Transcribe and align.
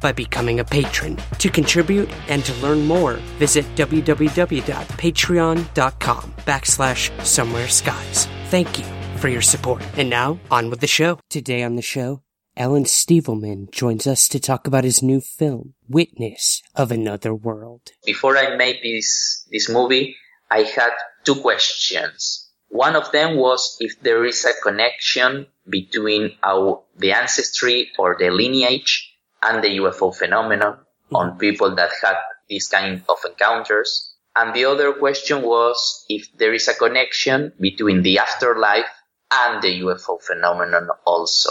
by 0.00 0.12
becoming 0.12 0.60
a 0.60 0.64
patron. 0.64 1.18
To 1.38 1.50
contribute 1.50 2.08
and 2.28 2.44
to 2.44 2.52
learn 2.54 2.86
more, 2.86 3.14
visit 3.38 3.64
www.patreon.com 3.76 6.34
backslash 6.46 7.24
somewhere 7.24 7.68
skies. 7.68 8.28
Thank 8.46 8.78
you 8.78 8.84
for 9.18 9.28
your 9.28 9.42
support. 9.42 9.82
And 9.96 10.10
now, 10.10 10.38
on 10.50 10.70
with 10.70 10.80
the 10.80 10.86
show. 10.86 11.18
Today 11.28 11.62
on 11.62 11.76
the 11.76 11.82
show, 11.82 12.22
Alan 12.56 12.84
Stivelman 12.84 13.70
joins 13.70 14.06
us 14.06 14.28
to 14.28 14.40
talk 14.40 14.66
about 14.66 14.84
his 14.84 15.02
new 15.02 15.20
film, 15.20 15.74
Witness 15.88 16.62
of 16.74 16.90
Another 16.90 17.34
World. 17.34 17.90
before 18.04 18.36
I 18.36 18.56
made 18.56 18.78
this 18.82 19.46
this 19.50 19.68
movie, 19.68 20.16
I 20.50 20.62
had 20.62 20.90
two 21.24 21.36
questions. 21.36 22.48
One 22.68 22.96
of 22.96 23.10
them 23.12 23.36
was 23.36 23.76
if 23.80 24.00
there 24.00 24.24
is 24.24 24.44
a 24.44 24.52
connection 24.62 25.46
between 25.68 26.36
our 26.42 26.82
the 26.96 27.12
ancestry 27.12 27.90
or 27.98 28.16
the 28.18 28.30
lineage 28.30 29.09
and 29.42 29.64
the 29.64 29.78
UFO 29.78 30.14
phenomenon 30.14 30.78
on 31.12 31.30
mm-hmm. 31.30 31.38
people 31.38 31.74
that 31.74 31.90
had 32.02 32.16
these 32.48 32.68
kind 32.68 33.02
of 33.08 33.18
encounters. 33.26 34.14
And 34.36 34.54
the 34.54 34.64
other 34.64 34.92
question 34.92 35.42
was 35.42 36.04
if 36.08 36.26
there 36.36 36.54
is 36.54 36.68
a 36.68 36.74
connection 36.74 37.52
between 37.58 38.02
the 38.02 38.18
afterlife 38.18 38.86
and 39.32 39.62
the 39.62 39.80
UFO 39.80 40.20
phenomenon 40.22 40.88
also. 41.04 41.50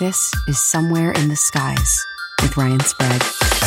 This 0.00 0.32
is 0.48 0.58
Somewhere 0.58 1.12
in 1.12 1.28
the 1.28 1.36
Skies 1.36 2.06
with 2.40 2.56
Ryan 2.56 2.80
Sprague. 2.80 3.59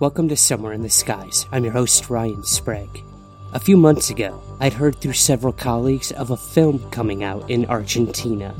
Welcome 0.00 0.30
to 0.30 0.36
Somewhere 0.36 0.72
in 0.72 0.80
the 0.80 0.88
Skies. 0.88 1.44
I'm 1.52 1.62
your 1.62 1.74
host, 1.74 2.08
Ryan 2.08 2.42
Sprague. 2.42 3.04
A 3.52 3.60
few 3.60 3.76
months 3.76 4.08
ago, 4.08 4.42
I'd 4.58 4.72
heard 4.72 4.96
through 4.96 5.12
several 5.12 5.52
colleagues 5.52 6.10
of 6.10 6.30
a 6.30 6.38
film 6.38 6.90
coming 6.90 7.22
out 7.22 7.50
in 7.50 7.66
Argentina 7.66 8.54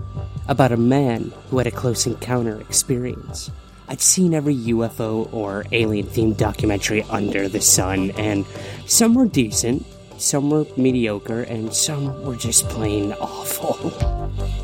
about 0.48 0.70
a 0.70 0.76
man 0.76 1.32
who 1.48 1.56
had 1.56 1.66
a 1.66 1.70
close 1.70 2.06
encounter 2.06 2.60
experience. 2.60 3.50
I'd 3.88 4.02
seen 4.02 4.34
every 4.34 4.54
UFO 4.54 5.32
or 5.32 5.64
alien 5.72 6.08
themed 6.08 6.36
documentary 6.36 7.04
under 7.04 7.48
the 7.48 7.62
sun, 7.62 8.10
and 8.18 8.44
some 8.84 9.14
were 9.14 9.24
decent, 9.24 9.86
some 10.20 10.50
were 10.50 10.66
mediocre, 10.76 11.42
and 11.42 11.74
some 11.74 12.24
were 12.24 12.36
just 12.36 12.68
plain 12.68 13.12
awful. 13.20 13.90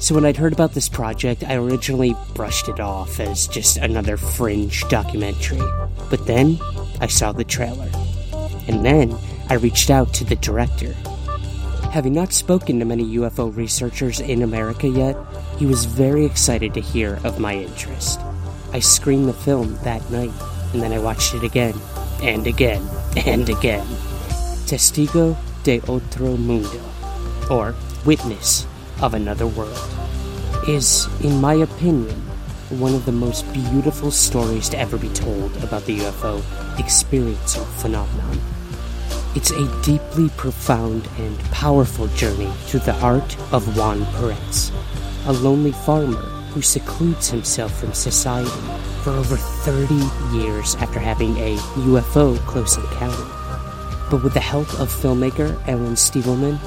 So 0.00 0.14
when 0.14 0.26
I'd 0.26 0.36
heard 0.36 0.52
about 0.52 0.72
this 0.72 0.88
project, 0.88 1.42
I 1.44 1.54
originally 1.54 2.14
brushed 2.34 2.68
it 2.68 2.80
off 2.80 3.18
as 3.18 3.46
just 3.46 3.78
another 3.78 4.16
fringe 4.16 4.86
documentary. 4.88 5.60
But 6.10 6.26
then 6.26 6.58
I 7.00 7.06
saw 7.06 7.32
the 7.32 7.44
trailer. 7.44 7.90
And 8.68 8.84
then 8.84 9.16
I 9.48 9.54
reached 9.54 9.90
out 9.90 10.12
to 10.14 10.24
the 10.24 10.36
director. 10.36 10.92
Having 11.92 12.12
not 12.12 12.32
spoken 12.32 12.78
to 12.78 12.84
many 12.84 13.16
UFO 13.16 13.54
researchers 13.54 14.20
in 14.20 14.42
America 14.42 14.86
yet, 14.86 15.16
he 15.56 15.64
was 15.64 15.86
very 15.86 16.26
excited 16.26 16.74
to 16.74 16.80
hear 16.80 17.18
of 17.24 17.40
my 17.40 17.54
interest. 17.54 18.20
I 18.72 18.80
screened 18.80 19.28
the 19.28 19.32
film 19.32 19.78
that 19.84 20.10
night, 20.10 20.32
and 20.74 20.82
then 20.82 20.92
I 20.92 20.98
watched 20.98 21.34
it 21.34 21.42
again, 21.42 21.74
and 22.22 22.46
again, 22.46 22.86
and 23.24 23.48
again. 23.48 23.86
Testigo 24.66 25.36
de 25.62 25.80
Otro 25.82 26.36
Mundo, 26.36 26.80
or 27.48 27.72
Witness 28.04 28.66
of 29.00 29.14
Another 29.14 29.46
World, 29.46 29.78
is, 30.66 31.06
in 31.22 31.40
my 31.40 31.54
opinion, 31.54 32.16
one 32.70 32.92
of 32.92 33.06
the 33.06 33.12
most 33.12 33.50
beautiful 33.52 34.10
stories 34.10 34.68
to 34.68 34.76
ever 34.76 34.98
be 34.98 35.08
told 35.10 35.56
about 35.62 35.84
the 35.84 36.00
UFO 36.00 36.42
experience 36.80 37.56
or 37.56 37.64
phenomenon. 37.78 38.40
It's 39.36 39.52
a 39.52 39.82
deeply 39.82 40.30
profound 40.30 41.08
and 41.16 41.38
powerful 41.52 42.08
journey 42.08 42.50
through 42.66 42.80
the 42.80 43.00
art 43.00 43.36
of 43.52 43.76
Juan 43.76 44.04
Perez, 44.14 44.72
a 45.26 45.32
lonely 45.32 45.72
farmer 45.72 46.26
who 46.50 46.60
secludes 46.60 47.28
himself 47.28 47.78
from 47.78 47.92
society 47.92 48.50
for 49.04 49.10
over 49.10 49.36
30 49.36 49.94
years 50.36 50.74
after 50.76 50.98
having 50.98 51.36
a 51.36 51.56
UFO 51.86 52.36
close 52.48 52.76
encounter. 52.76 53.35
But 54.10 54.22
with 54.22 54.34
the 54.34 54.40
help 54.40 54.68
of 54.80 54.88
filmmaker 54.88 55.56
Alan 55.68 55.94
Stivelman 55.94 56.58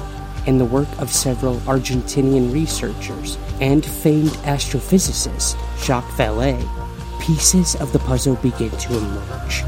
and 0.46 0.60
the 0.60 0.64
work 0.64 0.88
of 0.98 1.10
several 1.10 1.56
Argentinian 1.60 2.52
researchers 2.52 3.38
and 3.60 3.84
famed 3.84 4.30
astrophysicist 4.44 5.56
Jacques 5.82 6.10
Vallée, 6.12 6.60
pieces 7.20 7.76
of 7.76 7.92
the 7.92 7.98
puzzle 8.00 8.36
begin 8.36 8.70
to 8.70 8.96
emerge 8.96 9.64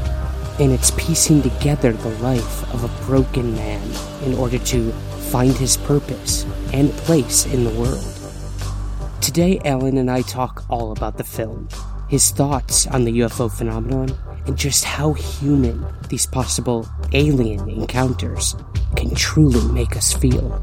and 0.59 0.71
it's 0.71 0.91
piecing 0.91 1.41
together 1.41 1.93
the 1.93 2.09
life 2.19 2.73
of 2.73 2.83
a 2.83 3.05
broken 3.05 3.53
man 3.55 3.81
in 4.23 4.35
order 4.35 4.59
to 4.59 4.91
find 5.31 5.53
his 5.53 5.77
purpose 5.77 6.45
and 6.73 6.91
place 6.91 7.45
in 7.47 7.63
the 7.63 7.71
world. 7.71 8.05
Today, 9.19 9.59
Alan 9.65 9.97
and 9.97 10.11
I 10.11 10.21
talk 10.21 10.63
all 10.69 10.91
about 10.91 11.17
the 11.17 11.23
film, 11.23 11.69
his 12.07 12.29
thoughts 12.29 12.85
on 12.87 13.03
the 13.03 13.19
UFO 13.19 13.51
phenomenon, 13.51 14.15
and 14.45 14.57
just 14.57 14.83
how 14.83 15.13
human 15.13 15.85
these 16.09 16.25
possible 16.25 16.87
alien 17.13 17.69
encounters 17.69 18.55
can 18.95 19.13
truly 19.15 19.61
make 19.73 19.95
us 19.95 20.13
feel. 20.13 20.61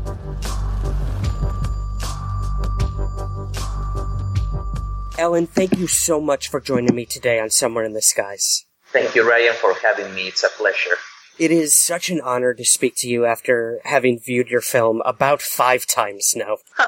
Alan, 5.18 5.46
thank 5.46 5.76
you 5.78 5.86
so 5.86 6.20
much 6.20 6.48
for 6.48 6.60
joining 6.60 6.94
me 6.94 7.04
today 7.04 7.38
on 7.38 7.50
Somewhere 7.50 7.84
in 7.84 7.92
the 7.92 8.00
Skies. 8.00 8.64
Thank 8.86 9.14
you, 9.14 9.28
Ryan, 9.28 9.54
for 9.54 9.74
having 9.74 10.14
me. 10.14 10.28
It's 10.28 10.42
a 10.42 10.48
pleasure. 10.48 10.96
It 11.38 11.50
is 11.50 11.76
such 11.76 12.08
an 12.10 12.20
honor 12.20 12.54
to 12.54 12.64
speak 12.64 12.94
to 12.98 13.08
you 13.08 13.24
after 13.24 13.80
having 13.84 14.18
viewed 14.18 14.48
your 14.48 14.60
film 14.60 15.02
about 15.04 15.42
five 15.42 15.86
times 15.86 16.34
now. 16.34 16.56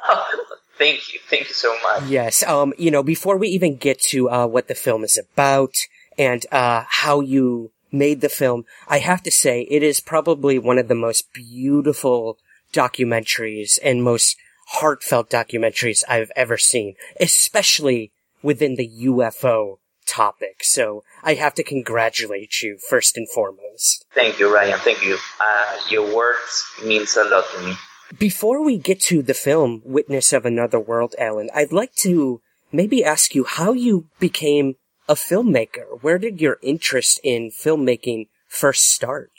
Thank 0.79 1.13
you. 1.13 1.21
Thank 1.29 1.49
you 1.49 1.55
so 1.55 1.77
much. 1.83 2.05
Yes, 2.09 2.43
um, 2.43 2.73
you 2.77 2.91
know, 2.91 3.03
before 3.03 3.37
we 3.37 3.49
even 3.49 3.77
get 3.77 4.01
to 4.01 4.31
uh, 4.31 4.47
what 4.47 4.67
the 4.67 4.75
film 4.75 5.05
is 5.05 5.19
about 5.19 5.77
and 6.19 6.45
uh, 6.53 6.85
how 6.89 7.21
you 7.21 7.73
made 7.91 8.21
the 8.21 8.29
film, 8.29 8.65
I 8.89 8.99
have 8.99 9.23
to 9.25 9.31
say 9.31 9.63
it 9.63 9.83
is 9.83 10.01
probably 10.01 10.59
one 10.59 10.79
of 10.79 10.89
the 10.89 10.95
most 10.95 11.33
beautiful 11.33 12.39
documentaries 12.73 13.79
and 13.83 14.03
most 14.03 14.37
heartfelt 14.69 15.29
documentaries 15.31 16.03
I've 16.09 16.33
ever 16.35 16.57
seen, 16.57 16.95
especially 17.21 18.13
within 18.43 18.77
the 18.77 18.91
UFO 19.05 19.79
topic. 20.07 20.65
So 20.65 21.05
I 21.23 21.35
have 21.35 21.55
to 21.55 21.63
congratulate 21.63 22.63
you 22.63 22.79
first 22.89 23.17
and 23.17 23.29
foremost. 23.29 24.05
Thank 24.15 24.39
you, 24.39 24.53
Ryan. 24.53 24.79
Thank 24.79 25.05
you. 25.05 25.19
Uh, 25.41 25.77
your 25.89 26.15
words 26.15 26.65
means 26.85 27.17
a 27.17 27.25
lot 27.25 27.45
to 27.55 27.67
me. 27.67 27.75
Before 28.19 28.63
we 28.63 28.77
get 28.77 29.01
to 29.03 29.23
the 29.23 29.35
film 29.35 29.81
Witness 29.85 30.33
of 30.33 30.45
Another 30.45 30.79
World, 30.79 31.15
Alan, 31.19 31.49
I'd 31.55 31.73
like 31.73 31.95
to 31.97 32.43
maybe 32.71 33.05
ask 33.05 33.35
you 33.35 33.45
how 33.45 33.73
you 33.73 34.09
became 34.19 34.75
a 35.09 35.15
filmmaker. 35.15 36.01
Where 36.01 36.19
did 36.19 36.41
your 36.41 36.59
interest 36.63 37.21
in 37.23 37.51
filmmaking 37.51 38.29
first 38.49 38.91
start? 38.91 39.31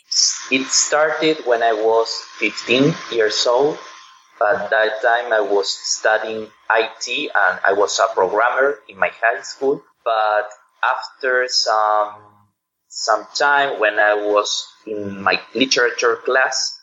It 0.51 0.67
started 0.67 1.45
when 1.45 1.63
I 1.63 1.73
was 1.73 2.09
15 2.39 2.93
years 3.11 3.45
old. 3.47 3.77
At 4.43 4.69
that 4.71 5.01
time, 5.01 5.31
I 5.31 5.39
was 5.39 5.71
studying 5.71 6.47
IT 6.69 7.07
and 7.07 7.59
I 7.63 7.71
was 7.71 7.97
a 7.99 8.13
programmer 8.13 8.79
in 8.89 8.99
my 8.99 9.09
high 9.21 9.41
school. 9.41 9.81
But 10.03 10.49
after 10.83 11.47
some 11.47 12.15
some 12.89 13.25
time, 13.33 13.79
when 13.79 13.97
I 13.99 14.15
was 14.15 14.67
in 14.85 15.23
my 15.23 15.39
literature 15.55 16.17
class, 16.17 16.77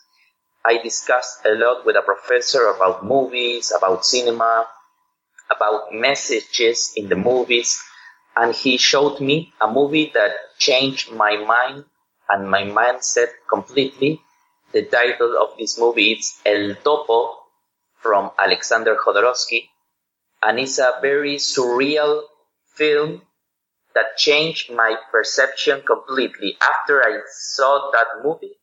I 0.65 0.79
discussed 0.81 1.45
a 1.45 1.53
lot 1.53 1.85
with 1.85 1.95
a 1.95 2.01
professor 2.01 2.67
about 2.67 3.05
movies, 3.05 3.71
about 3.75 4.05
cinema, 4.05 4.67
about 5.55 5.93
messages 5.93 6.93
in 6.95 7.09
the 7.09 7.15
movies, 7.15 7.81
and 8.35 8.55
he 8.55 8.77
showed 8.77 9.19
me 9.19 9.53
a 9.59 9.71
movie 9.71 10.11
that 10.13 10.31
changed 10.57 11.11
my 11.11 11.37
mind 11.37 11.85
and 12.29 12.49
my 12.49 12.63
mindset 12.63 13.29
completely. 13.49 14.21
The 14.71 14.83
title 14.83 15.35
of 15.41 15.57
this 15.57 15.77
movie 15.77 16.13
is 16.13 16.39
El 16.45 16.75
Topo 16.75 17.37
from 17.99 18.31
Alexander 18.39 18.95
Jodorowsky, 18.95 19.69
and 20.41 20.59
it's 20.59 20.79
a 20.79 20.93
very 21.01 21.35
surreal 21.35 22.23
film 22.73 23.21
that 23.93 24.17
changed 24.17 24.71
my 24.71 24.95
perception 25.11 25.81
completely. 25.85 26.57
After 26.61 27.03
I 27.03 27.19
saw 27.27 27.91
that 27.91 28.23
movie, 28.23 28.55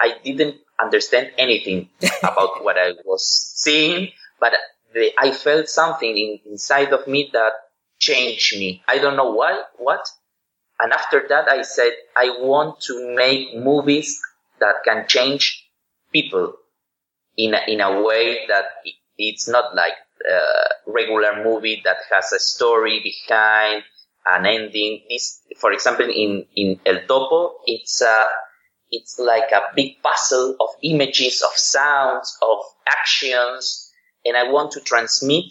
I 0.00 0.16
didn't 0.24 0.56
understand 0.80 1.30
anything 1.38 1.88
about 2.22 2.64
what 2.64 2.76
I 2.76 2.92
was 3.04 3.24
seeing, 3.54 4.10
but 4.40 4.52
the, 4.92 5.12
I 5.18 5.32
felt 5.32 5.68
something 5.68 6.16
in, 6.16 6.40
inside 6.50 6.92
of 6.92 7.06
me 7.06 7.30
that 7.32 7.52
changed 7.98 8.58
me. 8.58 8.82
I 8.88 8.98
don't 8.98 9.16
know 9.16 9.32
why, 9.32 9.62
what. 9.78 10.06
And 10.78 10.92
after 10.92 11.24
that, 11.28 11.48
I 11.50 11.62
said, 11.62 11.92
I 12.16 12.36
want 12.40 12.80
to 12.82 13.14
make 13.14 13.56
movies 13.56 14.20
that 14.60 14.76
can 14.84 15.06
change 15.08 15.68
people 16.12 16.54
in 17.36 17.54
a, 17.54 17.60
in 17.66 17.80
a 17.80 18.02
way 18.02 18.46
that 18.48 18.64
it's 19.18 19.48
not 19.48 19.74
like 19.74 19.94
a 20.28 20.90
regular 20.90 21.42
movie 21.42 21.82
that 21.84 21.96
has 22.10 22.32
a 22.32 22.38
story 22.38 23.00
behind 23.02 23.84
an 24.26 24.46
ending. 24.46 25.02
This, 25.08 25.40
for 25.58 25.72
example, 25.72 26.06
in, 26.08 26.44
in 26.54 26.80
El 26.84 27.00
Topo, 27.06 27.56
it's 27.66 28.02
a, 28.02 28.24
it's 28.90 29.18
like 29.18 29.52
a 29.52 29.62
big 29.74 30.02
puzzle 30.02 30.56
of 30.60 30.68
images, 30.82 31.42
of 31.42 31.56
sounds, 31.56 32.36
of 32.42 32.58
actions, 32.86 33.90
and 34.24 34.36
I 34.36 34.50
want 34.50 34.72
to 34.72 34.80
transmit 34.80 35.44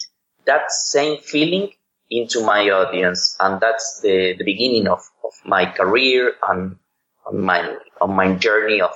that 0.46 0.70
same 0.70 1.18
feeling 1.20 1.70
into 2.10 2.44
my 2.44 2.68
audience, 2.70 3.36
and 3.40 3.60
that's 3.60 4.00
the, 4.02 4.34
the 4.38 4.44
beginning 4.44 4.86
of, 4.86 5.00
of 5.24 5.32
my 5.44 5.66
career 5.66 6.34
and 6.48 6.76
on 7.26 7.40
my 7.40 7.76
on 8.00 8.14
my 8.14 8.34
journey 8.34 8.80
of 8.80 8.92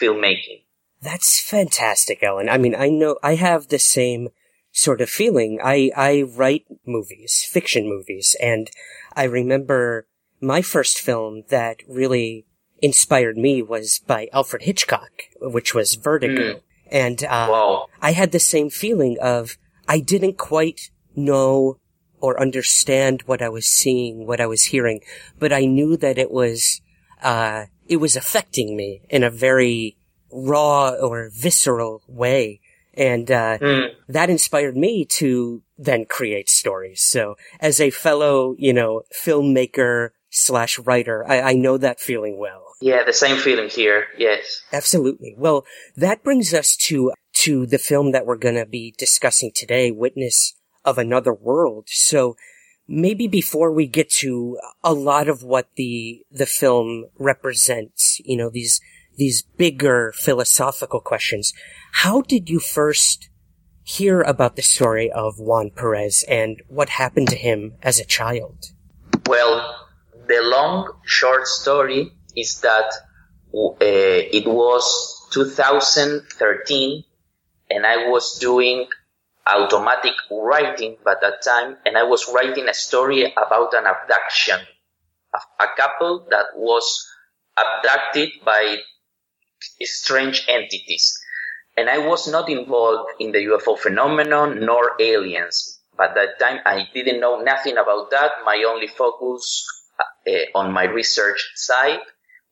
filmmaking. 0.00 0.62
That's 1.02 1.40
fantastic, 1.40 2.22
Alan. 2.22 2.48
I 2.48 2.56
mean, 2.56 2.74
I 2.74 2.88
know 2.88 3.18
I 3.22 3.34
have 3.34 3.68
the 3.68 3.78
same 3.78 4.28
sort 4.72 5.00
of 5.00 5.10
feeling. 5.10 5.60
I 5.62 5.90
I 5.96 6.22
write 6.22 6.64
movies, 6.86 7.46
fiction 7.48 7.88
movies, 7.88 8.34
and 8.40 8.70
I 9.14 9.24
remember 9.24 10.06
my 10.40 10.62
first 10.62 10.98
film 10.98 11.44
that 11.48 11.78
really 11.88 12.46
inspired 12.80 13.36
me 13.36 13.62
was 13.62 14.00
by 14.06 14.28
Alfred 14.32 14.62
Hitchcock, 14.62 15.10
which 15.40 15.74
was 15.74 15.94
Vertigo. 15.94 16.54
Mm. 16.54 16.60
And 16.90 17.24
uh, 17.24 17.48
wow. 17.50 17.86
I 18.02 18.12
had 18.12 18.32
the 18.32 18.40
same 18.40 18.70
feeling 18.70 19.16
of 19.20 19.56
I 19.88 20.00
didn't 20.00 20.36
quite 20.36 20.90
know 21.16 21.78
or 22.24 22.40
understand 22.40 23.20
what 23.26 23.42
I 23.42 23.50
was 23.50 23.66
seeing, 23.66 24.26
what 24.26 24.40
I 24.40 24.46
was 24.46 24.64
hearing, 24.64 25.02
but 25.38 25.52
I 25.52 25.66
knew 25.66 25.94
that 25.98 26.16
it 26.16 26.30
was 26.30 26.80
uh, 27.22 27.66
it 27.86 27.98
was 27.98 28.16
affecting 28.16 28.74
me 28.78 29.02
in 29.10 29.22
a 29.22 29.28
very 29.28 29.98
raw 30.32 30.88
or 30.88 31.28
visceral 31.30 32.02
way. 32.08 32.62
And 32.94 33.30
uh, 33.30 33.58
mm. 33.58 33.88
that 34.08 34.30
inspired 34.30 34.74
me 34.74 35.04
to 35.20 35.62
then 35.76 36.06
create 36.06 36.48
stories. 36.48 37.02
So 37.02 37.34
as 37.60 37.78
a 37.78 37.90
fellow, 37.90 38.54
you 38.56 38.72
know, 38.72 39.02
filmmaker 39.14 40.10
slash 40.30 40.78
writer, 40.78 41.28
I, 41.28 41.40
I 41.40 41.52
know 41.52 41.76
that 41.76 42.00
feeling 42.00 42.38
well. 42.38 42.62
Yeah, 42.80 43.04
the 43.04 43.12
same 43.12 43.36
feeling 43.36 43.68
here. 43.68 44.06
Yes. 44.16 44.62
Absolutely. 44.72 45.34
Well, 45.36 45.66
that 45.94 46.24
brings 46.24 46.54
us 46.54 46.74
to, 46.88 47.12
to 47.44 47.66
the 47.66 47.78
film 47.78 48.12
that 48.12 48.24
we're 48.24 48.36
going 48.36 48.54
to 48.54 48.66
be 48.66 48.94
discussing 48.96 49.50
today, 49.54 49.90
Witness 49.90 50.54
of 50.84 50.98
Another 50.98 51.32
World. 51.32 51.88
So 51.88 52.36
maybe 52.86 53.26
before 53.26 53.72
we 53.72 53.86
get 53.86 54.10
to 54.10 54.58
a 54.82 54.92
lot 54.92 55.28
of 55.28 55.42
what 55.42 55.68
the, 55.76 56.24
the 56.30 56.46
film 56.46 57.06
represents, 57.18 58.20
you 58.24 58.36
know, 58.36 58.50
these, 58.50 58.80
these 59.16 59.42
bigger 59.42 60.12
philosophical 60.16 61.00
questions, 61.00 61.52
how 61.92 62.22
did 62.22 62.50
you 62.50 62.58
first 62.58 63.28
hear 63.82 64.20
about 64.22 64.56
the 64.56 64.62
story 64.62 65.10
of 65.10 65.38
Juan 65.38 65.70
Perez 65.70 66.24
and 66.28 66.60
what 66.68 66.88
happened 66.88 67.28
to 67.28 67.36
him 67.36 67.74
as 67.82 68.00
a 68.00 68.04
child? 68.04 68.72
Well, 69.26 69.86
the 70.26 70.40
long 70.42 70.90
short 71.04 71.46
story 71.46 72.12
is 72.36 72.60
that 72.62 72.90
uh, 73.54 73.76
it 73.80 74.46
was 74.46 75.28
2013 75.32 77.04
and 77.70 77.86
I 77.86 78.08
was 78.08 78.38
doing 78.38 78.86
automatic 79.46 80.14
writing 80.30 80.96
by 81.04 81.14
that 81.20 81.42
time 81.42 81.76
and 81.84 81.96
I 81.98 82.04
was 82.04 82.30
writing 82.34 82.68
a 82.68 82.74
story 82.74 83.32
about 83.36 83.74
an 83.74 83.84
abduction 83.86 84.58
of 85.34 85.40
a 85.60 85.66
couple 85.76 86.26
that 86.30 86.46
was 86.56 87.06
abducted 87.56 88.30
by 88.44 88.78
strange 89.82 90.46
entities. 90.48 91.18
And 91.76 91.90
I 91.90 91.98
was 91.98 92.28
not 92.28 92.48
involved 92.48 93.10
in 93.18 93.32
the 93.32 93.38
UFO 93.38 93.78
phenomenon 93.78 94.64
nor 94.64 94.92
aliens. 95.00 95.80
By 95.96 96.08
that 96.14 96.38
time, 96.38 96.60
I 96.64 96.88
didn't 96.92 97.20
know 97.20 97.40
nothing 97.42 97.76
about 97.76 98.10
that. 98.10 98.32
My 98.44 98.64
only 98.68 98.86
focus 98.86 99.66
uh, 100.26 100.30
on 100.54 100.72
my 100.72 100.84
research 100.84 101.52
side 101.54 102.00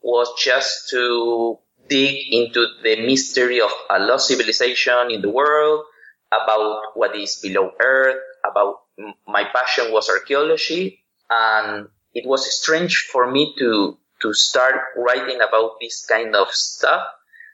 was 0.03 0.29
just 0.38 0.91
to 0.91 1.59
dig 1.88 2.17
into 2.33 2.67
the 2.83 3.06
mystery 3.06 3.61
of 3.61 3.71
a 3.91 3.99
lost 3.99 4.29
civilization 4.29 5.11
in 5.11 5.23
the 5.23 5.31
world, 5.31 5.85
about 6.32 6.96
what 6.96 7.14
is 7.17 7.37
below 7.37 7.70
Earth, 7.81 8.23
about 8.49 8.82
my 9.26 9.44
passion 9.44 9.93
was 9.93 10.08
archaeology, 10.08 11.05
and 11.31 11.88
it 12.14 12.26
was 12.26 12.50
strange 12.50 13.09
for 13.12 13.30
me 13.30 13.54
to 13.59 13.99
to 14.23 14.33
start 14.33 14.76
writing 14.97 15.40
about 15.47 15.80
this 15.80 16.07
kind 16.07 16.35
of 16.37 16.49
stuff. 16.50 17.02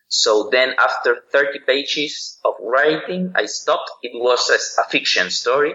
So 0.09 0.49
then 0.53 0.75
after 0.79 1.17
30 1.33 1.61
pages 1.67 2.38
of 2.45 2.55
writing, 2.61 3.33
I 3.35 3.47
stopped. 3.47 3.91
It 4.03 4.12
was 4.14 4.50
a, 4.50 4.83
a 4.83 4.85
fiction 4.88 5.31
story. 5.31 5.75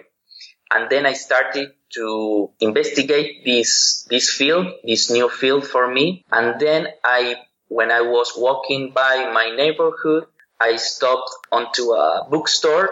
And 0.72 0.90
then 0.90 1.06
I 1.06 1.14
started 1.14 1.74
to 1.96 2.52
investigate 2.60 3.46
this, 3.46 4.08
this 4.10 4.30
field, 4.30 4.68
this 4.84 5.12
new 5.12 5.30
field 5.30 5.68
for 5.68 5.92
me. 5.92 6.26
And 6.32 6.60
then 6.60 6.88
I, 7.04 7.36
when 7.68 7.92
I 7.92 8.02
was 8.02 8.34
walking 8.36 8.92
by 8.92 9.32
my 9.32 9.56
neighborhood, 9.56 10.26
I 10.60 10.78
stopped 10.78 11.30
onto 11.52 11.92
a 11.92 12.28
bookstore 12.30 12.90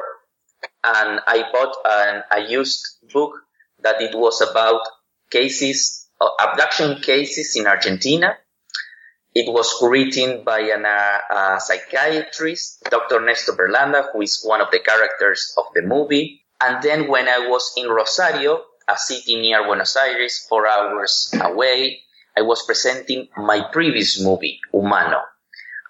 and 0.83 1.21
I 1.27 1.43
bought 1.51 1.75
an, 1.85 2.23
a 2.31 2.49
used 2.49 2.83
book 3.13 3.33
that 3.79 4.01
it 4.01 4.15
was 4.15 4.41
about 4.41 4.81
cases, 5.29 6.07
uh, 6.19 6.29
abduction 6.39 7.01
cases 7.01 7.55
in 7.55 7.67
Argentina. 7.67 8.37
It 9.33 9.51
was 9.51 9.81
written 9.81 10.43
by 10.43 10.59
an, 10.59 10.85
uh, 10.85 11.19
a 11.55 11.59
psychiatrist, 11.59 12.83
Dr. 12.89 13.21
Nestor 13.21 13.53
Berlanda, 13.53 14.11
who 14.11 14.21
is 14.21 14.43
one 14.43 14.59
of 14.61 14.71
the 14.71 14.79
characters 14.79 15.55
of 15.57 15.65
the 15.73 15.81
movie. 15.81 16.43
And 16.59 16.83
then 16.83 17.07
when 17.07 17.27
I 17.27 17.47
was 17.47 17.73
in 17.77 17.87
Rosario, 17.89 18.61
a 18.87 18.97
city 18.97 19.39
near 19.39 19.63
Buenos 19.63 19.95
Aires, 19.95 20.45
four 20.49 20.67
hours 20.67 21.33
away, 21.41 22.01
I 22.37 22.41
was 22.41 22.65
presenting 22.65 23.29
my 23.37 23.61
previous 23.71 24.19
movie, 24.21 24.59
Humano. 24.71 25.21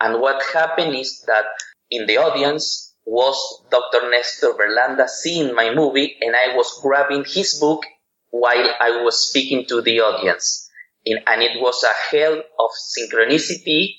And 0.02 0.20
what 0.20 0.42
happened 0.54 0.96
is 0.96 1.22
that 1.28 1.46
in 1.90 2.08
the 2.08 2.18
audience 2.18 2.96
was 3.06 3.38
Dr. 3.70 4.10
Nestor 4.10 4.54
Berlanda 4.54 5.08
seeing 5.08 5.54
my 5.56 5.74
movie 5.74 6.18
and 6.22 6.36
I 6.36 6.56
was 6.56 6.80
grabbing 6.82 7.24
his 7.26 7.60
book 7.60 7.86
while 8.32 8.68
I 8.80 9.02
was 9.04 9.28
speaking 9.30 9.66
to 9.68 9.82
the 9.82 10.00
audience. 10.02 10.68
and 11.06 11.42
it 11.42 11.60
was 11.62 11.84
a 11.84 11.96
hell 12.12 12.38
of 12.64 12.72
synchronicity. 12.96 13.96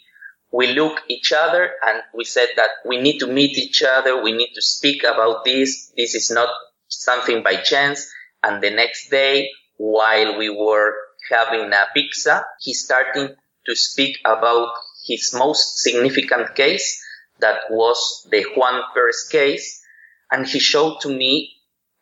We 0.52 0.68
look 0.74 1.02
each 1.08 1.32
other 1.32 1.70
and 1.86 2.02
we 2.14 2.24
said 2.24 2.50
that 2.56 2.70
we 2.84 3.00
need 3.00 3.18
to 3.20 3.26
meet 3.26 3.56
each 3.58 3.82
other. 3.82 4.22
We 4.22 4.32
need 4.32 4.52
to 4.54 4.62
speak 4.62 5.02
about 5.02 5.44
this. 5.44 5.92
This 5.96 6.14
is 6.14 6.30
not 6.30 6.48
something 6.88 7.42
by 7.42 7.56
chance. 7.56 8.08
And 8.42 8.62
the 8.62 8.70
next 8.70 9.10
day, 9.10 9.50
while 9.78 10.38
we 10.38 10.48
were 10.50 10.94
having 11.30 11.72
a 11.72 11.86
pizza, 11.94 12.44
he 12.60 12.72
started 12.74 13.36
to 13.66 13.74
speak 13.74 14.18
about 14.24 14.68
his 15.04 15.34
most 15.34 15.78
significant 15.78 16.54
case, 16.54 17.02
that 17.40 17.60
was 17.70 18.26
the 18.30 18.44
Juan 18.56 18.82
Perez 18.94 19.28
case, 19.30 19.82
and 20.30 20.46
he 20.46 20.58
showed 20.58 21.00
to 21.00 21.08
me 21.08 21.52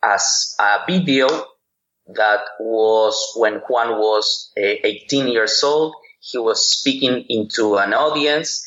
as 0.03 0.55
a 0.59 0.79
video 0.87 1.29
that 2.15 2.41
was 2.59 3.33
when 3.37 3.55
Juan 3.69 3.99
was 3.99 4.53
uh, 4.57 4.61
18 4.63 5.29
years 5.29 5.63
old. 5.63 5.95
He 6.21 6.39
was 6.39 6.65
speaking 6.65 7.25
into 7.29 7.77
an 7.77 7.95
audience. 7.95 8.67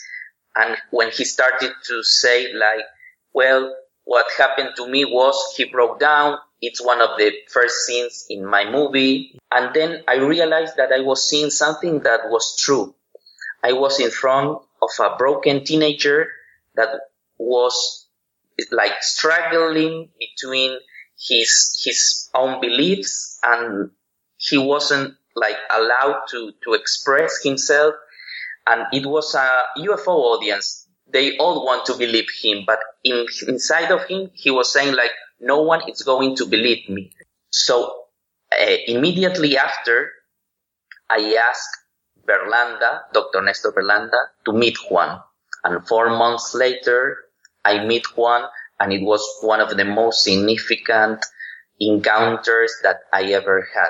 And 0.56 0.78
when 0.92 1.12
he 1.12 1.26
started 1.26 1.72
to 1.88 2.04
say 2.04 2.54
like, 2.54 2.86
well, 3.34 3.76
what 4.06 4.26
happened 4.38 4.72
to 4.78 4.88
me 4.88 5.06
was 5.06 5.36
he 5.58 5.66
broke 5.66 6.00
down. 6.00 6.38
It's 6.62 6.84
one 6.84 7.02
of 7.02 7.18
the 7.18 7.34
first 7.50 7.86
scenes 7.86 8.26
in 8.30 8.46
my 8.46 8.70
movie. 8.70 9.38
And 9.52 9.74
then 9.74 10.04
I 10.08 10.16
realized 10.18 10.78
that 10.78 10.92
I 10.92 11.02
was 11.02 11.28
seeing 11.28 11.50
something 11.50 12.02
that 12.02 12.30
was 12.30 12.56
true. 12.58 12.96
I 13.64 13.74
was 13.74 14.00
in 14.00 14.12
front 14.12 14.60
of 14.82 14.90
a 15.00 15.16
broken 15.18 15.64
teenager 15.64 16.28
that 16.76 16.90
was 17.38 18.08
like 18.72 19.02
struggling 19.02 20.10
between 20.20 20.78
his 21.18 21.82
his 21.84 22.30
own 22.36 22.60
beliefs 22.60 23.40
and 23.44 23.92
he 24.38 24.58
wasn't 24.58 25.16
like 25.36 25.56
allowed 25.72 26.24
to 26.32 26.52
to 26.64 26.74
express 26.74 27.42
himself. 27.44 27.96
And 28.68 28.86
it 28.94 29.06
was 29.06 29.34
a 29.36 29.50
UFO 29.80 30.08
audience. 30.08 30.88
They 31.12 31.38
all 31.38 31.66
want 31.66 31.86
to 31.88 31.94
believe 31.94 32.28
him 32.42 32.64
but 32.66 32.80
in 33.04 33.26
inside 33.48 33.92
of 33.92 34.06
him 34.06 34.32
he 34.34 34.52
was 34.52 34.72
saying 34.72 34.94
like 34.96 35.12
no 35.40 35.62
one 35.62 35.82
is 35.90 36.02
going 36.02 36.36
to 36.38 36.46
believe 36.46 36.90
me. 36.90 37.12
So 37.50 38.04
uh, 38.52 38.76
immediately 38.88 39.58
after 39.58 40.12
I 41.10 41.36
asked 41.50 41.78
Berlanda 42.28 43.02
Dr. 43.14 43.42
Nestor 43.42 43.72
Berlanda 43.72 44.32
to 44.46 44.54
meet 44.54 44.78
Juan 44.90 45.22
and 45.64 45.88
four 45.88 46.10
months 46.10 46.54
later 46.54 47.18
I 47.66 47.86
meet 47.86 48.06
Juan 48.18 48.50
and 48.80 48.92
it 48.92 49.02
was 49.02 49.24
one 49.42 49.62
of 49.62 49.76
the 49.76 49.86
most 49.86 50.24
significant 50.24 51.26
encounters 51.80 52.74
that 52.84 52.98
I 53.12 53.24
ever 53.34 53.68
had. 53.74 53.90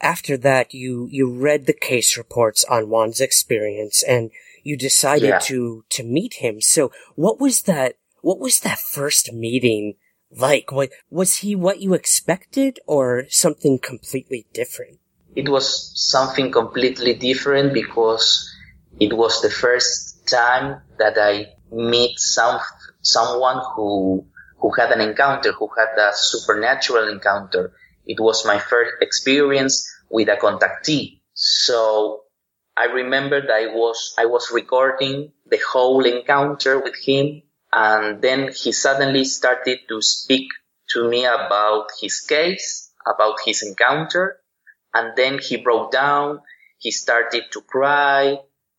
After 0.00 0.36
that, 0.38 0.72
you, 0.72 1.08
you 1.10 1.30
read 1.32 1.66
the 1.66 1.72
case 1.72 2.16
reports 2.16 2.64
on 2.64 2.88
Juan's 2.88 3.20
experience 3.20 4.02
and 4.02 4.30
you 4.62 4.76
decided 4.76 5.28
Yeah. 5.28 5.38
to, 5.40 5.84
to 5.90 6.02
meet 6.04 6.34
him. 6.34 6.60
So 6.60 6.92
what 7.16 7.40
was 7.40 7.62
that, 7.62 7.96
what 8.20 8.38
was 8.38 8.60
that 8.60 8.78
first 8.78 9.32
meeting 9.32 9.94
like? 10.30 10.70
What, 10.70 10.90
was 11.10 11.38
he 11.38 11.56
what 11.56 11.80
you 11.80 11.94
expected 11.94 12.78
or 12.86 13.24
something 13.28 13.78
completely 13.78 14.46
different? 14.52 14.98
It 15.38 15.48
was 15.48 15.92
something 15.94 16.50
completely 16.50 17.14
different 17.14 17.72
because 17.72 18.52
it 18.98 19.12
was 19.12 19.40
the 19.40 19.50
first 19.50 20.26
time 20.26 20.82
that 20.98 21.16
I 21.16 21.54
meet 21.70 22.18
some 22.18 22.58
someone 23.02 23.60
who 23.76 24.26
who 24.58 24.72
had 24.72 24.90
an 24.90 25.00
encounter, 25.00 25.52
who 25.52 25.68
had 25.78 25.96
a 25.96 26.10
supernatural 26.12 27.06
encounter. 27.06 27.72
It 28.04 28.18
was 28.18 28.44
my 28.44 28.58
first 28.58 28.94
experience 29.00 29.88
with 30.10 30.28
a 30.28 30.36
contactee. 30.36 31.20
So 31.34 32.22
I 32.76 32.86
remember 32.86 33.40
that 33.40 33.60
I 33.62 33.66
was 33.66 34.14
I 34.18 34.26
was 34.26 34.50
recording 34.50 35.30
the 35.46 35.60
whole 35.70 36.04
encounter 36.04 36.80
with 36.80 36.96
him 36.96 37.42
and 37.72 38.20
then 38.20 38.50
he 38.52 38.72
suddenly 38.72 39.24
started 39.24 39.78
to 39.88 40.02
speak 40.02 40.48
to 40.94 41.08
me 41.08 41.26
about 41.26 41.90
his 42.02 42.18
case, 42.18 42.90
about 43.06 43.36
his 43.44 43.62
encounter, 43.62 44.40
and 44.94 45.16
then 45.16 45.38
he 45.38 45.56
broke 45.56 45.92
down, 45.92 46.40
he 46.78 46.90
started 46.90 47.44
to 47.52 47.60
cry, 47.60 48.38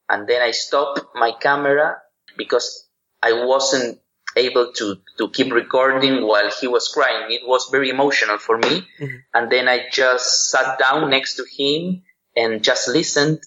and 0.10 0.28
then 0.28 0.42
I 0.42 0.52
stopped 0.52 1.02
my 1.16 1.32
camera 1.32 1.98
because 2.38 2.88
I 3.22 3.46
wasn't 3.46 4.00
able 4.36 4.72
to, 4.74 4.98
to 5.18 5.30
keep 5.30 5.52
recording 5.52 6.26
while 6.26 6.50
he 6.52 6.68
was 6.68 6.88
crying. 6.88 7.32
It 7.32 7.48
was 7.48 7.68
very 7.72 7.90
emotional 7.90 8.38
for 8.38 8.58
me. 8.58 8.88
Mm-hmm. 9.00 9.16
And 9.34 9.52
then 9.52 9.68
I 9.68 9.88
just 9.92 10.50
sat 10.50 10.80
down 10.80 11.10
next 11.10 11.36
to 11.36 11.46
him 11.58 12.04
and 12.36 12.64
just 12.64 12.88
listened. 12.88 13.40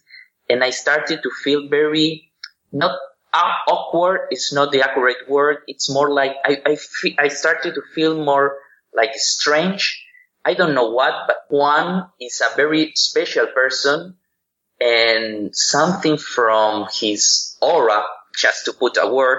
And 0.51 0.63
I 0.63 0.71
started 0.71 1.23
to 1.23 1.31
feel 1.43 1.69
very, 1.69 2.33
not 2.73 2.99
aw- 3.33 3.63
awkward 3.69 4.29
It's 4.31 4.53
not 4.53 4.73
the 4.73 4.83
accurate 4.83 5.29
word. 5.29 5.59
It's 5.67 5.89
more 5.91 6.11
like 6.11 6.37
I, 6.45 6.59
I, 6.67 6.77
fe- 6.77 7.17
I 7.19 7.29
started 7.29 7.75
to 7.75 7.83
feel 7.95 8.23
more 8.23 8.59
like 8.95 9.15
strange. 9.15 10.02
I 10.45 10.55
don't 10.55 10.75
know 10.75 10.91
what, 10.91 11.15
but 11.27 11.45
Juan 11.49 12.11
is 12.21 12.41
a 12.43 12.57
very 12.57 12.93
special 12.97 13.47
person 13.47 14.17
and 14.81 15.55
something 15.55 16.17
from 16.19 16.89
his 16.93 17.57
aura, 17.61 18.03
just 18.37 18.65
to 18.65 18.73
put 18.73 18.97
a 19.01 19.13
word, 19.13 19.39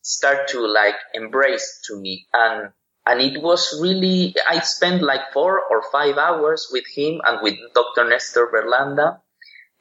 start 0.00 0.48
to 0.48 0.66
like 0.66 0.94
embrace 1.12 1.82
to 1.86 2.00
me. 2.00 2.26
And, 2.32 2.70
and 3.04 3.20
it 3.20 3.42
was 3.42 3.78
really, 3.82 4.34
I 4.48 4.60
spent 4.60 5.02
like 5.02 5.32
four 5.34 5.60
or 5.60 5.82
five 5.92 6.16
hours 6.16 6.68
with 6.72 6.84
him 6.94 7.20
and 7.26 7.40
with 7.42 7.56
Dr. 7.74 8.08
Nestor 8.08 8.48
Berlanda. 8.48 9.20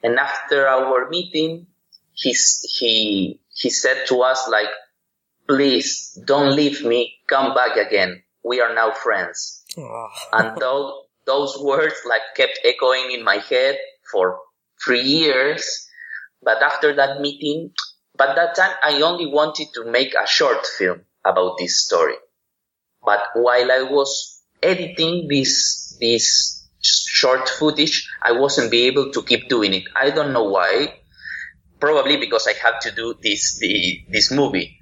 And 0.03 0.19
after 0.19 0.67
our 0.67 1.09
meeting, 1.09 1.67
he's, 2.13 2.65
he, 2.77 3.39
he 3.53 3.69
said 3.69 4.07
to 4.07 4.21
us 4.23 4.49
like, 4.49 4.67
please 5.47 6.19
don't 6.25 6.53
leave 6.55 6.83
me. 6.83 7.13
Come 7.27 7.55
back 7.55 7.77
again. 7.77 8.23
We 8.43 8.59
are 8.59 8.75
now 8.75 8.91
friends. 8.91 9.62
and 10.33 10.57
those, 10.57 10.93
those 11.25 11.57
words 11.59 11.95
like 12.07 12.21
kept 12.35 12.59
echoing 12.63 13.11
in 13.11 13.23
my 13.23 13.37
head 13.37 13.77
for 14.11 14.39
three 14.83 15.01
years. 15.01 15.87
But 16.41 16.61
after 16.61 16.95
that 16.95 17.21
meeting, 17.21 17.71
but 18.15 18.35
that 18.35 18.55
time 18.55 18.75
I 18.83 19.01
only 19.01 19.27
wanted 19.27 19.69
to 19.75 19.85
make 19.85 20.13
a 20.13 20.27
short 20.27 20.65
film 20.65 21.01
about 21.25 21.57
this 21.57 21.83
story. 21.83 22.15
But 23.03 23.19
while 23.33 23.71
I 23.71 23.83
was 23.83 24.41
editing 24.61 25.27
this, 25.27 25.97
this 25.99 26.67
short 26.81 27.49
footage, 27.49 28.09
I 28.21 28.33
wasn't 28.33 28.71
be 28.71 28.83
able 28.83 29.11
to 29.11 29.23
keep 29.23 29.49
doing 29.49 29.73
it. 29.73 29.83
I 29.95 30.11
don't 30.11 30.33
know 30.33 30.45
why. 30.45 30.99
Probably 31.79 32.17
because 32.17 32.47
I 32.47 32.53
had 32.53 32.79
to 32.81 32.91
do 32.91 33.15
this, 33.21 33.57
the, 33.59 34.01
this 34.09 34.31
movie. 34.31 34.79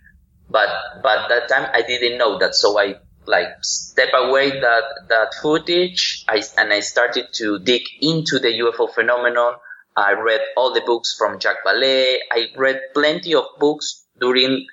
But, 0.49 0.69
but 1.01 1.29
that 1.29 1.47
time 1.47 1.69
I 1.73 1.81
didn't 1.81 2.17
know 2.17 2.37
that. 2.39 2.53
So 2.53 2.77
I 2.77 2.95
like 3.25 3.47
step 3.61 4.09
away 4.13 4.49
that, 4.49 4.83
that 5.09 5.33
footage. 5.41 6.25
I, 6.27 6.41
and 6.57 6.73
I 6.73 6.79
started 6.79 7.27
to 7.33 7.59
dig 7.59 7.83
into 8.01 8.39
the 8.39 8.49
UFO 8.59 8.93
phenomenon. 8.93 9.55
I 9.95 10.13
read 10.13 10.41
all 10.57 10.73
the 10.73 10.81
books 10.81 11.15
from 11.17 11.39
Jacques 11.39 11.63
Vallée. 11.65 12.17
I 12.31 12.47
read 12.55 12.81
plenty 12.93 13.35
of 13.35 13.45
books 13.59 14.05
during 14.19 14.65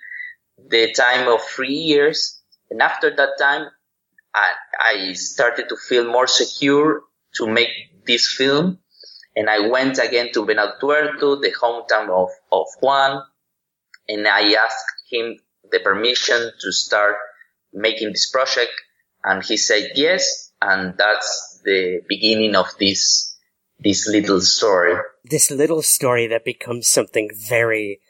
the 0.69 0.93
time 0.93 1.28
of 1.28 1.43
three 1.43 1.75
years. 1.75 2.40
And 2.71 2.83
after 2.83 3.14
that 3.14 3.31
time, 3.38 3.69
I, 4.35 4.52
I 4.81 5.12
started 5.14 5.69
to 5.69 5.76
feel 5.76 6.11
more 6.11 6.26
secure 6.26 7.02
to 7.37 7.47
make 7.47 7.71
this 8.07 8.33
film. 8.33 8.78
And 9.35 9.49
I 9.49 9.69
went 9.69 9.99
again 9.99 10.31
to 10.35 10.45
Venado 10.45 10.78
Tuerto, 10.81 11.40
the 11.40 11.52
hometown 11.52 12.11
of, 12.11 12.31
of 12.50 12.67
Juan, 12.81 13.23
and 14.09 14.26
I 14.26 14.55
asked 14.55 15.02
him 15.11 15.38
the 15.71 15.81
permission 15.81 16.50
to 16.61 16.73
start 16.73 17.17
making 17.80 18.08
this 18.12 18.30
project. 18.30 18.73
And 19.25 19.44
he 19.44 19.56
said 19.56 19.92
yes. 19.94 20.52
And 20.61 20.94
that's 20.97 21.61
the 21.64 22.00
beginning 22.08 22.54
of 22.56 22.66
this, 22.78 23.37
this 23.78 24.08
little 24.08 24.40
story. 24.40 24.94
This 25.25 25.50
little 25.50 25.82
story 25.82 26.26
that 26.28 26.44
becomes 26.44 26.88
something 26.88 27.30
very, 27.37 28.00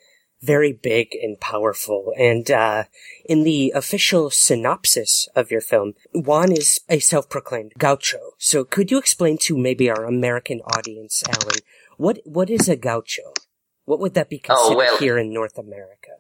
very 0.41 0.73
big 0.73 1.09
and 1.21 1.39
powerful. 1.41 2.13
And, 2.17 2.51
uh, 2.51 2.85
in 3.25 3.43
the 3.45 3.73
official 3.75 4.31
synopsis 4.31 5.29
of 5.35 5.51
your 5.51 5.61
film, 5.61 5.95
Juan 6.15 6.53
is 6.53 6.81
a 6.89 7.01
self-proclaimed 7.01 7.73
gaucho. 7.77 8.19
So 8.39 8.65
could 8.65 8.91
you 8.91 8.99
explain 8.99 9.37
to 9.43 9.59
maybe 9.59 9.91
our 9.91 10.05
American 10.05 10.61
audience, 10.61 11.23
Alan, 11.29 11.59
what, 11.97 12.21
what 12.25 12.49
is 12.49 12.69
a 12.69 12.77
gaucho? 12.77 13.33
What 13.85 14.01
would 14.01 14.15
that 14.15 14.31
be 14.31 14.41
Oh, 14.49 14.55
considered 14.55 14.77
well- 14.77 14.99
here 14.99 15.19
in 15.19 15.33
North 15.33 15.59
America? 15.59 16.13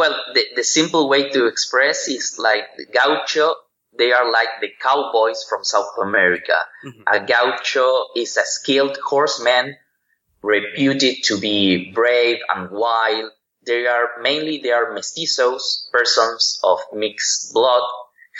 Well, 0.00 0.16
the, 0.32 0.44
the 0.56 0.64
simple 0.64 1.10
way 1.10 1.28
to 1.28 1.46
express 1.46 2.08
is 2.08 2.36
like 2.38 2.64
the 2.78 2.86
gaucho, 2.86 3.54
they 3.98 4.12
are 4.12 4.32
like 4.32 4.48
the 4.62 4.70
cowboys 4.80 5.44
from 5.46 5.62
South 5.62 5.92
America. 6.00 6.56
Mm-hmm. 6.86 7.02
A 7.06 7.26
gaucho 7.26 8.06
is 8.16 8.38
a 8.38 8.46
skilled 8.46 8.96
horseman 9.04 9.76
reputed 10.40 11.16
to 11.24 11.38
be 11.38 11.92
brave 11.92 12.38
and 12.48 12.70
wild. 12.70 13.30
They 13.66 13.86
are 13.86 14.08
mainly, 14.22 14.62
they 14.62 14.72
are 14.72 14.94
mestizos, 14.94 15.90
persons 15.92 16.58
of 16.64 16.78
mixed 16.94 17.52
blood. 17.52 17.82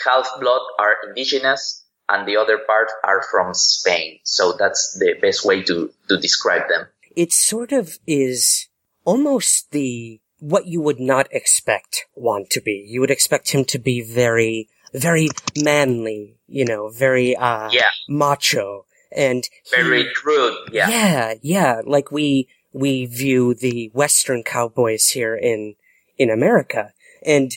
Half 0.03 0.39
blood 0.39 0.63
are 0.79 0.95
indigenous 1.07 1.85
and 2.09 2.27
the 2.27 2.37
other 2.37 2.57
part 2.57 2.89
are 3.03 3.21
from 3.29 3.53
Spain. 3.53 4.17
So 4.23 4.53
that's 4.57 4.97
the 4.99 5.13
best 5.21 5.45
way 5.45 5.61
to, 5.61 5.91
to 6.09 6.17
describe 6.17 6.69
them. 6.69 6.87
It 7.15 7.31
sort 7.31 7.71
of 7.71 7.99
is 8.07 8.67
almost 9.05 9.69
the, 9.69 10.21
what 10.41 10.65
you 10.65 10.81
would 10.81 10.99
not 10.99 11.27
expect 11.31 12.05
Juan 12.15 12.45
to 12.49 12.59
be. 12.59 12.83
You 12.87 12.99
would 12.99 13.11
expect 13.11 13.51
him 13.51 13.63
to 13.65 13.77
be 13.77 14.01
very, 14.01 14.67
very 14.91 15.27
manly, 15.55 16.39
you 16.47 16.65
know, 16.65 16.89
very, 16.89 17.35
uh, 17.35 17.69
Yeah. 17.71 17.89
macho. 18.09 18.85
And 19.11 19.47
he- 19.65 19.75
Very 19.75 20.07
rude. 20.25 20.57
Yeah. 20.71 20.89
yeah, 20.89 21.33
yeah, 21.43 21.81
like 21.85 22.11
we, 22.11 22.47
we 22.73 23.05
view 23.05 23.53
the 23.53 23.91
Western 23.93 24.41
cowboys 24.41 25.09
here 25.09 25.35
in, 25.35 25.75
in 26.17 26.31
America. 26.31 26.91
And 27.23 27.51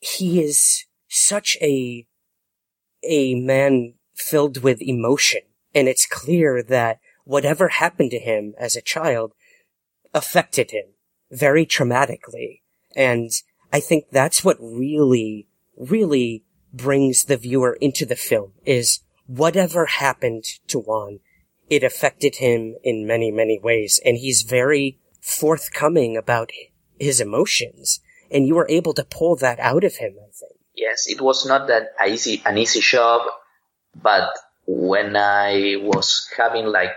he 0.00 0.42
is 0.42 0.86
such 1.08 1.56
a, 1.62 2.04
a 3.04 3.34
man 3.36 3.94
filled 4.16 4.62
with 4.64 4.82
emotion. 4.82 5.42
And 5.72 5.86
it's 5.88 6.06
clear 6.06 6.64
that 6.64 6.98
whatever 7.24 7.68
happened 7.68 8.10
to 8.10 8.18
him 8.18 8.54
as 8.58 8.74
a 8.74 8.82
child 8.82 9.34
affected 10.12 10.72
him 10.72 10.94
very 11.30 11.66
traumatically. 11.66 12.60
And 12.96 13.30
I 13.72 13.80
think 13.80 14.06
that's 14.10 14.44
what 14.44 14.56
really, 14.60 15.48
really 15.76 16.44
brings 16.72 17.24
the 17.24 17.36
viewer 17.36 17.76
into 17.80 18.04
the 18.04 18.16
film 18.16 18.52
is 18.64 19.00
whatever 19.26 19.86
happened 19.86 20.44
to 20.68 20.78
Juan, 20.78 21.20
it 21.70 21.82
affected 21.82 22.36
him 22.36 22.76
in 22.82 23.06
many, 23.06 23.30
many 23.30 23.58
ways. 23.58 24.00
And 24.04 24.16
he's 24.16 24.42
very 24.42 24.98
forthcoming 25.20 26.16
about 26.16 26.50
his 26.98 27.20
emotions. 27.20 28.00
And 28.30 28.46
you 28.46 28.54
were 28.54 28.68
able 28.68 28.94
to 28.94 29.04
pull 29.04 29.36
that 29.36 29.58
out 29.60 29.84
of 29.84 29.96
him, 29.96 30.14
I 30.18 30.30
think. 30.32 30.58
Yes, 30.74 31.06
it 31.08 31.20
was 31.20 31.46
not 31.46 31.68
that 31.68 31.92
easy, 32.06 32.42
an 32.44 32.58
easy 32.58 32.80
job, 32.80 33.22
but 34.00 34.30
when 34.66 35.16
I 35.16 35.76
was 35.80 36.28
having 36.36 36.66
like 36.66 36.90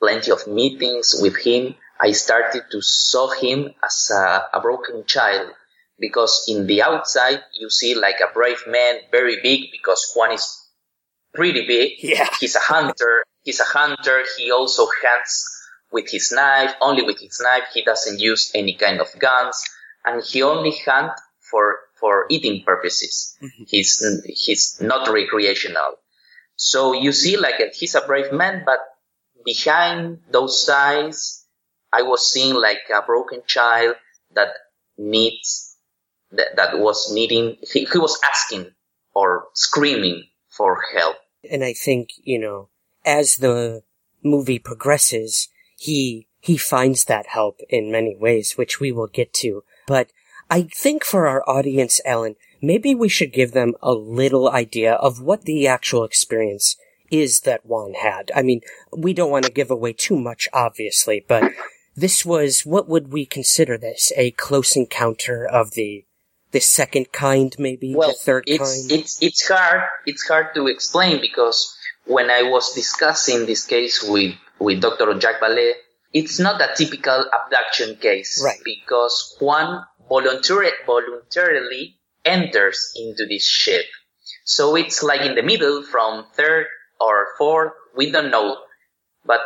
plenty 0.00 0.30
of 0.30 0.46
meetings 0.46 1.14
with 1.20 1.36
him, 1.36 1.74
I 2.02 2.12
started 2.12 2.64
to 2.72 2.82
saw 2.82 3.30
him 3.30 3.72
as 3.84 4.10
a, 4.12 4.44
a 4.54 4.60
broken 4.60 5.04
child 5.06 5.52
because 6.00 6.46
in 6.48 6.66
the 6.66 6.82
outside 6.82 7.42
you 7.52 7.70
see 7.70 7.94
like 7.94 8.16
a 8.20 8.32
brave 8.32 8.64
man, 8.66 8.96
very 9.12 9.40
big 9.40 9.70
because 9.70 10.12
Juan 10.16 10.32
is 10.32 10.68
pretty 11.32 11.64
big. 11.66 11.92
Yeah. 12.02 12.28
He's 12.40 12.56
a 12.56 12.60
hunter. 12.60 13.24
He's 13.44 13.60
a 13.60 13.64
hunter. 13.64 14.24
He 14.36 14.50
also 14.50 14.88
hunts 15.00 15.48
with 15.92 16.10
his 16.10 16.32
knife, 16.32 16.74
only 16.80 17.02
with 17.02 17.20
his 17.20 17.40
knife. 17.40 17.64
He 17.72 17.84
doesn't 17.84 18.18
use 18.18 18.50
any 18.52 18.74
kind 18.74 19.00
of 19.00 19.06
guns 19.18 19.62
and 20.04 20.24
he 20.24 20.42
only 20.42 20.74
hunt 20.84 21.12
for, 21.38 21.78
for 22.00 22.26
eating 22.30 22.64
purposes. 22.64 23.36
Mm-hmm. 23.40 23.64
He's, 23.68 24.04
he's 24.26 24.80
not 24.80 25.08
recreational. 25.08 25.98
So 26.56 26.94
you 26.94 27.12
see 27.12 27.36
like 27.36 27.60
a, 27.60 27.68
he's 27.72 27.94
a 27.94 28.00
brave 28.00 28.32
man, 28.32 28.64
but 28.66 28.80
behind 29.44 30.18
those 30.30 30.68
eyes, 30.68 31.41
I 31.92 32.02
was 32.02 32.30
seeing 32.32 32.54
like 32.54 32.80
a 32.94 33.02
broken 33.02 33.42
child 33.46 33.96
that 34.34 34.48
needs, 34.96 35.76
that, 36.30 36.56
that 36.56 36.78
was 36.78 37.12
needing, 37.12 37.56
he, 37.62 37.84
he 37.84 37.98
was 37.98 38.18
asking 38.28 38.72
or 39.14 39.48
screaming 39.54 40.24
for 40.48 40.80
help. 40.96 41.16
And 41.50 41.64
I 41.64 41.72
think, 41.72 42.10
you 42.22 42.38
know, 42.38 42.68
as 43.04 43.36
the 43.36 43.82
movie 44.22 44.58
progresses, 44.58 45.48
he, 45.76 46.28
he 46.40 46.56
finds 46.56 47.04
that 47.04 47.26
help 47.26 47.60
in 47.68 47.92
many 47.92 48.16
ways, 48.16 48.56
which 48.56 48.80
we 48.80 48.92
will 48.92 49.08
get 49.08 49.32
to. 49.34 49.64
But 49.86 50.10
I 50.50 50.62
think 50.62 51.04
for 51.04 51.26
our 51.26 51.42
audience, 51.48 52.00
Alan, 52.04 52.36
maybe 52.60 52.94
we 52.94 53.08
should 53.08 53.32
give 53.32 53.52
them 53.52 53.74
a 53.82 53.92
little 53.92 54.50
idea 54.50 54.94
of 54.94 55.20
what 55.20 55.42
the 55.42 55.66
actual 55.66 56.04
experience 56.04 56.76
is 57.10 57.40
that 57.40 57.66
Juan 57.66 57.92
had. 57.94 58.30
I 58.34 58.42
mean, 58.42 58.62
we 58.96 59.12
don't 59.12 59.30
want 59.30 59.44
to 59.44 59.52
give 59.52 59.70
away 59.70 59.92
too 59.92 60.18
much, 60.18 60.48
obviously, 60.52 61.24
but 61.26 61.52
this 61.94 62.24
was, 62.24 62.62
what 62.62 62.88
would 62.88 63.12
we 63.12 63.26
consider 63.26 63.76
this? 63.76 64.12
A 64.16 64.30
close 64.32 64.76
encounter 64.76 65.46
of 65.46 65.72
the, 65.72 66.04
the 66.52 66.60
second 66.60 67.12
kind, 67.12 67.54
maybe? 67.58 67.94
Well, 67.94 68.08
the 68.08 68.14
third 68.14 68.44
it's, 68.46 68.58
kind? 68.58 68.92
it's, 69.00 69.22
it's 69.22 69.48
hard, 69.48 69.82
it's 70.06 70.26
hard 70.26 70.54
to 70.54 70.66
explain 70.68 71.20
because 71.20 71.76
when 72.06 72.30
I 72.30 72.42
was 72.42 72.74
discussing 72.74 73.46
this 73.46 73.64
case 73.64 74.02
with, 74.02 74.34
with 74.58 74.80
Dr. 74.80 75.18
Jacques 75.20 75.40
Vallée, 75.40 75.72
it's 76.12 76.38
not 76.38 76.60
a 76.60 76.74
typical 76.76 77.24
abduction 77.32 77.96
case. 77.96 78.42
Right. 78.44 78.58
Because 78.64 79.36
Juan 79.40 79.84
voluntary, 80.08 80.70
voluntarily 80.86 81.96
enters 82.24 82.92
into 82.96 83.26
this 83.28 83.46
ship. 83.46 83.84
So 84.44 84.76
it's 84.76 85.02
like 85.02 85.22
in 85.22 85.34
the 85.34 85.42
middle 85.42 85.82
from 85.82 86.26
third 86.34 86.66
or 87.00 87.28
fourth, 87.38 87.72
we 87.96 88.10
don't 88.10 88.30
know. 88.30 88.58
But 89.24 89.40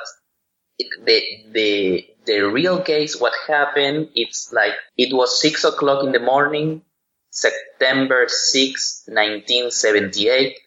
the, 0.78 1.22
the, 1.52 2.06
the 2.26 2.40
real 2.42 2.82
case, 2.82 3.20
what 3.20 3.32
happened, 3.46 4.08
it's 4.14 4.52
like, 4.52 4.72
it 4.96 5.14
was 5.14 5.40
six 5.40 5.64
o'clock 5.64 6.04
in 6.04 6.12
the 6.12 6.20
morning, 6.20 6.82
September 7.30 8.26
6, 8.28 9.04
1978. 9.06 10.58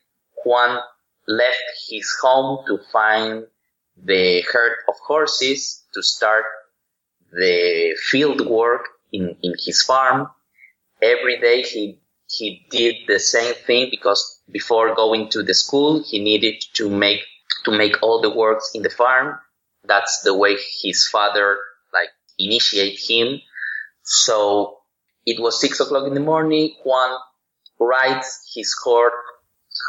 Juan 0.45 0.79
left 1.27 1.63
his 1.89 2.09
home 2.21 2.65
to 2.67 2.79
find 2.91 3.45
the 4.03 4.41
herd 4.41 4.77
of 4.87 4.95
horses 5.05 5.83
to 5.93 6.01
start 6.01 6.45
the 7.31 7.95
field 8.01 8.47
work 8.47 8.87
in, 9.11 9.35
in 9.41 9.53
his 9.65 9.81
farm. 9.81 10.29
Every 11.01 11.39
day 11.39 11.61
he, 11.61 11.99
he 12.27 12.65
did 12.69 12.95
the 13.07 13.19
same 13.19 13.53
thing 13.53 13.89
because 13.91 14.41
before 14.51 14.95
going 14.95 15.29
to 15.29 15.43
the 15.43 15.53
school, 15.53 16.03
he 16.03 16.23
needed 16.23 16.63
to 16.73 16.89
make, 16.89 17.21
to 17.65 17.71
make 17.71 18.01
all 18.01 18.21
the 18.21 18.29
works 18.29 18.71
in 18.73 18.81
the 18.81 18.89
farm. 18.89 19.39
That's 19.89 20.21
the 20.21 20.33
way 20.33 20.55
his 20.81 21.07
father, 21.07 21.57
like, 21.93 22.09
initiate 22.37 22.99
him. 23.09 23.41
So 24.03 24.77
it 25.25 25.41
was 25.41 25.59
six 25.59 25.79
o'clock 25.81 26.07
in 26.07 26.13
the 26.13 26.21
morning. 26.21 26.75
Juan 26.85 27.19
rides 27.79 28.29
his 28.55 28.73
horse, 28.83 29.13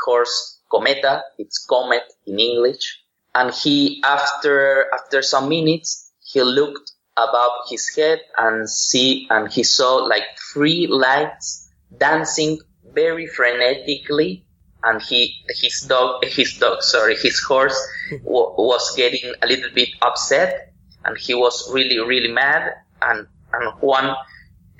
horse 0.05 0.61
Cometa. 0.73 1.23
It's 1.39 1.65
Comet 1.65 2.05
in 2.27 2.41
English. 2.41 2.99
And 3.35 3.55
he, 3.55 4.03
after, 4.05 4.87
after 4.93 5.23
some 5.23 5.49
minutes, 5.49 6.11
he 6.25 6.43
looked 6.43 6.91
above 7.17 7.53
his 7.69 7.89
head 7.95 8.21
and 8.39 8.69
see, 8.69 9.27
and 9.31 9.53
he 9.53 9.63
saw 9.63 9.97
like 9.97 10.25
three 10.53 10.87
lights 10.87 11.71
dancing 11.97 12.59
very 12.93 13.29
frenetically. 13.29 14.45
And 14.83 15.03
he, 15.03 15.45
his 15.49 15.83
dog, 15.83 16.25
his 16.25 16.57
dog, 16.59 16.83
sorry, 16.83 17.17
his 17.17 17.39
horse 17.41 17.79
w- 18.11 18.55
was 18.57 18.95
getting 18.97 19.33
a 19.43 19.47
little 19.47 19.71
bit 19.75 19.91
upset 20.03 20.73
and 21.05 21.17
he 21.19 21.35
was 21.35 21.71
really, 21.73 21.99
really 21.99 22.33
mad. 22.33 22.73
And, 23.03 23.27
and 23.53 23.73
Juan 23.81 24.17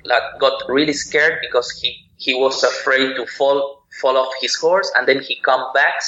like 0.03 0.23
got 0.39 0.63
really 0.67 0.93
scared 0.93 1.39
because 1.41 1.71
he, 1.79 2.07
he 2.17 2.33
was 2.33 2.63
afraid 2.63 3.15
to 3.15 3.25
fall, 3.25 3.85
fall 4.01 4.17
off 4.17 4.33
his 4.41 4.55
horse. 4.55 4.91
And 4.95 5.07
then 5.07 5.21
he 5.21 5.39
come 5.41 5.71
back 5.73 6.01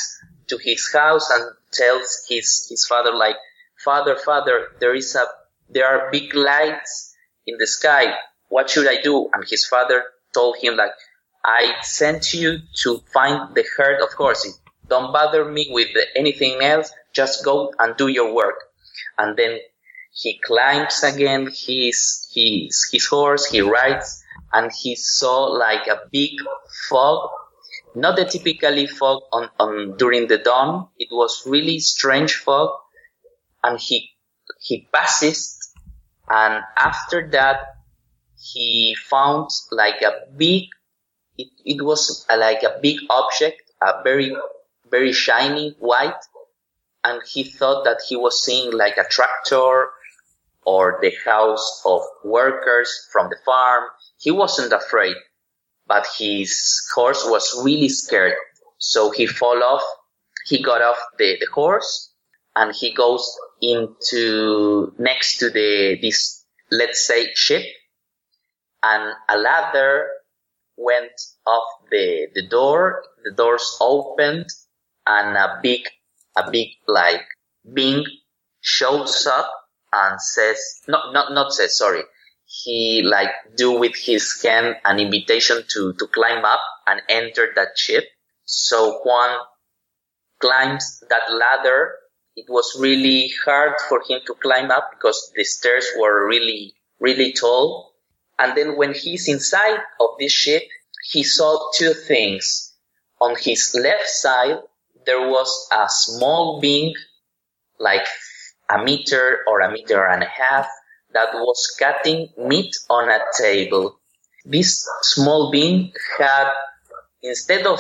to 0.47 0.57
his 0.57 0.89
house 0.91 1.29
and 1.29 1.51
tells 1.71 2.25
his, 2.29 2.67
his 2.69 2.85
father 2.85 3.13
like, 3.13 3.35
father, 3.83 4.15
father, 4.15 4.67
there 4.79 4.95
is 4.95 5.15
a, 5.15 5.25
there 5.69 5.87
are 5.87 6.11
big 6.11 6.33
lights 6.35 7.15
in 7.45 7.57
the 7.59 7.67
sky. 7.67 8.13
What 8.49 8.69
should 8.69 8.87
I 8.87 9.01
do? 9.01 9.29
And 9.33 9.43
his 9.47 9.65
father 9.65 10.03
told 10.33 10.57
him 10.61 10.77
like, 10.77 10.91
I 11.45 11.75
sent 11.81 12.33
you 12.33 12.59
to 12.83 12.99
find 13.13 13.53
the 13.55 13.65
herd 13.75 14.01
of 14.01 14.13
horses. 14.13 14.59
Don't 14.87 15.11
bother 15.11 15.45
me 15.45 15.67
with 15.71 15.89
anything 16.15 16.61
else. 16.61 16.91
Just 17.13 17.43
go 17.43 17.73
and 17.79 17.95
do 17.97 18.07
your 18.07 18.33
work. 18.33 18.55
And 19.17 19.37
then 19.37 19.59
he 20.11 20.39
climbs 20.39 21.03
again 21.03 21.47
his, 21.47 22.29
his, 22.33 22.89
his 22.91 23.05
horse. 23.07 23.45
He 23.45 23.61
rides 23.61 24.23
and 24.53 24.71
he 24.71 24.95
saw 24.95 25.45
like 25.45 25.87
a 25.87 26.01
big 26.11 26.31
fog. 26.89 27.29
Not 27.95 28.15
the 28.15 28.25
typically 28.25 28.87
fog 28.87 29.21
on, 29.31 29.49
on 29.59 29.97
during 29.97 30.27
the 30.27 30.37
dawn. 30.37 30.87
It 30.97 31.09
was 31.11 31.43
really 31.45 31.79
strange 31.79 32.35
fog. 32.35 32.69
And 33.63 33.79
he, 33.79 34.11
he 34.59 34.87
passes 34.93 35.63
and 36.29 36.63
after 36.77 37.29
that 37.31 37.75
he 38.39 38.95
found 39.09 39.49
like 39.71 40.01
a 40.01 40.13
big 40.35 40.63
it, 41.37 41.49
it 41.65 41.83
was 41.83 42.25
a, 42.29 42.37
like 42.37 42.63
a 42.63 42.79
big 42.81 42.97
object 43.09 43.61
a 43.81 44.01
very 44.03 44.35
very 44.89 45.11
shiny 45.11 45.75
white. 45.79 46.23
And 47.03 47.21
he 47.27 47.43
thought 47.43 47.83
that 47.83 47.99
he 48.07 48.15
was 48.15 48.41
seeing 48.45 48.71
like 48.71 48.95
a 48.95 49.03
tractor 49.03 49.89
or 50.65 50.99
the 51.01 51.11
house 51.25 51.81
of 51.85 52.01
workers 52.23 53.09
from 53.11 53.27
the 53.29 53.35
farm. 53.45 53.83
He 54.19 54.31
wasn't 54.31 54.71
afraid 54.71 55.17
but 55.87 56.07
his 56.17 56.81
horse 56.95 57.23
was 57.25 57.61
really 57.63 57.89
scared. 57.89 58.35
So 58.77 59.11
he 59.11 59.25
fall 59.25 59.61
off 59.63 59.83
he 60.45 60.61
got 60.61 60.81
off 60.81 60.97
the, 61.17 61.37
the 61.39 61.47
horse 61.53 62.11
and 62.55 62.75
he 62.75 62.93
goes 62.93 63.37
into 63.61 64.93
next 64.97 65.37
to 65.37 65.49
the 65.49 65.97
this 66.01 66.45
let's 66.71 67.05
say 67.05 67.29
ship. 67.33 67.63
And 68.81 69.13
a 69.29 69.37
ladder 69.37 70.09
went 70.77 71.13
off 71.45 71.63
the 71.91 72.27
the 72.33 72.47
door. 72.47 73.03
The 73.23 73.31
doors 73.31 73.77
opened 73.81 74.47
and 75.05 75.37
a 75.37 75.59
big 75.61 75.81
a 76.37 76.49
big 76.51 76.69
like 76.87 77.25
being 77.73 78.05
shows 78.61 79.27
up 79.27 79.51
and 79.91 80.21
says 80.21 80.81
not 80.87 81.13
not 81.13 81.33
not 81.33 81.53
says 81.53 81.77
sorry. 81.77 82.03
He 82.45 83.01
like 83.03 83.31
do 83.55 83.79
with 83.79 83.95
his 83.95 84.41
hand 84.43 84.75
an 84.85 84.99
invitation 84.99 85.63
to 85.73 85.93
to 85.93 86.07
climb 86.07 86.45
up 86.45 86.61
and 86.87 87.01
enter 87.09 87.51
that 87.55 87.77
ship. 87.77 88.05
So 88.45 88.99
juan 89.03 89.39
climbs 90.39 91.01
that 91.09 91.31
ladder. 91.33 91.95
It 92.35 92.45
was 92.49 92.75
really 92.79 93.31
hard 93.45 93.73
for 93.87 94.01
him 94.09 94.19
to 94.25 94.33
climb 94.35 94.71
up 94.71 94.89
because 94.91 95.31
the 95.35 95.43
stairs 95.43 95.85
were 95.97 96.27
really, 96.27 96.73
really 96.99 97.31
tall. 97.31 97.92
And 98.43 98.57
then 98.57 98.75
when 98.75 98.93
he's 98.93 99.29
inside 99.29 99.79
of 100.01 100.09
this 100.19 100.33
ship, 100.33 100.63
he 101.09 101.23
saw 101.23 101.71
two 101.75 101.93
things. 101.93 102.73
On 103.21 103.37
his 103.39 103.73
left 103.81 104.09
side, 104.09 104.57
there 105.05 105.29
was 105.29 105.69
a 105.71 105.85
small 105.87 106.59
being, 106.59 106.93
like 107.79 108.05
a 108.69 108.83
meter 108.83 109.39
or 109.47 109.61
a 109.61 109.71
meter 109.71 110.05
and 110.05 110.23
a 110.23 110.27
half, 110.27 110.67
that 111.13 111.33
was 111.33 111.73
cutting 111.79 112.27
meat 112.37 112.75
on 112.89 113.09
a 113.09 113.19
table. 113.37 113.97
This 114.43 114.85
small 115.03 115.49
being 115.49 115.93
had, 116.19 116.49
instead 117.21 117.65
of 117.65 117.79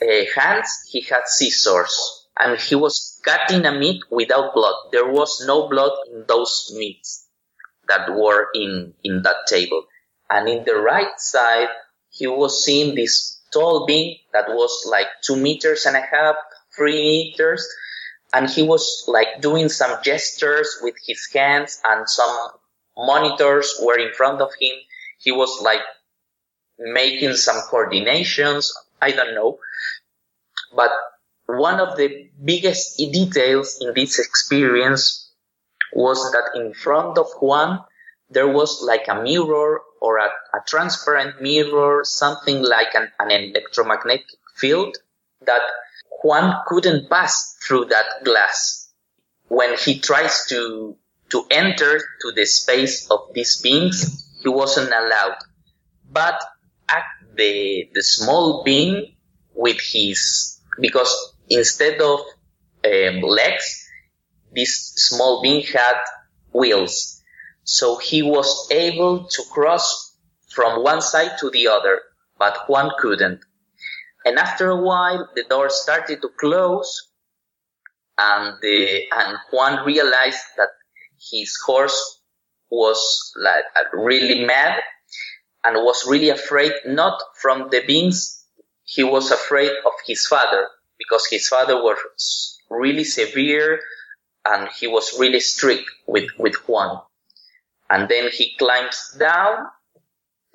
uh, 0.00 0.06
hands, 0.36 0.68
he 0.92 1.00
had 1.00 1.26
scissors. 1.26 2.28
And 2.38 2.60
he 2.60 2.76
was 2.76 3.20
cutting 3.24 3.66
a 3.66 3.72
meat 3.72 4.00
without 4.12 4.54
blood. 4.54 4.76
There 4.92 5.10
was 5.10 5.42
no 5.44 5.68
blood 5.68 5.92
in 6.12 6.24
those 6.28 6.72
meats 6.76 7.26
that 7.88 8.14
were 8.14 8.46
in, 8.54 8.94
in 9.02 9.22
that 9.22 9.48
table. 9.48 9.86
And 10.30 10.48
in 10.48 10.64
the 10.64 10.76
right 10.76 11.18
side, 11.18 11.68
he 12.10 12.26
was 12.26 12.64
seeing 12.64 12.94
this 12.94 13.40
tall 13.52 13.86
being 13.86 14.16
that 14.32 14.48
was 14.48 14.86
like 14.90 15.06
two 15.22 15.36
meters 15.36 15.86
and 15.86 15.96
a 15.96 16.00
half, 16.00 16.36
three 16.76 17.00
meters. 17.02 17.66
And 18.32 18.50
he 18.50 18.62
was 18.62 19.04
like 19.06 19.40
doing 19.40 19.68
some 19.68 20.02
gestures 20.02 20.78
with 20.82 20.94
his 21.06 21.28
hands 21.32 21.80
and 21.84 22.08
some 22.08 22.50
monitors 22.96 23.74
were 23.82 23.98
in 23.98 24.12
front 24.12 24.40
of 24.40 24.50
him. 24.60 24.76
He 25.18 25.30
was 25.30 25.60
like 25.62 25.82
making 26.78 27.34
some 27.34 27.56
coordinations. 27.70 28.72
I 29.00 29.12
don't 29.12 29.34
know. 29.34 29.58
But 30.74 30.90
one 31.46 31.78
of 31.78 31.96
the 31.96 32.28
biggest 32.42 32.96
details 32.96 33.78
in 33.80 33.92
this 33.94 34.18
experience 34.18 35.30
was 35.92 36.18
that 36.32 36.58
in 36.60 36.74
front 36.74 37.18
of 37.18 37.26
Juan, 37.40 37.84
there 38.34 38.48
was 38.48 38.82
like 38.82 39.08
a 39.08 39.22
mirror 39.22 39.80
or 40.00 40.18
a, 40.18 40.26
a 40.26 40.60
transparent 40.66 41.40
mirror, 41.40 42.02
something 42.04 42.62
like 42.62 42.94
an, 42.94 43.10
an 43.18 43.30
electromagnetic 43.30 44.26
field 44.56 44.96
that 45.46 45.62
Juan 46.22 46.62
couldn't 46.66 47.08
pass 47.08 47.56
through 47.66 47.86
that 47.86 48.24
glass. 48.24 48.92
When 49.48 49.76
he 49.78 50.00
tries 50.00 50.46
to, 50.48 50.96
to 51.30 51.44
enter 51.50 51.98
to 51.98 52.32
the 52.34 52.44
space 52.46 53.10
of 53.10 53.20
these 53.34 53.60
beings, 53.60 54.28
he 54.42 54.48
wasn't 54.48 54.88
allowed. 54.92 55.36
But 56.10 56.40
at 56.88 57.04
the, 57.36 57.88
the 57.94 58.02
small 58.02 58.62
being 58.64 59.14
with 59.54 59.78
his, 59.80 60.60
because 60.80 61.34
instead 61.48 62.00
of 62.00 62.20
um, 62.84 63.20
legs, 63.20 63.88
this 64.54 64.92
small 64.96 65.42
being 65.42 65.62
had 65.62 65.96
wheels. 66.52 67.22
So 67.64 67.96
he 67.96 68.22
was 68.22 68.68
able 68.70 69.24
to 69.24 69.42
cross 69.50 70.16
from 70.50 70.82
one 70.82 71.02
side 71.02 71.38
to 71.40 71.50
the 71.50 71.68
other, 71.68 72.00
but 72.38 72.68
Juan 72.68 72.92
couldn't. 72.98 73.40
And 74.24 74.38
after 74.38 74.70
a 74.70 74.80
while, 74.80 75.28
the 75.34 75.44
door 75.44 75.68
started 75.70 76.22
to 76.22 76.28
close 76.38 77.08
and 78.16 78.54
the, 78.62 79.02
and 79.12 79.38
Juan 79.50 79.84
realized 79.84 80.44
that 80.56 80.68
his 81.30 81.56
horse 81.64 82.20
was 82.70 83.32
like 83.36 83.64
really 83.92 84.44
mad 84.44 84.80
and 85.64 85.76
was 85.76 86.06
really 86.06 86.30
afraid 86.30 86.72
not 86.86 87.20
from 87.40 87.68
the 87.70 87.82
beings. 87.86 88.44
He 88.84 89.02
was 89.02 89.30
afraid 89.30 89.70
of 89.70 89.92
his 90.06 90.26
father 90.26 90.68
because 90.98 91.26
his 91.30 91.48
father 91.48 91.76
was 91.76 92.58
really 92.70 93.04
severe 93.04 93.80
and 94.44 94.68
he 94.78 94.86
was 94.86 95.18
really 95.18 95.40
strict 95.40 95.84
with, 96.06 96.28
with 96.38 96.54
Juan. 96.68 97.00
And 97.90 98.08
then 98.08 98.30
he 98.32 98.56
climbs 98.58 99.16
down 99.18 99.66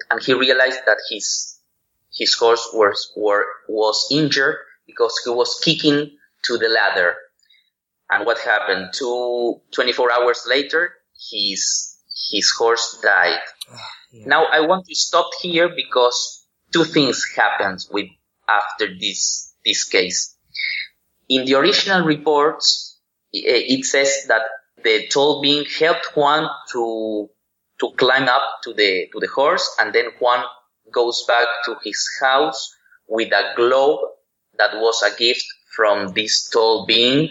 and 0.10 0.22
he 0.24 0.34
realized 0.34 0.80
that 0.86 0.98
his, 1.10 1.60
his 2.14 2.34
horse 2.36 2.68
was, 2.74 3.12
were, 3.16 3.46
was 3.68 4.08
injured 4.12 4.58
because 4.88 5.20
he 5.24 5.30
was 5.30 5.60
kicking 5.64 6.18
to 6.46 6.58
the 6.58 6.70
ladder. 6.70 7.16
And 8.10 8.26
what 8.26 8.40
happened? 8.40 8.90
Two, 8.94 9.62
24 9.72 10.12
hours 10.12 10.46
later, 10.50 10.94
his, 11.32 11.98
his 12.32 12.52
horse 12.58 13.00
died. 13.04 13.40
Yeah. 14.12 14.26
Now 14.26 14.46
I 14.46 14.62
want 14.62 14.88
to 14.88 14.96
stop 14.96 15.30
here 15.42 15.70
because 15.70 16.48
two 16.74 16.84
things 16.84 17.24
happened 17.36 17.80
with 17.92 18.08
after 18.48 18.88
this 19.00 19.54
this 19.64 19.84
case. 19.84 20.36
In 21.28 21.46
the 21.46 21.56
original 21.56 22.04
reports, 22.04 22.98
it 23.32 23.86
says 23.86 24.26
that 24.28 24.42
the 24.84 25.08
tall 25.08 25.42
being 25.42 25.66
helped 25.80 26.16
Juan 26.16 26.50
to 26.72 27.30
to 27.80 27.92
climb 27.98 28.28
up 28.28 28.62
to 28.64 28.74
the 28.74 29.08
to 29.12 29.20
the 29.20 29.28
horse, 29.28 29.66
and 29.80 29.94
then 29.94 30.06
Juan 30.20 30.44
goes 30.92 31.24
back 31.28 31.48
to 31.66 31.76
his 31.84 32.00
house 32.22 32.76
with 33.08 33.32
a 33.32 33.54
globe 33.56 34.00
that 34.58 34.76
was 34.76 35.02
a 35.04 35.16
gift 35.18 35.46
from 35.76 36.14
this 36.14 36.50
tall 36.50 36.86
being. 36.86 37.30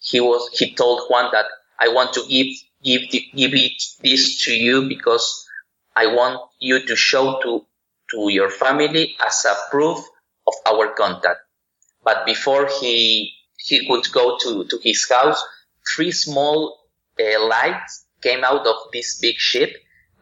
He 0.00 0.20
was 0.20 0.48
he 0.52 0.74
told 0.74 1.02
Juan 1.08 1.30
that 1.32 1.46
I 1.78 1.88
want 1.88 2.12
to 2.14 2.22
give 2.28 2.48
give 2.82 3.02
give 3.10 3.54
it 3.54 3.82
this 4.02 4.44
to 4.44 4.54
you 4.54 4.88
because 4.88 5.46
I 5.96 6.06
want 6.06 6.40
you 6.58 6.86
to 6.86 6.96
show 6.96 7.40
to, 7.42 7.66
to 8.12 8.28
your 8.30 8.50
family 8.50 9.16
as 9.24 9.44
a 9.44 9.54
proof 9.70 9.98
of 10.46 10.54
our 10.66 10.94
contact. 10.94 11.40
But 12.02 12.24
before 12.26 12.68
he, 12.80 13.32
he 13.58 13.86
could 13.86 14.10
go 14.12 14.38
to, 14.38 14.64
to 14.64 14.78
his 14.82 15.06
house, 15.08 15.42
three 15.94 16.12
small 16.12 16.78
uh, 17.20 17.46
lights 17.46 18.06
came 18.22 18.44
out 18.44 18.66
of 18.66 18.76
this 18.92 19.18
big 19.20 19.36
ship 19.36 19.70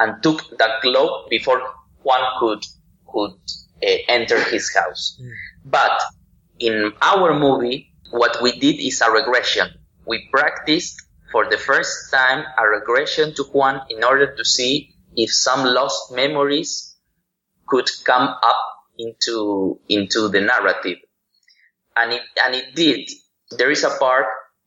and 0.00 0.22
took 0.22 0.48
the 0.50 0.68
globe 0.82 1.28
before 1.30 1.62
Juan 2.02 2.22
could, 2.38 2.64
could 3.06 3.32
uh, 3.82 3.96
enter 4.08 4.42
his 4.44 4.74
house. 4.74 5.18
Mm. 5.20 5.30
But 5.64 6.00
in 6.58 6.92
our 7.02 7.38
movie, 7.38 7.92
what 8.10 8.42
we 8.42 8.58
did 8.58 8.80
is 8.80 9.00
a 9.00 9.10
regression. 9.10 9.68
We 10.06 10.28
practiced 10.30 11.02
for 11.30 11.48
the 11.50 11.58
first 11.58 12.10
time 12.10 12.44
a 12.56 12.66
regression 12.66 13.34
to 13.34 13.44
Juan 13.44 13.82
in 13.90 14.02
order 14.04 14.34
to 14.34 14.44
see 14.44 14.94
if 15.16 15.30
some 15.32 15.64
lost 15.64 16.12
memories 16.12 16.96
could 17.66 17.88
come 18.04 18.28
up 18.28 18.56
into 18.98 19.78
into 19.88 20.28
the 20.28 20.40
narrative, 20.40 20.98
and 21.96 22.12
it 22.12 22.22
and 22.44 22.54
it 22.54 22.74
did. 22.74 23.08
There 23.50 23.70
is 23.70 23.84
a 23.84 23.96
part 23.98 24.26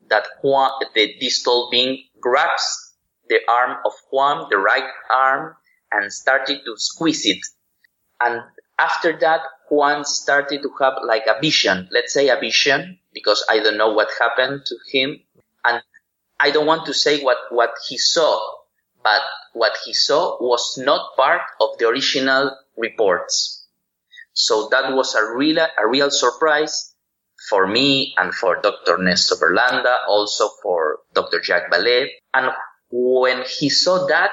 that 0.09 0.25
Juan, 0.43 0.71
the 0.93 1.15
distal 1.19 1.69
being 1.71 2.03
grabs 2.21 2.95
the 3.27 3.39
arm 3.49 3.77
of 3.85 3.93
Juan, 4.11 4.47
the 4.49 4.57
right 4.57 4.89
arm, 5.13 5.55
and 5.91 6.11
started 6.11 6.61
to 6.65 6.75
squeeze 6.77 7.25
it. 7.25 7.39
And 8.19 8.41
after 8.77 9.17
that, 9.19 9.41
Juan 9.69 10.05
started 10.05 10.61
to 10.63 10.71
have 10.79 10.93
like 11.05 11.27
a 11.27 11.39
vision. 11.39 11.87
Let's 11.91 12.13
say 12.13 12.29
a 12.29 12.39
vision, 12.39 12.99
because 13.13 13.43
I 13.49 13.59
don't 13.59 13.77
know 13.77 13.93
what 13.93 14.09
happened 14.19 14.61
to 14.65 14.75
him. 14.91 15.19
And 15.63 15.81
I 16.39 16.51
don't 16.51 16.65
want 16.65 16.85
to 16.87 16.93
say 16.93 17.21
what, 17.21 17.37
what 17.49 17.71
he 17.87 17.97
saw, 17.97 18.39
but 19.03 19.21
what 19.53 19.77
he 19.85 19.93
saw 19.93 20.37
was 20.41 20.77
not 20.77 21.15
part 21.15 21.41
of 21.59 21.77
the 21.77 21.87
original 21.87 22.55
reports. 22.77 23.65
So 24.33 24.69
that 24.71 24.93
was 24.93 25.15
a 25.15 25.35
real, 25.35 25.59
a 25.59 25.87
real 25.87 26.11
surprise 26.11 26.90
for 27.49 27.67
me 27.67 28.13
and 28.17 28.33
for 28.33 28.61
Dr. 28.61 28.97
Nestor 28.97 29.35
Berlanda, 29.35 29.97
also 30.07 30.49
for 30.61 30.99
Dr. 31.13 31.41
Jacques 31.41 31.71
Vallée. 31.71 32.07
And 32.33 32.51
when 32.91 33.43
he 33.43 33.69
saw 33.69 34.07
that, 34.07 34.31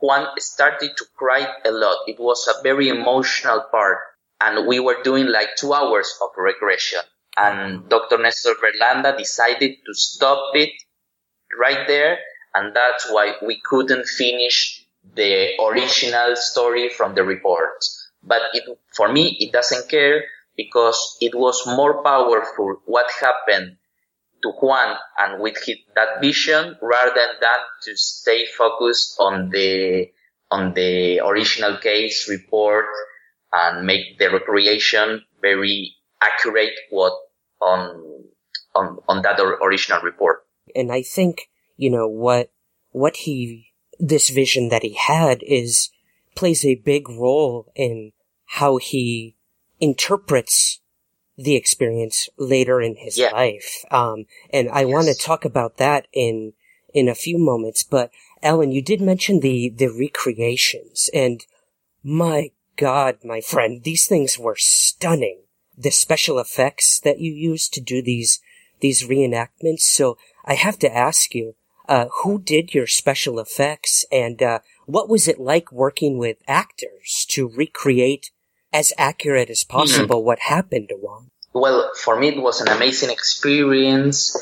Juan 0.00 0.28
started 0.38 0.92
to 0.96 1.04
cry 1.16 1.46
a 1.64 1.70
lot. 1.70 1.98
It 2.06 2.18
was 2.18 2.48
a 2.48 2.62
very 2.62 2.88
emotional 2.88 3.64
part. 3.70 3.98
And 4.40 4.66
we 4.66 4.80
were 4.80 5.02
doing 5.02 5.26
like 5.26 5.56
two 5.56 5.74
hours 5.74 6.12
of 6.22 6.30
regression. 6.36 7.00
And 7.36 7.88
Dr. 7.88 8.18
Nestor 8.18 8.54
Berlanda 8.54 9.16
decided 9.16 9.76
to 9.86 9.94
stop 9.94 10.54
it 10.54 10.70
right 11.58 11.86
there 11.86 12.18
and 12.54 12.74
that's 12.74 13.10
why 13.10 13.34
we 13.42 13.60
couldn't 13.64 14.06
finish 14.06 14.84
the 15.14 15.50
original 15.62 16.36
story 16.36 16.88
from 16.88 17.14
the 17.14 17.22
report. 17.22 17.84
But 18.22 18.42
it, 18.52 18.64
for 18.94 19.12
me, 19.12 19.36
it 19.40 19.52
doesn't 19.52 19.88
care 19.88 20.24
because 20.56 21.16
it 21.20 21.34
was 21.34 21.66
more 21.66 22.02
powerful 22.02 22.82
what 22.86 23.06
happened 23.20 23.76
to 24.42 24.50
Juan 24.60 24.96
and 25.18 25.42
with 25.42 25.56
his, 25.64 25.76
that 25.94 26.20
vision 26.20 26.76
rather 26.80 27.14
than 27.40 27.60
to 27.84 27.96
stay 27.96 28.46
focused 28.46 29.16
on 29.18 29.50
the 29.50 30.06
on 30.50 30.74
the 30.74 31.20
original 31.20 31.76
case 31.78 32.28
report 32.28 32.86
and 33.52 33.86
make 33.86 34.18
the 34.18 34.30
recreation 34.30 35.22
very 35.40 35.94
accurate 36.22 36.74
what 36.90 37.12
on 37.60 38.24
on 38.74 38.98
on 39.08 39.22
that 39.22 39.40
original 39.40 40.00
report. 40.02 40.44
And 40.74 40.90
I 40.90 41.02
think 41.02 41.50
you 41.80 41.88
know, 41.88 42.06
what, 42.06 42.52
what 42.90 43.16
he, 43.16 43.72
this 43.98 44.28
vision 44.28 44.68
that 44.68 44.82
he 44.82 44.92
had 44.92 45.42
is, 45.42 45.88
plays 46.36 46.62
a 46.62 46.74
big 46.74 47.08
role 47.08 47.72
in 47.74 48.12
how 48.44 48.76
he 48.76 49.34
interprets 49.80 50.80
the 51.36 51.56
experience 51.56 52.28
later 52.36 52.80
in 52.80 52.96
his 52.96 53.16
yeah. 53.16 53.30
life. 53.30 53.84
Um, 53.90 54.26
and 54.52 54.68
I 54.70 54.82
yes. 54.82 54.92
want 54.92 55.06
to 55.08 55.14
talk 55.14 55.44
about 55.44 55.78
that 55.78 56.06
in, 56.12 56.52
in 56.92 57.08
a 57.08 57.14
few 57.14 57.38
moments, 57.38 57.82
but 57.82 58.10
Alan, 58.42 58.72
you 58.72 58.82
did 58.82 59.00
mention 59.00 59.40
the, 59.40 59.70
the 59.70 59.88
recreations 59.88 61.08
and 61.14 61.44
my 62.02 62.50
God, 62.76 63.18
my 63.24 63.40
friend, 63.40 63.82
these 63.82 64.06
things 64.06 64.38
were 64.38 64.56
stunning. 64.58 65.42
The 65.76 65.90
special 65.90 66.38
effects 66.38 67.00
that 67.00 67.20
you 67.20 67.32
used 67.32 67.72
to 67.74 67.80
do 67.80 68.02
these 68.02 68.40
these 68.80 69.06
reenactments. 69.06 69.80
So 69.80 70.16
I 70.44 70.54
have 70.54 70.78
to 70.78 70.94
ask 70.94 71.34
you, 71.34 71.54
uh, 71.88 72.06
who 72.22 72.40
did 72.40 72.72
your 72.72 72.86
special 72.86 73.38
effects 73.38 74.06
and, 74.10 74.42
uh, 74.42 74.60
what 74.86 75.08
was 75.08 75.28
it 75.28 75.38
like 75.38 75.70
working 75.70 76.16
with 76.16 76.38
actors 76.48 77.26
to 77.30 77.48
recreate 77.48 78.30
as 78.72 78.92
accurate 78.98 79.50
as 79.50 79.64
possible 79.64 80.16
mm-hmm. 80.16 80.26
what 80.26 80.38
happened 80.40 80.88
to 80.88 80.96
Juan? 80.96 81.30
Well, 81.52 81.90
for 81.96 82.18
me, 82.18 82.28
it 82.28 82.42
was 82.42 82.60
an 82.60 82.68
amazing 82.68 83.10
experience 83.10 84.36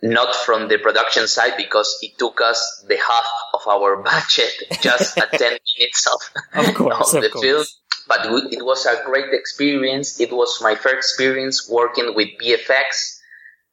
not 0.00 0.34
from 0.34 0.68
the 0.68 0.78
production 0.78 1.26
side 1.26 1.54
because 1.56 1.98
it 2.02 2.16
took 2.18 2.40
us 2.40 2.84
the 2.88 2.96
half 2.96 3.26
of 3.54 3.66
our 3.66 4.02
budget 4.02 4.52
just 4.80 5.18
at 5.18 5.32
10 5.32 5.40
minutes 5.78 6.06
of, 6.06 6.66
of, 6.66 6.74
course, 6.74 7.14
of 7.14 7.22
the 7.22 7.28
course. 7.28 7.44
film. 7.44 7.64
But 8.06 8.20
it 8.52 8.64
was 8.64 8.86
a 8.86 9.02
great 9.04 9.34
experience. 9.34 10.18
It 10.18 10.32
was 10.32 10.60
my 10.62 10.76
first 10.76 10.96
experience 10.96 11.68
working 11.68 12.14
with 12.14 12.28
VFX 12.42 13.18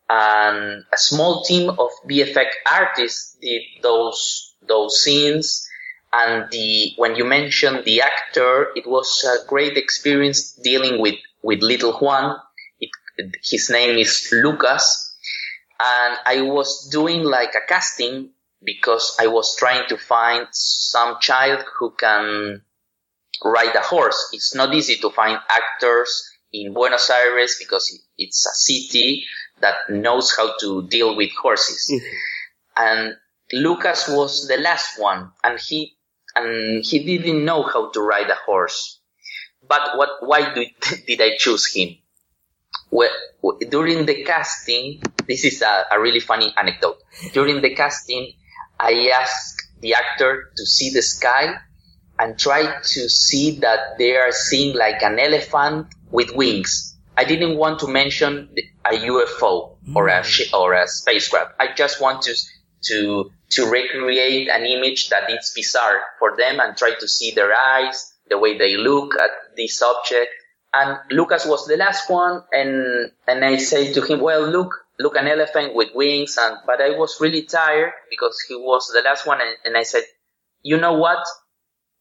and 0.09 0.83
a 0.93 0.97
small 0.97 1.43
team 1.43 1.69
of 1.69 1.89
VFX 2.09 2.47
artists 2.69 3.37
did 3.41 3.61
those, 3.81 4.55
those 4.67 5.01
scenes. 5.01 5.67
And 6.17 6.49
the, 6.49 6.93
when 6.95 7.15
you 7.15 7.25
mentioned 7.25 7.83
the 7.83 8.01
actor, 8.01 8.69
it 8.75 8.87
was 8.87 9.25
a 9.25 9.45
great 9.47 9.75
experience 9.75 10.53
dealing 10.53 11.01
with, 11.01 11.15
with 11.43 11.61
little 11.61 11.93
Juan. 11.93 12.37
It, 12.79 12.89
his 13.43 13.69
name 13.69 13.97
is 13.97 14.29
Lucas 14.31 15.05
and 15.79 16.17
I 16.25 16.41
was 16.41 16.89
doing 16.91 17.23
like 17.23 17.53
a 17.55 17.67
casting 17.67 18.29
because 18.63 19.15
I 19.19 19.27
was 19.27 19.55
trying 19.55 19.87
to 19.89 19.97
find 19.97 20.47
some 20.51 21.17
child 21.19 21.63
who 21.77 21.91
can 21.91 22.61
ride 23.43 23.75
a 23.75 23.81
horse. 23.81 24.29
It's 24.31 24.55
not 24.55 24.73
easy 24.73 24.95
to 24.97 25.09
find 25.09 25.37
actors 25.49 26.29
in 26.53 26.73
Buenos 26.73 27.09
Aires 27.09 27.57
because 27.59 27.99
it's 28.17 28.45
a 28.45 28.55
city 28.55 29.25
that 29.59 29.75
knows 29.89 30.33
how 30.35 30.57
to 30.59 30.87
deal 30.87 31.15
with 31.15 31.31
horses. 31.41 31.91
Mm-hmm. 31.93 32.15
And 32.77 33.15
Lucas 33.51 34.07
was 34.07 34.47
the 34.47 34.57
last 34.57 34.99
one 34.99 35.31
and 35.43 35.59
he, 35.59 35.94
and 36.35 36.83
he 36.83 37.03
didn't 37.03 37.43
know 37.45 37.63
how 37.63 37.91
to 37.91 38.01
ride 38.01 38.29
a 38.29 38.35
horse. 38.45 38.99
But 39.67 39.97
what, 39.97 40.09
why 40.21 40.53
did, 40.53 40.69
did 41.07 41.21
I 41.21 41.37
choose 41.37 41.73
him? 41.73 41.97
Well, 42.91 43.09
during 43.69 44.05
the 44.05 44.23
casting, 44.23 45.01
this 45.27 45.43
is 45.43 45.61
a, 45.61 45.85
a 45.91 45.99
really 45.99 46.19
funny 46.19 46.53
anecdote. 46.55 46.97
During 47.33 47.61
the 47.61 47.73
casting, 47.75 48.33
I 48.79 49.11
asked 49.15 49.61
the 49.81 49.95
actor 49.95 50.51
to 50.55 50.65
see 50.65 50.91
the 50.91 51.01
sky 51.01 51.55
and 52.19 52.39
try 52.39 52.81
to 52.81 53.09
see 53.09 53.59
that 53.59 53.97
they 53.97 54.15
are 54.15 54.31
seeing 54.31 54.75
like 54.75 55.01
an 55.01 55.19
elephant 55.19 55.87
with 56.11 56.33
wings. 56.35 56.95
I 57.17 57.23
didn't 57.23 57.57
want 57.57 57.79
to 57.79 57.87
mention 57.87 58.49
a 58.85 58.91
UFO 58.91 59.77
or 59.95 60.07
a 60.07 60.23
hmm. 60.23 60.55
or 60.55 60.73
a 60.73 60.87
spacecraft. 60.87 61.55
I 61.59 61.73
just 61.73 62.01
want 62.01 62.23
to 62.23 62.35
to 62.87 63.31
to 63.51 63.69
recreate 63.69 64.49
an 64.49 64.65
image 64.65 65.09
that 65.09 65.29
is 65.29 65.51
bizarre 65.55 66.01
for 66.19 66.35
them 66.35 66.59
and 66.59 66.75
try 66.75 66.93
to 66.99 67.07
see 67.07 67.31
their 67.31 67.53
eyes, 67.53 68.13
the 68.29 68.37
way 68.37 68.57
they 68.57 68.77
look 68.77 69.15
at 69.15 69.31
this 69.55 69.81
object. 69.81 70.31
And 70.73 70.97
Lucas 71.11 71.45
was 71.45 71.67
the 71.67 71.77
last 71.77 72.09
one, 72.09 72.43
and 72.51 73.11
and 73.27 73.45
I 73.45 73.57
say 73.57 73.93
to 73.93 74.01
him, 74.01 74.19
"Well, 74.19 74.47
look, 74.47 74.73
look, 74.99 75.15
an 75.15 75.27
elephant 75.27 75.73
with 75.73 75.89
wings." 75.95 76.37
And 76.37 76.57
but 76.65 76.81
I 76.81 76.97
was 76.97 77.21
really 77.21 77.43
tired 77.43 77.93
because 78.09 78.37
he 78.47 78.55
was 78.55 78.91
the 78.93 79.01
last 79.01 79.25
one, 79.25 79.39
and, 79.39 79.55
and 79.63 79.77
I 79.77 79.83
said, 79.83 80.03
"You 80.63 80.77
know 80.77 80.93
what? 80.93 81.23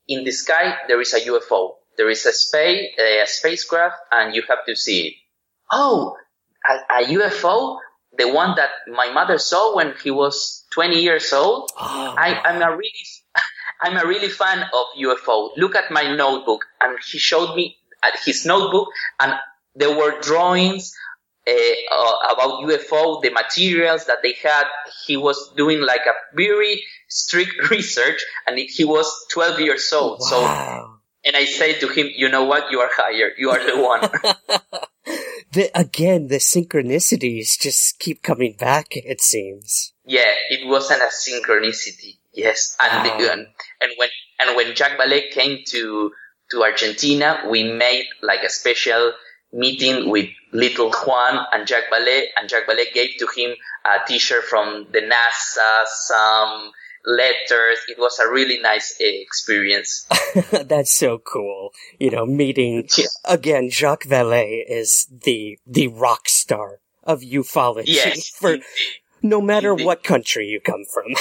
In 0.08 0.24
the 0.24 0.32
sky 0.32 0.76
there 0.88 1.00
is 1.00 1.14
a 1.14 1.20
UFO. 1.20 1.74
There 1.96 2.10
is 2.10 2.26
a 2.26 2.32
space 2.32 2.98
a 2.98 3.26
spacecraft, 3.26 3.96
and 4.10 4.34
you 4.34 4.42
have 4.48 4.64
to 4.66 4.74
see 4.74 5.08
it." 5.08 5.14
Oh, 5.70 6.16
a, 6.68 7.02
a 7.02 7.04
UFO, 7.14 7.78
the 8.16 8.32
one 8.32 8.54
that 8.56 8.70
my 8.88 9.10
mother 9.12 9.38
saw 9.38 9.76
when 9.76 9.94
he 10.02 10.10
was 10.10 10.64
20 10.72 11.00
years 11.00 11.32
old. 11.32 11.70
Oh, 11.78 12.14
I, 12.16 12.40
I'm 12.44 12.62
a 12.62 12.70
really 12.70 12.92
I'm 13.82 13.96
a 13.96 14.06
really 14.06 14.28
fan 14.28 14.62
of 14.62 14.86
UFO. 14.98 15.50
Look 15.56 15.74
at 15.74 15.90
my 15.90 16.14
notebook. 16.14 16.64
And 16.80 16.98
he 17.04 17.18
showed 17.18 17.54
me 17.54 17.76
at 18.02 18.18
his 18.24 18.46
notebook 18.46 18.88
and 19.20 19.34
there 19.74 19.96
were 19.96 20.20
drawings 20.20 20.94
uh, 21.46 21.52
uh, 21.52 22.32
about 22.32 22.62
UFO, 22.64 23.20
the 23.20 23.30
materials 23.30 24.06
that 24.06 24.18
they 24.22 24.34
had. 24.42 24.64
He 25.06 25.16
was 25.16 25.52
doing 25.56 25.80
like 25.80 26.02
a 26.06 26.36
very 26.36 26.82
strict 27.08 27.52
research 27.70 28.24
and 28.46 28.58
he 28.58 28.84
was 28.84 29.26
12 29.30 29.60
years 29.60 29.92
old. 29.92 30.20
Wow. 30.20 30.26
So, 30.28 31.00
and 31.26 31.36
I 31.36 31.44
said 31.46 31.80
to 31.80 31.88
him, 31.88 32.08
you 32.14 32.28
know 32.28 32.44
what? 32.44 32.70
You 32.70 32.80
are 32.80 32.90
hired. 32.92 33.32
You 33.38 33.50
are 33.50 33.64
the 33.64 33.82
one. 33.82 34.80
the, 35.54 35.70
again, 35.74 36.28
the 36.28 36.36
synchronicities 36.36 37.58
just 37.58 37.98
keep 37.98 38.22
coming 38.22 38.54
back, 38.58 38.88
it 38.90 39.20
seems. 39.20 39.92
Yeah, 40.04 40.32
it 40.50 40.68
wasn't 40.68 41.02
a 41.02 41.06
synchronicity. 41.06 42.18
Yes. 42.32 42.76
And, 42.80 43.08
wow. 43.08 43.28
and, 43.32 43.46
and 43.80 43.92
when, 43.96 44.08
and 44.40 44.56
when 44.56 44.74
Jacques 44.74 44.98
Vallée 44.98 45.30
came 45.30 45.60
to, 45.68 46.12
to 46.50 46.62
Argentina, 46.62 47.44
we 47.48 47.72
made 47.72 48.06
like 48.22 48.42
a 48.42 48.50
special 48.50 49.12
meeting 49.52 50.10
with 50.10 50.28
little 50.52 50.90
Juan 50.90 51.46
and 51.52 51.66
Jacques 51.66 51.90
Vallée 51.92 52.24
and 52.36 52.50
Jacques 52.50 52.66
Vallée 52.66 52.92
gave 52.92 53.10
to 53.18 53.28
him 53.36 53.54
a 53.86 54.06
t-shirt 54.06 54.44
from 54.44 54.86
the 54.92 55.00
NASA, 55.00 55.86
some 55.86 56.72
letters. 57.04 57.78
It 57.88 57.98
was 57.98 58.18
a 58.18 58.30
really 58.30 58.58
nice 58.60 58.96
experience. 59.00 60.06
That's 60.52 60.92
so 60.92 61.18
cool. 61.18 61.70
You 61.98 62.10
know, 62.10 62.26
meeting 62.26 62.88
yeah. 62.96 63.06
again, 63.24 63.70
Jacques 63.70 64.04
Vallée 64.04 64.62
is 64.66 65.06
the, 65.10 65.58
the 65.66 65.88
rock 65.88 66.28
star 66.28 66.80
of 67.02 67.20
ufology 67.20 67.88
yes, 67.88 68.28
for 68.34 68.58
no 69.22 69.40
matter 69.40 69.74
what 69.74 70.02
country 70.02 70.46
you 70.46 70.60
come 70.60 70.84
from. 70.92 71.14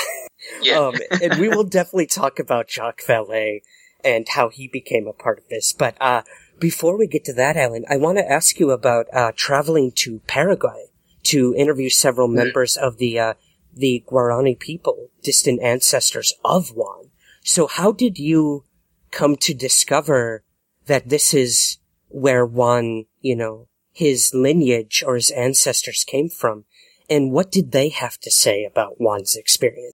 yeah. 0.61 0.77
Um, 0.83 0.95
and 1.21 1.39
we 1.39 1.47
will 1.47 1.63
definitely 1.63 2.07
talk 2.07 2.39
about 2.39 2.69
Jacques 2.69 3.03
Vallée 3.07 3.61
and 4.03 4.27
how 4.27 4.49
he 4.49 4.67
became 4.67 5.07
a 5.07 5.13
part 5.13 5.37
of 5.37 5.47
this. 5.49 5.71
But 5.71 5.95
uh, 6.01 6.23
before 6.59 6.97
we 6.97 7.07
get 7.07 7.23
to 7.25 7.33
that, 7.33 7.55
Alan, 7.55 7.85
I 7.89 7.97
want 7.97 8.17
to 8.17 8.29
ask 8.29 8.59
you 8.59 8.71
about 8.71 9.05
uh, 9.13 9.31
traveling 9.35 9.91
to 9.97 10.19
Paraguay 10.27 10.87
to 11.23 11.55
interview 11.55 11.89
several 11.89 12.27
mm-hmm. 12.27 12.37
members 12.37 12.75
of 12.75 12.97
the 12.97 13.19
uh, 13.19 13.33
the 13.75 14.03
Guarani 14.07 14.59
people, 14.59 15.09
distant 15.21 15.61
ancestors 15.61 16.33
of 16.43 16.69
Juan. 16.69 17.09
So, 17.43 17.67
how 17.67 17.91
did 17.91 18.17
you 18.17 18.65
come 19.11 19.35
to 19.37 19.53
discover 19.53 20.43
that 20.85 21.09
this 21.09 21.33
is 21.33 21.77
where 22.09 22.45
Juan, 22.45 23.05
you 23.21 23.35
know, 23.35 23.67
his 23.91 24.31
lineage 24.33 25.03
or 25.05 25.15
his 25.15 25.31
ancestors 25.31 26.03
came 26.03 26.29
from? 26.29 26.65
And 27.09 27.31
what 27.31 27.51
did 27.51 27.71
they 27.71 27.89
have 27.89 28.17
to 28.19 28.31
say 28.31 28.63
about 28.63 28.97
Juan's 28.97 29.35
experience? 29.35 29.93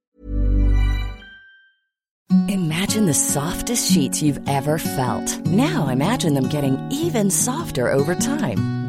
Imagine 2.48 3.06
the 3.06 3.14
softest 3.14 3.92
sheets 3.92 4.22
you've 4.22 4.48
ever 4.48 4.78
felt. 4.78 5.38
Now 5.46 5.88
imagine 5.88 6.34
them 6.34 6.48
getting 6.48 6.78
even 6.92 7.30
softer 7.30 7.90
over 7.90 8.14
time. 8.14 8.79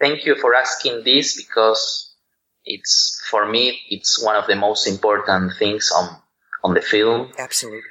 Thank 0.00 0.26
you 0.26 0.34
for 0.34 0.54
asking 0.54 1.04
this 1.04 1.36
because 1.36 2.12
it's, 2.64 3.22
for 3.30 3.46
me, 3.46 3.80
it's 3.88 4.22
one 4.22 4.36
of 4.36 4.46
the 4.46 4.56
most 4.56 4.86
important 4.86 5.52
things 5.58 5.92
on, 5.94 6.16
on 6.62 6.74
the 6.74 6.82
film. 6.82 7.32
Absolutely. 7.38 7.82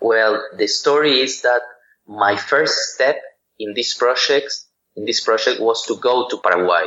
Well, 0.00 0.42
the 0.56 0.66
story 0.66 1.20
is 1.20 1.42
that 1.42 1.62
my 2.06 2.36
first 2.36 2.94
step 2.94 3.16
in 3.58 3.74
this 3.74 3.94
project, 3.94 4.52
in 4.96 5.04
this 5.04 5.20
project 5.20 5.60
was 5.60 5.86
to 5.86 5.96
go 5.96 6.28
to 6.28 6.38
Paraguay 6.38 6.86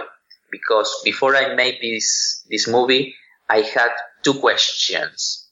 because 0.51 1.01
before 1.03 1.35
I 1.35 1.55
made 1.55 1.79
this, 1.81 2.45
this 2.49 2.67
movie, 2.67 3.15
I 3.49 3.61
had 3.61 3.91
two 4.23 4.35
questions. 4.35 5.47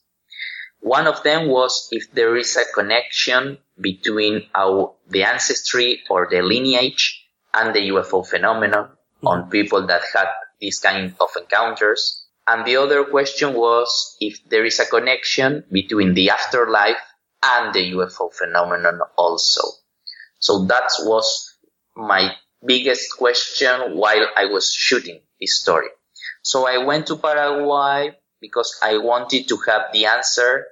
One 0.80 1.06
of 1.06 1.22
them 1.22 1.48
was 1.48 1.88
if 1.92 2.12
there 2.12 2.36
is 2.36 2.56
a 2.56 2.70
connection 2.74 3.58
between 3.80 4.46
our, 4.54 4.92
the 5.08 5.24
ancestry 5.24 6.02
or 6.10 6.28
the 6.30 6.42
lineage 6.42 7.23
and 7.54 7.74
the 7.74 7.88
UFO 7.90 8.26
phenomenon 8.26 8.84
mm-hmm. 8.84 9.26
on 9.26 9.50
people 9.50 9.86
that 9.86 10.02
had 10.12 10.28
this 10.60 10.80
kind 10.80 11.14
of 11.20 11.28
encounters. 11.38 12.26
And 12.46 12.66
the 12.66 12.76
other 12.76 13.04
question 13.04 13.54
was 13.54 14.16
if 14.20 14.38
there 14.48 14.64
is 14.64 14.80
a 14.80 14.86
connection 14.86 15.64
between 15.70 16.14
the 16.14 16.30
afterlife 16.30 16.98
and 17.42 17.74
the 17.74 17.92
UFO 17.92 18.32
phenomenon 18.32 19.00
also. 19.16 19.62
So 20.38 20.64
that 20.66 20.90
was 21.00 21.56
my 21.96 22.34
biggest 22.64 23.16
question 23.16 23.96
while 23.96 24.26
I 24.36 24.46
was 24.46 24.70
shooting 24.72 25.20
this 25.40 25.60
story. 25.60 25.88
So 26.42 26.66
I 26.66 26.84
went 26.84 27.06
to 27.06 27.16
Paraguay 27.16 28.16
because 28.40 28.78
I 28.82 28.98
wanted 28.98 29.48
to 29.48 29.56
have 29.68 29.92
the 29.92 30.06
answer 30.06 30.66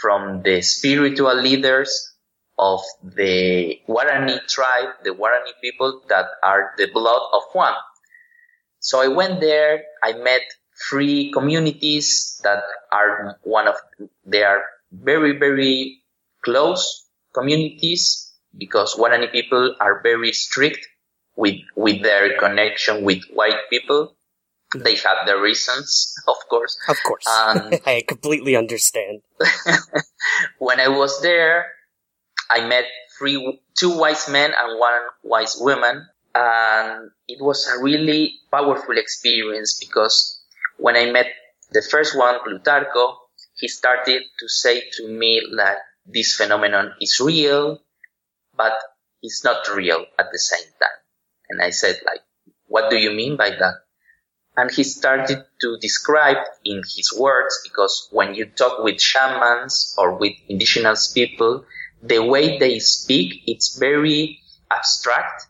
from 0.00 0.42
the 0.42 0.62
spiritual 0.62 1.34
leaders 1.34 2.14
of 2.58 2.80
the 3.02 3.80
Guarani 3.88 4.46
tribe, 4.48 4.94
the 5.04 5.10
Guarani 5.10 5.52
people 5.60 6.02
that 6.08 6.26
are 6.42 6.72
the 6.78 6.88
blood 6.92 7.22
of 7.32 7.42
Juan. 7.54 7.74
So 8.80 9.00
I 9.00 9.08
went 9.08 9.40
there, 9.40 9.82
I 10.02 10.14
met 10.14 10.42
three 10.88 11.30
communities 11.32 12.40
that 12.44 12.62
are 12.92 13.38
one 13.42 13.68
of, 13.68 13.74
they 14.24 14.42
are 14.42 14.62
very, 14.92 15.38
very 15.38 16.02
close 16.44 17.06
communities 17.34 18.32
because 18.56 18.94
Guarani 18.94 19.30
people 19.30 19.74
are 19.80 20.00
very 20.02 20.32
strict 20.32 20.86
with, 21.36 21.56
with 21.74 22.02
their 22.02 22.38
connection 22.38 23.04
with 23.04 23.22
white 23.32 23.68
people. 23.68 24.16
They 24.74 24.96
have 24.96 25.26
their 25.26 25.40
reasons, 25.40 26.14
of 26.28 26.36
course. 26.48 26.76
Of 26.88 26.96
course. 27.04 27.26
Um, 27.26 27.70
I 27.86 28.02
completely 28.06 28.56
understand. 28.56 29.20
when 30.58 30.80
I 30.80 30.88
was 30.88 31.20
there, 31.22 31.75
I 32.50 32.66
met 32.66 32.84
three, 33.18 33.60
two 33.74 33.98
wise 33.98 34.28
men 34.28 34.52
and 34.56 34.78
one 34.78 35.02
wise 35.22 35.56
woman. 35.60 36.06
And 36.34 37.10
it 37.28 37.42
was 37.42 37.66
a 37.66 37.82
really 37.82 38.40
powerful 38.50 38.98
experience 38.98 39.78
because 39.80 40.42
when 40.76 40.96
I 40.96 41.10
met 41.10 41.26
the 41.70 41.82
first 41.90 42.16
one, 42.16 42.38
Plutarco, 42.40 43.16
he 43.54 43.68
started 43.68 44.22
to 44.38 44.48
say 44.48 44.82
to 44.98 45.08
me 45.08 45.42
that 45.56 45.78
this 46.04 46.36
phenomenon 46.36 46.92
is 47.00 47.20
real, 47.20 47.80
but 48.56 48.74
it's 49.22 49.44
not 49.44 49.66
real 49.74 50.04
at 50.18 50.26
the 50.30 50.38
same 50.38 50.68
time. 50.80 51.00
And 51.48 51.62
I 51.62 51.70
said 51.70 52.00
like, 52.04 52.20
what 52.66 52.90
do 52.90 52.96
you 52.96 53.12
mean 53.12 53.36
by 53.36 53.50
that? 53.50 53.74
And 54.58 54.70
he 54.70 54.84
started 54.84 55.44
to 55.60 55.78
describe 55.80 56.38
in 56.64 56.78
his 56.78 57.12
words, 57.18 57.60
because 57.64 58.08
when 58.10 58.34
you 58.34 58.46
talk 58.46 58.82
with 58.82 59.00
shamans 59.00 59.94
or 59.98 60.16
with 60.16 60.32
indigenous 60.48 61.12
people, 61.12 61.64
the 62.02 62.18
way 62.18 62.58
they 62.58 62.78
speak, 62.78 63.42
it's 63.46 63.78
very 63.78 64.40
abstract, 64.70 65.46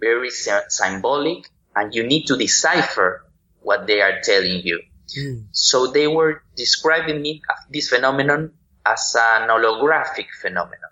very 0.00 0.30
symbolic, 0.30 1.48
and 1.74 1.94
you 1.94 2.06
need 2.06 2.26
to 2.26 2.36
decipher 2.36 3.24
what 3.60 3.86
they 3.86 4.00
are 4.00 4.20
telling 4.22 4.62
you. 4.64 4.80
Mm. 5.18 5.46
So 5.52 5.88
they 5.88 6.06
were 6.06 6.42
describing 6.56 7.22
me 7.22 7.42
this 7.70 7.88
phenomenon 7.88 8.52
as 8.84 9.16
an 9.18 9.48
holographic 9.48 10.26
phenomenon. 10.40 10.90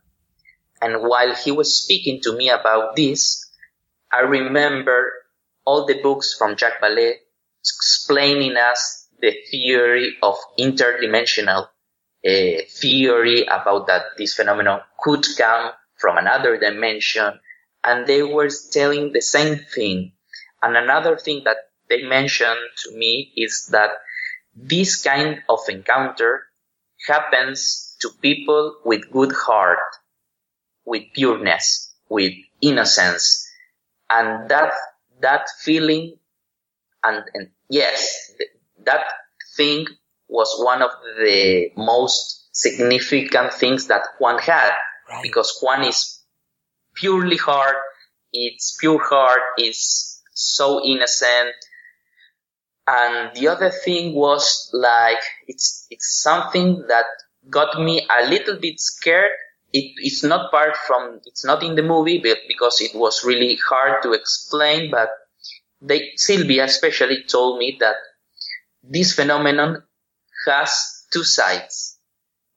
And 0.81 1.03
while 1.03 1.35
he 1.35 1.51
was 1.51 1.83
speaking 1.83 2.21
to 2.23 2.37
me 2.37 2.51
about 2.51 2.97
this, 2.97 3.51
I 4.12 4.21
remember 4.21 5.12
all 5.64 5.87
the 5.87 6.01
books 6.03 6.35
from 6.37 6.57
Jacques 6.57 6.81
Vallée 6.83 7.14
explaining 7.62 8.57
us 8.57 9.09
the 9.21 9.33
theory 9.51 10.17
of 10.23 10.37
interdimensional 10.59 11.69
uh, 12.27 12.62
theory 12.69 13.45
about 13.45 13.87
that 13.87 14.03
this 14.19 14.35
phenomenon 14.35 14.81
could 15.05 15.25
come 15.37 15.71
from 15.97 16.17
another 16.17 16.59
dimension. 16.59 17.38
And 17.85 18.07
they 18.07 18.23
were 18.23 18.49
telling 18.73 19.12
the 19.12 19.21
same 19.21 19.59
thing. 19.59 20.12
And 20.62 20.77
another 20.77 21.19
thing 21.19 21.43
that 21.45 21.59
they 21.90 22.03
mentioned 22.03 22.59
to 22.85 22.97
me 22.97 23.31
is 23.37 23.69
that 23.73 23.90
this 24.57 25.03
kind 25.03 25.43
of 25.49 25.61
encounter 25.69 26.45
happens 27.07 27.97
to 28.01 28.09
people 28.23 28.77
with 28.85 29.11
good 29.12 29.33
heart, 29.33 29.79
with 30.87 31.03
pureness, 31.12 31.95
with 32.09 32.33
innocence. 32.62 33.47
And 34.09 34.49
that, 34.49 34.73
that 35.21 35.49
feeling 35.61 36.17
and, 37.05 37.23
and 37.35 37.51
yes, 37.69 38.33
that 38.87 39.05
thing 39.57 39.87
was 40.29 40.57
one 40.59 40.83
of 40.83 40.90
the 41.19 41.71
most 41.77 42.49
significant 42.53 43.53
things 43.53 43.88
that 43.88 44.03
Juan 44.19 44.38
had 44.38 44.73
right. 45.09 45.23
because 45.23 45.59
Juan 45.62 45.85
is 45.85 46.21
purely 46.95 47.37
heart. 47.37 47.77
It's 48.33 48.77
pure 48.81 49.03
heart 49.03 49.43
is 49.59 50.21
so 50.33 50.85
innocent 50.85 51.55
and 52.87 53.35
the 53.35 53.49
other 53.49 53.71
thing 53.71 54.14
was 54.14 54.69
like, 54.73 55.21
it's, 55.47 55.87
it's 55.90 56.21
something 56.23 56.85
that 56.88 57.07
got 57.49 57.81
me 57.81 58.07
a 58.11 58.29
little 58.29 58.57
bit 58.57 58.79
scared. 58.79 59.31
It, 59.73 59.93
it's 59.97 60.23
not 60.23 60.51
part 60.51 60.77
from, 60.77 61.21
it's 61.25 61.45
not 61.45 61.62
in 61.62 61.77
the 61.77 61.83
movie 61.83 62.19
but 62.19 62.38
because 62.47 62.81
it 62.81 62.95
was 62.95 63.25
really 63.25 63.57
hard 63.69 64.03
to 64.03 64.12
explain, 64.12 64.90
but 64.90 65.09
they, 65.81 66.12
Sylvia 66.17 66.64
especially 66.64 67.25
told 67.29 67.59
me 67.59 67.77
that 67.81 67.97
this 68.83 69.14
phenomenon 69.14 69.83
has 70.47 71.05
two 71.11 71.25
sides. 71.25 71.99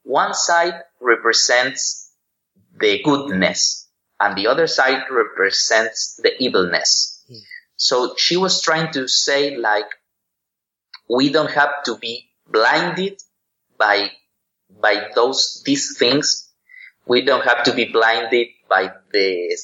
One 0.04 0.34
side 0.34 0.74
represents 1.00 2.07
the 2.78 3.02
goodness 3.02 3.88
and 4.20 4.36
the 4.36 4.46
other 4.46 4.66
side 4.66 5.04
represents 5.10 6.20
the 6.22 6.40
evilness. 6.42 7.24
Mm. 7.30 7.40
So 7.76 8.14
she 8.16 8.36
was 8.36 8.62
trying 8.62 8.92
to 8.92 9.08
say 9.08 9.56
like, 9.56 9.86
we 11.08 11.30
don't 11.30 11.50
have 11.50 11.82
to 11.84 11.96
be 11.96 12.28
blinded 12.46 13.20
by 13.78 14.10
by 14.80 15.08
those 15.14 15.62
these 15.64 15.96
things. 15.98 16.50
We 17.06 17.24
don't 17.24 17.44
have 17.44 17.64
to 17.64 17.72
be 17.72 17.86
blinded 17.86 18.48
by 18.68 18.92
the 19.12 19.56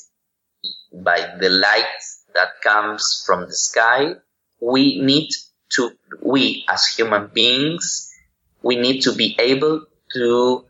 by 0.93 1.37
the 1.39 1.51
light 1.51 2.01
that 2.35 2.63
comes 2.63 3.23
from 3.27 3.43
the 3.43 3.53
sky. 3.53 4.15
We 4.61 5.01
need 5.01 5.29
to 5.71 5.91
we 6.23 6.65
as 6.69 6.87
human 6.87 7.31
beings 7.35 8.15
we 8.65 8.77
need 8.77 9.03
to 9.03 9.13
be 9.13 9.37
able 9.39 9.87
to 10.15 10.65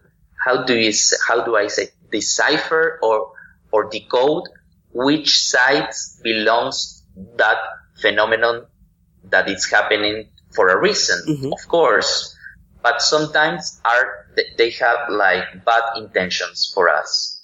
how 0.44 0.64
do 0.64 0.76
you 0.76 0.92
how 1.26 1.44
do 1.44 1.56
I 1.56 1.68
say 1.68 1.88
decipher 2.14 2.98
or 3.02 3.32
or 3.72 3.90
decode 3.90 4.44
which 4.94 5.42
sides 5.42 6.20
belongs 6.22 7.02
that 7.36 7.58
phenomenon 8.00 8.66
that 9.24 9.48
is 9.50 9.66
happening 9.68 10.28
for 10.54 10.68
a 10.68 10.78
reason, 10.78 11.18
mm-hmm. 11.28 11.52
of 11.52 11.68
course, 11.68 12.36
but 12.82 13.02
sometimes 13.02 13.80
are 13.84 14.26
they 14.56 14.70
have 14.70 15.10
like 15.10 15.64
bad 15.64 15.82
intentions 15.96 16.70
for 16.74 16.88
us. 16.88 17.42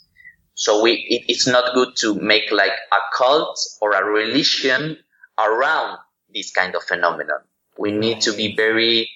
So 0.55 0.83
we 0.83 0.93
it, 0.93 1.25
it's 1.33 1.47
not 1.47 1.75
good 1.75 1.97
to 1.97 2.15
make 2.15 2.53
like 2.53 2.77
a 2.93 3.01
cult 3.17 3.59
or 3.81 3.93
a 3.93 4.05
religion 4.05 4.99
around 5.39 5.99
this 6.33 6.53
kind 6.53 6.75
of 6.77 6.83
phenomenon. 6.85 7.41
We 7.79 7.93
need 7.93 8.21
to 8.23 8.33
be 8.33 8.55
very, 8.55 9.11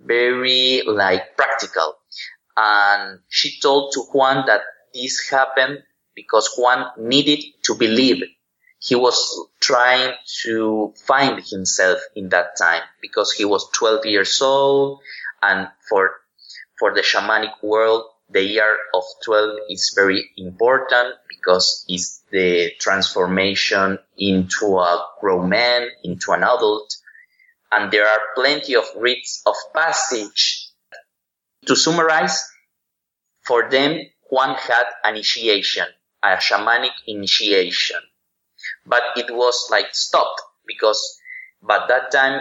very 0.00 0.82
like 0.86 1.36
practical. 1.36 1.94
And 2.56 3.20
she 3.28 3.60
told 3.60 3.92
to 3.94 4.00
Juan 4.12 4.44
that 4.46 4.60
this 4.94 5.28
happened 5.28 5.82
because 6.14 6.54
Juan 6.56 6.86
needed 6.98 7.42
to 7.64 7.74
believe 7.74 8.22
he 8.78 8.94
was 8.94 9.48
trying 9.60 10.14
to 10.42 10.92
find 11.06 11.42
himself 11.44 11.98
in 12.14 12.28
that 12.28 12.56
time 12.56 12.82
because 13.00 13.32
he 13.32 13.44
was 13.44 13.68
12 13.72 14.06
years 14.06 14.40
old 14.42 15.00
and 15.42 15.68
for 15.88 16.10
for 16.78 16.94
the 16.94 17.00
shamanic 17.00 17.62
world 17.62 18.04
the 18.30 18.42
year 18.42 18.76
of 18.94 19.04
12 19.24 19.56
is 19.70 19.92
very 19.94 20.30
important 20.36 21.14
because 21.28 21.84
it's 21.88 22.22
the 22.30 22.72
transformation 22.78 23.98
into 24.18 24.78
a 24.78 25.06
grown 25.20 25.48
man 25.48 25.88
into 26.02 26.32
an 26.32 26.42
adult 26.42 26.96
and 27.74 27.90
there 27.90 28.06
are 28.06 28.20
plenty 28.34 28.76
of 28.76 28.84
rites 28.96 29.42
of 29.46 29.54
passage. 29.74 30.68
To 31.66 31.74
summarize, 31.74 32.44
for 33.42 33.68
them, 33.70 33.98
Juan 34.34 34.56
had 34.56 34.86
an 35.04 35.14
initiation, 35.14 35.86
a 36.20 36.38
shamanic 36.38 36.90
initiation. 37.06 38.00
But 38.84 39.02
it 39.16 39.32
was 39.32 39.68
like 39.70 39.94
stopped 39.94 40.42
because 40.66 41.00
by 41.62 41.86
that 41.86 42.10
time 42.10 42.40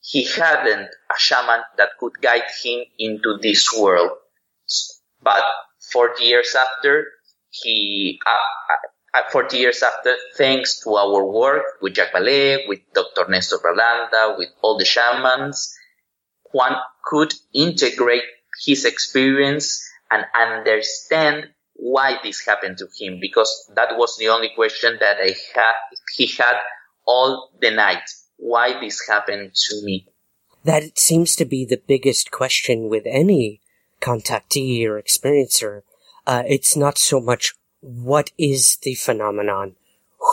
he 0.00 0.24
hadn't 0.24 0.88
a 0.88 1.18
shaman 1.18 1.60
that 1.76 1.90
could 2.00 2.14
guide 2.22 2.48
him 2.62 2.84
into 2.98 3.36
this 3.42 3.70
world. 3.76 4.12
But 5.22 5.44
40 5.92 6.24
years 6.24 6.56
after, 6.56 7.08
he, 7.50 8.18
uh, 8.26 9.18
uh, 9.18 9.30
40 9.30 9.58
years 9.58 9.82
after, 9.82 10.16
thanks 10.38 10.80
to 10.84 10.94
our 10.94 11.26
work 11.26 11.64
with 11.82 11.94
Jacques 11.94 12.12
Vallée, 12.12 12.66
with 12.68 12.80
Dr. 12.94 13.26
Nestor 13.28 13.58
Berlanda, 13.58 14.38
with 14.38 14.48
all 14.62 14.78
the 14.78 14.86
shamans, 14.86 15.76
Juan 16.52 16.76
could 17.04 17.34
integrate 17.52 18.24
his 18.64 18.86
experience 18.86 19.82
and 20.14 20.24
understand 20.34 21.48
why 21.74 22.18
this 22.22 22.46
happened 22.46 22.78
to 22.78 22.86
him 22.98 23.18
because 23.20 23.70
that 23.74 23.96
was 23.98 24.16
the 24.16 24.28
only 24.28 24.50
question 24.54 24.96
that 25.00 25.16
I 25.20 25.34
had, 25.54 25.74
he 26.14 26.26
had 26.26 26.56
all 27.04 27.50
the 27.60 27.72
night. 27.72 28.08
Why 28.36 28.78
this 28.80 29.00
happened 29.08 29.54
to 29.54 29.84
me? 29.84 30.06
That 30.64 30.98
seems 30.98 31.36
to 31.36 31.44
be 31.44 31.64
the 31.64 31.82
biggest 31.84 32.30
question 32.30 32.88
with 32.88 33.04
any 33.06 33.60
contactee 34.00 34.86
or 34.86 35.00
experiencer. 35.00 35.82
Uh, 36.26 36.42
it's 36.46 36.76
not 36.76 36.96
so 36.96 37.20
much 37.20 37.54
what 37.80 38.30
is 38.38 38.78
the 38.82 38.94
phenomenon, 38.94 39.76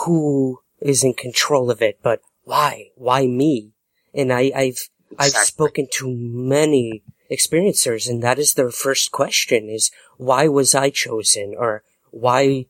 who 0.04 0.60
is 0.80 1.04
in 1.04 1.14
control 1.14 1.70
of 1.70 1.82
it, 1.82 1.98
but 2.02 2.20
why? 2.44 2.90
Why 2.96 3.26
me? 3.26 3.72
And 4.14 4.32
I, 4.32 4.52
I've, 4.54 4.88
exactly. 5.10 5.16
I've 5.18 5.32
spoken 5.32 5.88
to 5.98 6.08
many 6.08 7.02
experiencers 7.32 8.08
and 8.08 8.22
that 8.22 8.38
is 8.38 8.54
their 8.54 8.70
first 8.70 9.10
question 9.10 9.68
is 9.68 9.90
why 10.16 10.48
was 10.48 10.74
I 10.74 10.90
chosen 10.90 11.54
or 11.56 11.82
why 12.10 12.66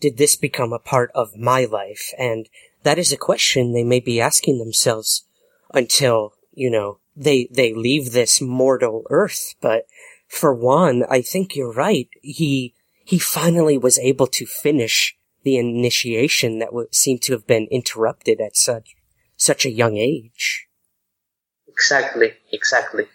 did 0.00 0.16
this 0.16 0.36
become 0.36 0.72
a 0.72 0.78
part 0.78 1.10
of 1.14 1.36
my 1.36 1.64
life? 1.64 2.12
And 2.18 2.48
that 2.82 2.98
is 2.98 3.12
a 3.12 3.16
question 3.16 3.72
they 3.72 3.84
may 3.84 4.00
be 4.00 4.20
asking 4.20 4.58
themselves 4.58 5.24
until, 5.72 6.34
you 6.52 6.70
know, 6.70 6.98
they, 7.16 7.48
they 7.50 7.72
leave 7.72 8.12
this 8.12 8.40
mortal 8.40 9.04
earth. 9.10 9.54
But 9.60 9.86
for 10.26 10.54
Juan, 10.54 11.04
I 11.08 11.22
think 11.22 11.54
you're 11.54 11.72
right. 11.72 12.08
He, 12.22 12.74
he 13.04 13.18
finally 13.18 13.78
was 13.78 13.98
able 13.98 14.26
to 14.28 14.46
finish 14.46 15.16
the 15.42 15.56
initiation 15.56 16.58
that 16.58 16.72
would 16.72 16.94
seem 16.94 17.18
to 17.18 17.32
have 17.32 17.46
been 17.46 17.66
interrupted 17.70 18.40
at 18.40 18.56
such, 18.56 18.96
such 19.36 19.64
a 19.64 19.70
young 19.70 19.96
age. 19.96 20.66
Exactly, 21.68 22.32
exactly. 22.52 23.06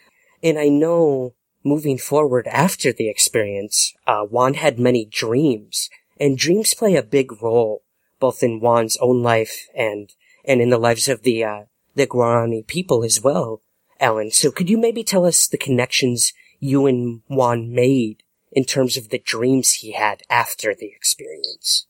And 0.46 0.60
I 0.60 0.70
know 0.70 1.34
moving 1.64 1.98
forward 1.98 2.46
after 2.46 2.94
the 2.94 3.10
experience, 3.10 3.96
uh, 4.06 4.26
Juan 4.26 4.54
had 4.54 4.78
many 4.78 5.04
dreams, 5.04 5.90
and 6.20 6.38
dreams 6.38 6.76
play 6.76 6.96
a 6.96 7.02
big 7.02 7.42
role 7.42 7.82
both 8.20 8.44
in 8.44 8.60
Juan's 8.60 8.96
own 9.02 9.24
life 9.24 9.68
and 9.76 10.14
and 10.46 10.62
in 10.62 10.70
the 10.70 10.78
lives 10.78 11.08
of 11.08 11.24
the 11.24 11.44
uh, 11.44 11.64
the 11.96 12.06
Guarani 12.06 12.66
people 12.66 13.04
as 13.04 13.20
well. 13.20 13.64
Alan, 14.00 14.30
so 14.30 14.52
could 14.52 14.70
you 14.70 14.78
maybe 14.78 15.04
tell 15.04 15.26
us 15.26 15.48
the 15.48 15.58
connections 15.58 16.32
you 16.60 16.86
and 16.86 17.24
Juan 17.28 17.74
made 17.74 18.22
in 18.52 18.66
terms 18.66 18.98
of 18.98 19.10
the 19.10 19.18
dreams 19.18 19.72
he 19.74 19.94
had 19.94 20.22
after 20.30 20.76
the 20.76 20.92
experience? 20.96 21.88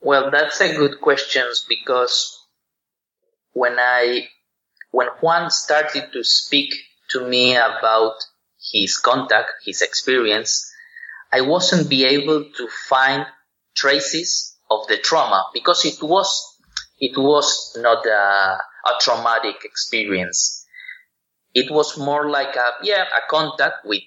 Well, 0.00 0.30
that's 0.30 0.60
a 0.60 0.72
good 0.72 1.00
question 1.00 1.46
because 1.68 2.46
when 3.54 3.76
I 3.80 4.28
when 4.92 5.08
Juan 5.20 5.50
started 5.50 6.12
to 6.12 6.22
speak 6.22 6.72
to 7.12 7.26
me 7.26 7.56
about 7.56 8.14
his 8.72 8.96
contact, 8.98 9.50
his 9.64 9.82
experience, 9.82 10.70
I 11.32 11.40
wasn't 11.40 11.88
be 11.88 12.04
able 12.04 12.44
to 12.44 12.68
find 12.88 13.26
traces 13.74 14.56
of 14.70 14.86
the 14.88 14.98
trauma 14.98 15.46
because 15.52 15.84
it 15.84 16.02
was 16.02 16.48
it 16.98 17.16
was 17.16 17.76
not 17.80 18.06
a, 18.06 18.10
a 18.10 19.00
traumatic 19.00 19.64
experience. 19.64 20.66
It 21.54 21.70
was 21.70 21.98
more 21.98 22.30
like 22.30 22.56
a 22.56 22.70
yeah 22.82 23.04
a 23.04 23.28
contact 23.28 23.84
with 23.84 24.02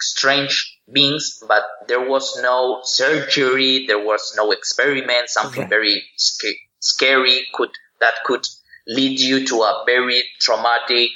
strange 0.00 0.78
beings, 0.90 1.42
but 1.46 1.64
there 1.88 2.08
was 2.08 2.40
no 2.40 2.80
surgery, 2.84 3.86
there 3.86 4.04
was 4.04 4.34
no 4.36 4.52
experiment, 4.52 5.28
something 5.28 5.62
okay. 5.62 5.68
very 5.68 6.04
sc- 6.16 6.62
scary 6.80 7.46
could 7.54 7.70
that 8.00 8.14
could 8.24 8.46
lead 8.86 9.20
you 9.20 9.44
to 9.46 9.62
a 9.62 9.82
very 9.86 10.22
traumatic 10.40 11.10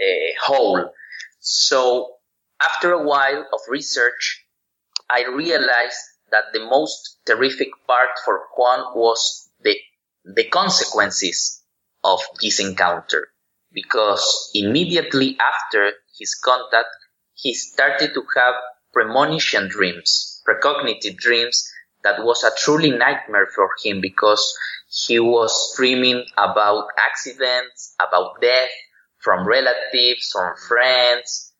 uh, 0.00 0.32
hole. 0.40 0.90
So 1.40 2.16
after 2.60 2.92
a 2.92 3.02
while 3.02 3.46
of 3.52 3.60
research, 3.68 4.44
I 5.10 5.24
realized 5.26 5.98
that 6.30 6.52
the 6.52 6.60
most 6.60 7.18
terrific 7.26 7.68
part 7.86 8.10
for 8.24 8.46
Juan 8.56 8.94
was 8.94 9.48
the, 9.60 9.76
the 10.24 10.44
consequences 10.44 11.62
of 12.04 12.20
this 12.40 12.60
encounter. 12.60 13.28
Because 13.72 14.50
immediately 14.54 15.36
after 15.40 15.92
his 16.18 16.34
contact, 16.34 16.88
he 17.34 17.54
started 17.54 18.14
to 18.14 18.22
have 18.36 18.54
premonition 18.92 19.68
dreams, 19.68 20.42
precognitive 20.46 21.16
dreams 21.16 21.70
that 22.02 22.24
was 22.24 22.42
a 22.44 22.54
truly 22.56 22.90
nightmare 22.90 23.48
for 23.54 23.70
him 23.84 24.00
because 24.00 24.56
he 24.88 25.18
was 25.20 25.74
dreaming 25.76 26.24
about 26.36 26.88
accidents, 26.98 27.94
about 28.00 28.40
death, 28.40 28.70
from 29.20 29.46
relatives, 29.46 30.30
from 30.32 30.54
friends, 30.68 31.52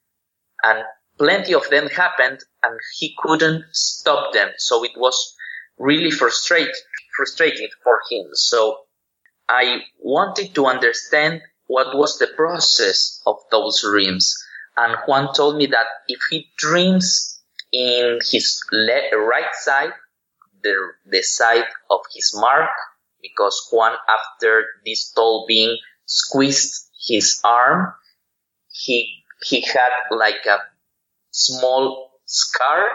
and 0.62 0.84
plenty 1.18 1.54
of 1.54 1.68
them 1.70 1.88
happened 1.88 2.38
and 2.62 2.78
he 2.98 3.14
couldn't 3.18 3.64
stop 3.72 4.32
them. 4.32 4.50
So 4.58 4.84
it 4.84 4.92
was 4.96 5.34
really 5.78 6.10
frustrating, 6.10 6.72
frustrating 7.16 7.68
for 7.82 8.00
him. 8.10 8.26
So 8.32 8.78
I 9.48 9.82
wanted 9.98 10.54
to 10.54 10.66
understand 10.66 11.42
what 11.66 11.96
was 11.96 12.18
the 12.18 12.28
process 12.28 13.20
of 13.26 13.36
those 13.50 13.82
dreams. 13.82 14.36
And 14.76 14.96
Juan 15.06 15.34
told 15.34 15.56
me 15.56 15.66
that 15.66 15.86
if 16.06 16.20
he 16.30 16.48
dreams 16.56 17.40
in 17.72 18.18
his 18.30 18.60
le- 18.72 19.18
right 19.18 19.54
side, 19.54 19.92
the, 20.62 20.74
the 21.06 21.22
side 21.22 21.66
of 21.90 22.00
his 22.14 22.32
mark, 22.34 22.70
because 23.20 23.68
Juan, 23.70 23.96
after 24.08 24.64
this 24.84 25.12
tall 25.12 25.44
being 25.46 25.76
squeezed 26.06 26.87
his 26.98 27.40
arm, 27.44 27.94
he 28.70 29.24
he 29.42 29.60
had 29.60 29.92
like 30.10 30.44
a 30.46 30.58
small 31.30 32.10
scar 32.24 32.88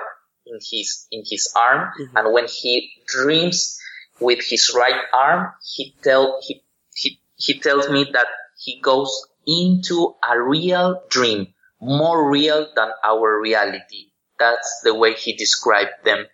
in 0.45 0.59
his 0.71 1.07
in 1.11 1.23
his 1.25 1.53
arm, 1.55 1.91
mm-hmm. 1.99 2.17
and 2.17 2.33
when 2.33 2.47
he 2.47 2.91
dreams 3.07 3.79
with 4.19 4.39
his 4.43 4.73
right 4.75 5.01
arm, 5.13 5.51
he 5.63 5.95
tell 6.03 6.39
he, 6.41 6.63
he 6.95 7.19
he 7.35 7.59
tells 7.59 7.89
me 7.89 8.05
that 8.13 8.27
he 8.57 8.79
goes 8.81 9.27
into 9.45 10.15
a 10.29 10.39
real 10.39 11.01
dream, 11.09 11.53
more 11.81 12.29
real 12.29 12.67
than 12.75 12.89
our 13.03 13.39
reality. 13.41 14.11
That's 14.39 14.81
the 14.83 14.93
way 14.93 15.13
he 15.13 15.33
described 15.33 16.03
them. 16.03 16.25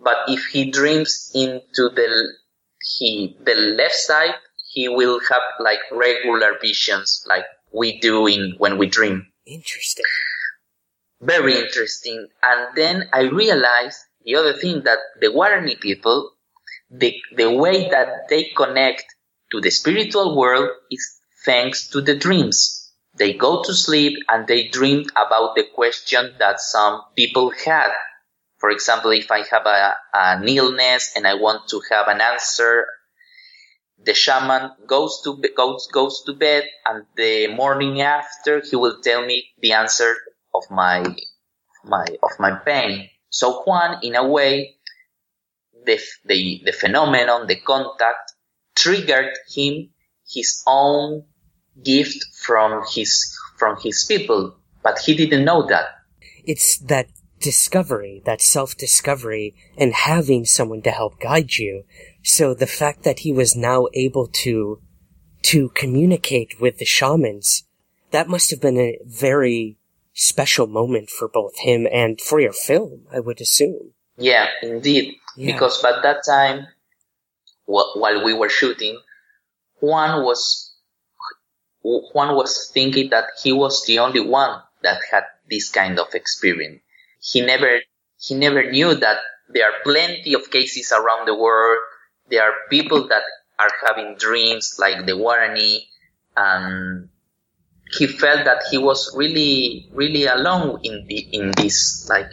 But 0.00 0.16
if 0.28 0.46
he 0.46 0.70
dreams 0.70 1.30
into 1.34 1.88
the 1.88 2.34
he 2.80 3.36
the 3.44 3.54
left 3.54 3.94
side, 3.94 4.34
he 4.70 4.88
will 4.88 5.20
have 5.30 5.42
like 5.60 5.80
regular 5.90 6.58
visions 6.60 7.24
like 7.26 7.44
we 7.72 7.98
do 8.00 8.26
in 8.26 8.54
when 8.58 8.78
we 8.78 8.86
dream. 8.86 9.26
Interesting. 9.46 10.04
Very 11.20 11.56
interesting. 11.56 12.28
And 12.42 12.76
then 12.76 13.08
I 13.12 13.22
realized 13.22 13.98
the 14.24 14.36
other 14.36 14.52
thing 14.52 14.82
that 14.84 14.98
the 15.20 15.28
Guarani 15.28 15.80
people, 15.80 16.32
the, 16.90 17.14
the 17.34 17.50
way 17.50 17.88
that 17.88 18.28
they 18.28 18.50
connect 18.56 19.04
to 19.50 19.60
the 19.60 19.70
spiritual 19.70 20.36
world 20.36 20.70
is 20.90 21.18
thanks 21.44 21.88
to 21.88 22.00
the 22.00 22.16
dreams. 22.16 22.92
They 23.16 23.32
go 23.32 23.64
to 23.64 23.74
sleep 23.74 24.18
and 24.28 24.46
they 24.46 24.68
dream 24.68 25.06
about 25.12 25.56
the 25.56 25.64
question 25.74 26.34
that 26.38 26.60
some 26.60 27.02
people 27.16 27.50
had. 27.50 27.90
For 28.58 28.70
example, 28.70 29.10
if 29.12 29.30
I 29.30 29.44
have 29.50 29.66
a, 29.66 29.96
an 30.14 30.46
illness 30.46 31.12
and 31.16 31.26
I 31.26 31.34
want 31.34 31.68
to 31.70 31.80
have 31.90 32.08
an 32.08 32.20
answer 32.20 32.86
the 34.04 34.14
shaman 34.14 34.70
goes 34.86 35.20
to 35.24 35.42
goes 35.56 35.88
goes 35.92 36.22
to 36.24 36.32
bed 36.32 36.64
and 36.86 37.04
the 37.16 37.48
morning 37.48 38.00
after 38.00 38.60
he 38.60 38.76
will 38.76 39.00
tell 39.02 39.24
me 39.24 39.50
the 39.60 39.72
answer 39.72 40.14
of 40.54 40.64
my 40.70 41.04
my 41.84 42.06
of 42.22 42.30
my 42.38 42.52
pain. 42.64 43.08
So 43.30 43.62
juan 43.62 43.98
in 44.02 44.14
a 44.14 44.26
way 44.26 44.76
the 45.84 45.98
the, 46.24 46.62
the 46.64 46.72
phenomenon 46.72 47.46
the 47.46 47.56
contact 47.56 48.32
triggered 48.76 49.34
him 49.52 49.90
his 50.28 50.62
own 50.66 51.24
gift 51.82 52.24
from 52.34 52.84
his 52.94 53.36
from 53.58 53.76
his 53.82 54.04
people. 54.04 54.56
But 54.82 55.00
he 55.00 55.16
didn't 55.16 55.44
know 55.44 55.66
that. 55.66 55.86
It's 56.44 56.78
that 56.86 57.08
discovery 57.40 58.22
that 58.24 58.40
self-discovery 58.40 59.54
and 59.76 59.92
having 59.92 60.44
someone 60.44 60.82
to 60.82 60.90
help 60.90 61.20
guide 61.20 61.54
you 61.54 61.84
so 62.22 62.54
the 62.54 62.66
fact 62.66 63.04
that 63.04 63.20
he 63.20 63.32
was 63.32 63.56
now 63.56 63.86
able 63.94 64.26
to, 64.26 64.80
to 65.42 65.68
communicate 65.70 66.60
with 66.60 66.78
the 66.78 66.84
shamans 66.84 67.64
that 68.10 68.28
must 68.28 68.50
have 68.50 68.60
been 68.60 68.78
a 68.78 68.98
very 69.04 69.76
special 70.12 70.66
moment 70.66 71.10
for 71.10 71.28
both 71.28 71.58
him 71.58 71.86
and 71.92 72.20
for 72.20 72.40
your 72.40 72.52
film, 72.52 73.06
I 73.12 73.20
would 73.20 73.40
assume. 73.40 73.92
Yeah, 74.16 74.48
indeed. 74.62 75.14
Yeah. 75.36 75.52
Because 75.52 75.80
by 75.80 75.92
that 76.02 76.22
time, 76.26 76.66
while 77.66 78.24
we 78.24 78.34
were 78.34 78.48
shooting, 78.48 78.98
Juan 79.80 80.24
was 80.24 80.74
Juan 81.82 82.34
was 82.34 82.70
thinking 82.74 83.10
that 83.10 83.26
he 83.42 83.52
was 83.52 83.86
the 83.86 84.00
only 84.00 84.20
one 84.20 84.60
that 84.82 85.00
had 85.12 85.24
this 85.48 85.70
kind 85.70 85.98
of 85.98 86.14
experience. 86.14 86.80
He 87.30 87.40
never 87.42 87.80
he 88.20 88.34
never 88.34 88.70
knew 88.70 88.94
that 88.94 89.18
there 89.48 89.66
are 89.66 89.82
plenty 89.82 90.34
of 90.34 90.50
cases 90.50 90.92
around 90.92 91.26
the 91.26 91.34
world. 91.34 91.78
There 92.30 92.42
are 92.42 92.54
people 92.70 93.08
that 93.08 93.22
are 93.58 93.70
having 93.86 94.16
dreams 94.16 94.76
like 94.78 95.06
the 95.06 95.12
Guarani, 95.12 95.86
and 96.36 97.08
he 97.96 98.06
felt 98.06 98.44
that 98.44 98.64
he 98.70 98.78
was 98.78 99.14
really 99.16 99.88
really 99.92 100.26
alone 100.26 100.80
in 100.82 101.06
the 101.06 101.18
in 101.32 101.52
this 101.56 102.06
like 102.08 102.30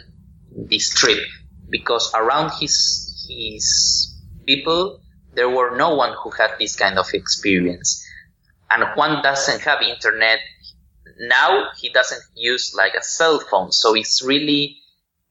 this 0.50 0.90
trip. 0.90 1.22
Because 1.68 2.12
around 2.14 2.52
his 2.60 3.26
his 3.28 4.14
people 4.46 5.00
there 5.34 5.50
were 5.50 5.76
no 5.76 5.94
one 5.94 6.14
who 6.22 6.30
had 6.30 6.52
this 6.58 6.76
kind 6.76 6.98
of 6.98 7.12
experience. 7.12 8.02
And 8.70 8.82
Juan 8.96 9.22
doesn't 9.22 9.60
have 9.60 9.82
internet. 9.82 10.40
Now 11.18 11.68
he 11.76 11.90
doesn't 11.90 12.22
use 12.34 12.74
like 12.74 12.94
a 12.94 13.02
cell 13.02 13.38
phone. 13.40 13.72
So 13.72 13.94
it's 13.94 14.22
really 14.22 14.78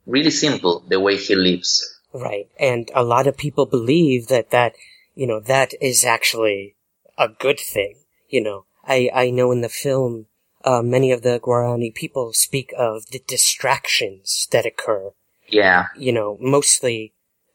really 0.06 0.32
simple 0.32 0.84
the 0.88 1.00
way 1.00 1.18
he 1.18 1.36
lives 1.36 1.96
Right. 2.16 2.48
And 2.58 2.90
a 2.96 3.04
lot 3.04 3.28
of 3.28 3.36
people 3.36 3.66
believe 3.66 4.28
that 4.28 4.50
that, 4.52 4.76
you 5.16 5.28
know, 5.28 5.42
that 5.42 5.74
is 5.82 6.06
actually 6.06 6.78
a 7.18 7.28
good 7.28 7.60
thing. 7.60 7.98
You 8.30 8.42
know, 8.42 8.66
I, 8.86 9.10
I 9.14 9.30
know 9.32 9.52
in 9.52 9.60
the 9.60 9.70
film, 9.70 10.28
uh, 10.64 10.82
many 10.82 11.12
of 11.12 11.24
the 11.24 11.42
Guarani 11.42 11.94
people 11.94 12.32
speak 12.32 12.74
of 12.78 13.08
the 13.08 13.22
distractions 13.28 14.48
that 14.52 14.66
occur, 14.66 15.12
yeah 15.50 15.88
you 15.98 16.14
know, 16.14 16.38
mostly, 16.40 17.14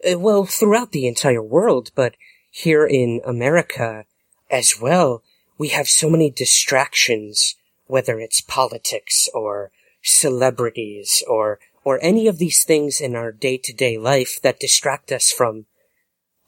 uh, 0.08 0.18
well, 0.18 0.44
throughout 0.44 0.92
the 0.92 1.08
entire 1.08 1.42
world, 1.42 1.90
but 1.94 2.14
here 2.50 2.86
in 2.86 3.22
America 3.24 4.04
as 4.50 4.78
well, 4.78 5.22
we 5.56 5.68
have 5.68 5.88
so 5.88 6.10
many 6.10 6.30
distractions, 6.30 7.56
whether 7.86 8.20
it's 8.20 8.42
politics 8.42 9.26
or 9.32 9.72
celebrities 10.02 11.24
or 11.26 11.58
or 11.84 11.98
any 12.02 12.26
of 12.26 12.38
these 12.38 12.64
things 12.64 13.00
in 13.00 13.14
our 13.16 13.32
day 13.32 13.56
to 13.58 13.72
day 13.72 13.96
life 13.98 14.40
that 14.42 14.60
distract 14.60 15.10
us 15.12 15.30
from 15.30 15.66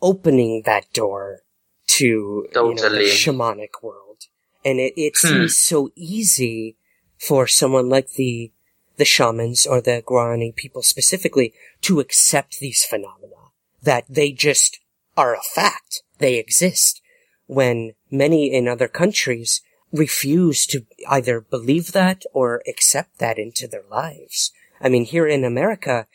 opening 0.01 0.63
that 0.67 0.93
door 0.93 1.43
to 1.87 2.05
you 2.05 2.51
know, 2.55 2.75
the 2.75 3.11
shamanic 3.11 3.83
world. 3.83 4.27
And 4.65 4.79
it, 4.79 4.95
it 4.97 5.15
Hmm. 5.17 5.29
seems 5.29 5.57
so 5.57 5.91
easy 5.95 6.77
for 7.19 7.47
someone 7.47 7.89
like 7.89 8.13
the 8.13 8.53
the 8.97 9.05
shamans 9.07 9.67
or 9.67 9.81
the 9.81 10.03
Guarani 10.07 10.55
people 10.55 10.83
specifically 10.83 11.55
to 11.81 11.99
accept 11.99 12.61
these 12.61 12.85
phenomena. 12.85 13.51
That 13.83 14.05
they 14.09 14.33
just 14.33 14.81
are 15.17 15.35
a 15.35 15.43
fact. 15.55 16.03
They 16.19 16.35
exist. 16.37 17.01
When 17.47 17.95
many 18.11 18.53
in 18.53 18.69
other 18.69 18.89
countries 18.89 19.63
refuse 19.93 20.67
to 20.67 20.87
either 21.09 21.41
believe 21.41 21.93
that 21.93 22.25
or 22.33 22.63
accept 22.69 23.19
that 23.19 23.39
into 23.39 23.67
their 23.67 23.85
lives. 23.91 24.53
I 24.83 24.89
mean, 24.89 25.05
here 25.05 25.27
in 25.27 25.45
America, 25.45 26.07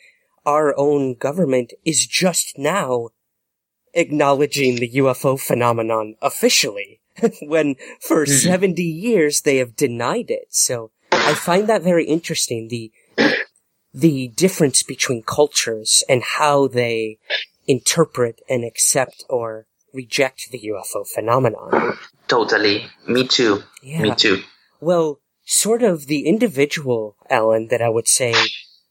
our 0.44 0.78
own 0.78 1.14
government 1.14 1.72
is 1.84 2.06
just 2.06 2.58
now 2.58 3.08
acknowledging 3.94 4.76
the 4.76 4.90
UFO 4.96 5.40
phenomenon 5.40 6.16
officially, 6.20 7.00
when 7.42 7.76
for 8.00 8.24
mm-hmm. 8.24 8.32
70 8.32 8.82
years 8.82 9.40
they 9.40 9.56
have 9.56 9.74
denied 9.74 10.30
it. 10.30 10.48
So 10.50 10.90
I 11.10 11.34
find 11.34 11.68
that 11.68 11.82
very 11.82 12.04
interesting, 12.04 12.68
the, 12.68 12.92
the 13.92 14.28
difference 14.28 14.82
between 14.82 15.22
cultures 15.22 16.04
and 16.08 16.22
how 16.22 16.68
they 16.68 17.18
interpret 17.66 18.40
and 18.48 18.64
accept 18.64 19.24
or 19.28 19.66
reject 19.94 20.50
the 20.50 20.60
UFO 20.60 21.06
phenomenon. 21.06 21.96
totally 22.28 22.86
me 23.06 23.26
too 23.26 23.62
Yeah. 23.82 24.02
me 24.02 24.14
too 24.14 24.42
Well, 24.80 25.20
sort 25.48 25.82
of 25.82 26.06
the 26.06 26.26
individual, 26.26 27.16
Alan, 27.30 27.68
that 27.68 27.80
I 27.80 27.88
would 27.88 28.06
say 28.06 28.34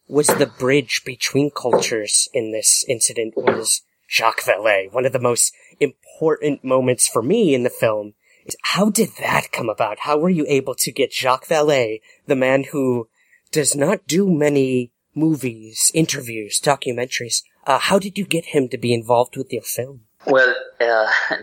was 0.08 0.26
the 0.26 0.48
bridge 0.48 1.04
between 1.06 1.52
cultures 1.52 2.28
in 2.34 2.52
this 2.52 2.84
incident 2.88 3.36
was 3.38 3.84
Jacques 4.10 4.42
Vallée. 4.42 4.92
One 4.92 5.06
of 5.06 5.14
the 5.14 5.20
most 5.20 5.54
important 5.80 6.64
moments 6.64 7.08
for 7.08 7.22
me 7.22 7.54
in 7.54 7.62
the 7.62 7.70
film 7.70 8.16
is 8.48 8.56
how 8.64 8.90
did 8.90 9.10
that 9.20 9.52
come 9.52 9.70
about? 9.70 10.00
How 10.00 10.18
were 10.18 10.32
you 10.32 10.46
able 10.48 10.74
to 10.76 10.92
get 10.92 11.14
Jacques 11.14 11.46
Vallée, 11.48 12.02
the 12.26 12.36
man 12.36 12.64
who 12.72 13.08
does 13.52 13.76
not 13.76 14.08
do 14.08 14.28
many 14.28 14.92
movies, 15.14 15.92
interviews, 15.94 16.60
documentaries, 16.60 17.44
uh, 17.68 17.78
how 17.78 18.00
did 18.00 18.18
you 18.18 18.26
get 18.26 18.46
him 18.46 18.68
to 18.70 18.80
be 18.80 18.96
involved 18.96 19.38
with 19.38 19.54
your 19.54 19.62
film? 19.62 20.02
Well, 20.26 20.56
uh, 20.80 21.12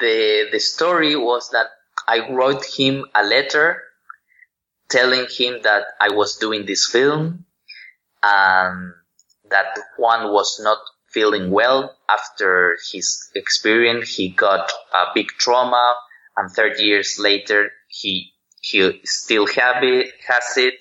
the 0.00 0.48
the 0.52 0.60
story 0.60 1.16
was 1.16 1.48
that 1.50 1.68
I 2.06 2.28
wrote 2.30 2.66
him 2.66 3.06
a 3.14 3.24
letter 3.24 3.84
telling 4.90 5.26
him 5.30 5.60
that 5.62 5.84
I 6.00 6.10
was 6.10 6.36
doing 6.36 6.66
this 6.66 6.86
film 6.86 7.44
and 8.22 8.92
that 9.50 9.78
Juan 9.98 10.32
was 10.32 10.60
not 10.62 10.78
feeling 11.08 11.50
well 11.50 11.96
after 12.08 12.78
his 12.92 13.30
experience. 13.34 14.14
He 14.14 14.28
got 14.28 14.70
a 14.94 15.06
big 15.14 15.28
trauma, 15.28 15.94
and 16.36 16.50
30 16.50 16.82
years 16.82 17.18
later, 17.18 17.72
he 17.88 18.32
he 18.60 19.00
still 19.04 19.46
have 19.46 19.82
it, 19.82 20.12
has 20.28 20.56
it. 20.56 20.74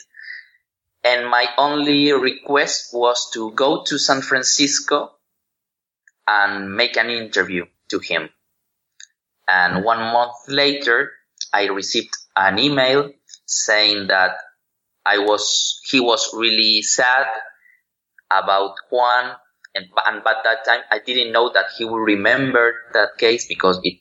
And 1.03 1.29
my 1.29 1.47
only 1.57 2.11
request 2.11 2.89
was 2.93 3.31
to 3.33 3.51
go 3.51 3.83
to 3.85 3.97
San 3.97 4.21
Francisco 4.21 5.13
and 6.27 6.75
make 6.75 6.97
an 6.97 7.09
interview 7.09 7.65
to 7.89 7.99
him. 7.99 8.29
And 9.47 9.83
one 9.83 9.99
month 9.99 10.35
later, 10.49 11.11
I 11.53 11.67
received 11.67 12.13
an 12.35 12.59
email 12.59 13.11
saying 13.49 14.07
that 14.07 14.37
I 15.05 15.17
was, 15.19 15.81
he 15.89 15.99
was 15.99 16.29
really 16.33 16.81
sad 16.81 17.25
about 18.29 18.75
Juan. 18.91 19.35
And, 19.75 19.85
and 20.05 20.23
by 20.23 20.35
that 20.43 20.65
time, 20.65 20.81
I 20.91 20.99
didn't 20.99 21.31
know 21.31 21.51
that 21.53 21.65
he 21.77 21.85
would 21.85 21.97
remember 21.97 22.73
that 22.93 23.17
case 23.17 23.47
because 23.47 23.79
it, 23.83 23.99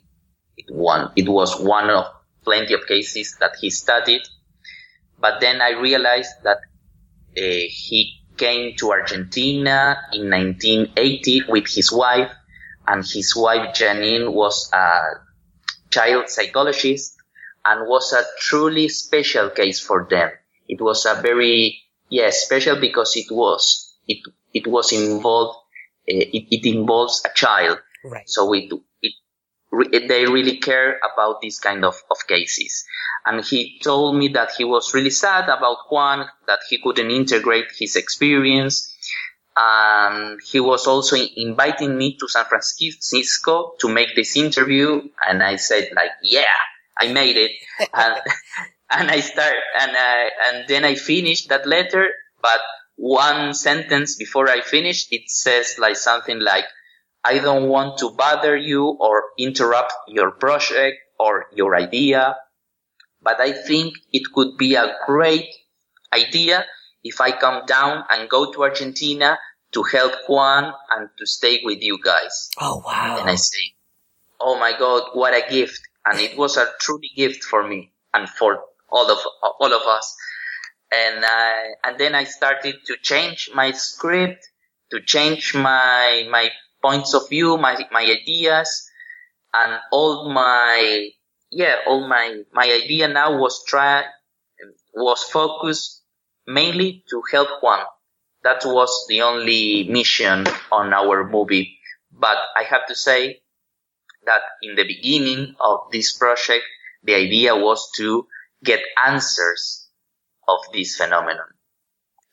it 0.56 0.66
one, 0.70 1.12
it 1.16 1.28
was 1.28 1.58
one 1.60 1.90
of 1.90 2.06
plenty 2.44 2.74
of 2.74 2.86
cases 2.86 3.36
that 3.40 3.52
he 3.60 3.70
studied. 3.70 4.22
But 5.18 5.40
then 5.40 5.60
I 5.60 5.70
realized 5.70 6.30
that 6.44 6.58
uh, 7.36 7.66
he 7.68 8.20
came 8.36 8.76
to 8.76 8.92
Argentina 8.92 9.96
in 10.12 10.30
1980 10.30 11.44
with 11.48 11.66
his 11.68 11.90
wife, 11.90 12.30
and 12.86 13.04
his 13.04 13.34
wife 13.36 13.74
Janine 13.74 14.32
was 14.32 14.70
a 14.72 15.00
child 15.90 16.28
psychologist 16.28 17.17
and 17.68 17.86
was 17.86 18.12
a 18.14 18.24
truly 18.40 18.88
special 18.88 19.50
case 19.50 19.78
for 19.78 20.06
them. 20.08 20.30
It 20.66 20.80
was 20.80 21.04
a 21.04 21.20
very, 21.20 21.82
yeah, 22.08 22.30
special 22.30 22.80
because 22.80 23.14
it 23.16 23.26
was, 23.30 23.94
it, 24.06 24.18
it 24.54 24.66
was 24.66 24.92
involved, 24.92 25.58
uh, 26.10 26.24
it, 26.36 26.46
it 26.50 26.66
involves 26.66 27.22
a 27.26 27.34
child. 27.34 27.78
Right. 28.04 28.28
So 28.28 28.54
it, 28.54 28.72
it, 29.02 30.08
they 30.08 30.24
really 30.24 30.56
care 30.56 30.98
about 31.12 31.42
this 31.42 31.58
kind 31.58 31.84
of, 31.84 31.94
of 32.10 32.26
cases. 32.26 32.86
And 33.26 33.44
he 33.44 33.78
told 33.82 34.16
me 34.16 34.28
that 34.28 34.52
he 34.56 34.64
was 34.64 34.94
really 34.94 35.10
sad 35.10 35.44
about 35.44 35.90
Juan, 35.90 36.26
that 36.46 36.60
he 36.70 36.80
couldn't 36.82 37.10
integrate 37.10 37.66
his 37.78 37.96
experience. 37.96 38.94
And 39.54 40.40
he 40.40 40.60
was 40.60 40.86
also 40.86 41.16
inviting 41.36 41.98
me 41.98 42.16
to 42.18 42.28
San 42.28 42.46
Francisco 42.46 43.74
to 43.80 43.88
make 43.88 44.14
this 44.14 44.36
interview. 44.36 45.02
And 45.26 45.42
I 45.42 45.56
said 45.56 45.90
like, 45.94 46.12
yeah, 46.22 46.44
I 46.98 47.12
made 47.12 47.36
it. 47.36 47.52
Uh, 47.80 47.86
and, 47.94 48.20
and 48.90 49.10
I 49.10 49.20
start, 49.20 49.54
and 49.80 49.92
I, 49.94 50.30
and 50.46 50.68
then 50.68 50.84
I 50.84 50.94
finished 50.94 51.48
that 51.48 51.66
letter, 51.66 52.08
but 52.42 52.60
one 52.96 53.54
sentence 53.54 54.16
before 54.16 54.48
I 54.48 54.60
finished, 54.60 55.12
it 55.12 55.30
says 55.30 55.76
like 55.78 55.96
something 55.96 56.40
like, 56.40 56.64
I 57.24 57.38
don't 57.38 57.68
want 57.68 57.98
to 57.98 58.10
bother 58.10 58.56
you 58.56 58.84
or 59.00 59.24
interrupt 59.38 59.92
your 60.08 60.30
project 60.32 60.98
or 61.18 61.46
your 61.54 61.76
idea, 61.76 62.36
but 63.22 63.40
I 63.40 63.52
think 63.52 63.94
it 64.12 64.22
could 64.32 64.56
be 64.56 64.74
a 64.74 64.96
great 65.06 65.46
idea 66.12 66.64
if 67.04 67.20
I 67.20 67.32
come 67.32 67.66
down 67.66 68.04
and 68.10 68.28
go 68.28 68.52
to 68.52 68.62
Argentina 68.62 69.38
to 69.72 69.82
help 69.82 70.14
Juan 70.28 70.72
and 70.90 71.08
to 71.18 71.26
stay 71.26 71.60
with 71.62 71.82
you 71.82 71.98
guys. 72.02 72.50
Oh 72.60 72.82
wow. 72.84 73.18
And 73.20 73.28
I 73.28 73.34
say, 73.34 73.74
Oh 74.40 74.58
my 74.58 74.72
God, 74.78 75.10
what 75.14 75.34
a 75.34 75.48
gift. 75.50 75.80
And 76.10 76.20
it 76.20 76.36
was 76.38 76.56
a 76.56 76.66
truly 76.80 77.10
gift 77.14 77.44
for 77.44 77.66
me 77.66 77.92
and 78.14 78.28
for 78.28 78.62
all 78.90 79.10
of, 79.10 79.18
all 79.60 79.72
of 79.72 79.82
us. 79.82 80.16
And 80.92 81.22
I, 81.24 81.74
and 81.84 81.98
then 81.98 82.14
I 82.14 82.24
started 82.24 82.76
to 82.86 82.96
change 83.02 83.50
my 83.54 83.72
script, 83.72 84.48
to 84.90 85.00
change 85.00 85.54
my, 85.54 86.26
my 86.30 86.50
points 86.82 87.12
of 87.14 87.28
view, 87.28 87.58
my, 87.58 87.76
my 87.92 88.02
ideas 88.02 88.88
and 89.52 89.78
all 89.92 90.30
my, 90.32 91.10
yeah, 91.50 91.76
all 91.86 92.08
my, 92.08 92.42
my 92.52 92.64
idea 92.64 93.08
now 93.08 93.38
was 93.38 93.64
try, 93.64 94.04
was 94.94 95.22
focused 95.24 96.02
mainly 96.46 97.04
to 97.10 97.22
help 97.30 97.48
Juan. 97.62 97.84
That 98.44 98.62
was 98.64 99.06
the 99.08 99.22
only 99.22 99.84
mission 99.90 100.46
on 100.72 100.94
our 100.94 101.28
movie. 101.28 101.78
But 102.10 102.38
I 102.56 102.62
have 102.62 102.86
to 102.86 102.94
say 102.94 103.42
that 104.28 104.42
in 104.62 104.76
the 104.76 104.84
beginning 104.84 105.56
of 105.58 105.90
this 105.90 106.16
project, 106.16 106.64
the 107.02 107.14
idea 107.14 107.56
was 107.56 107.90
to 107.96 108.26
get 108.62 108.80
answers 109.06 109.88
of 110.46 110.60
this 110.72 110.96
phenomenon, 110.96 111.46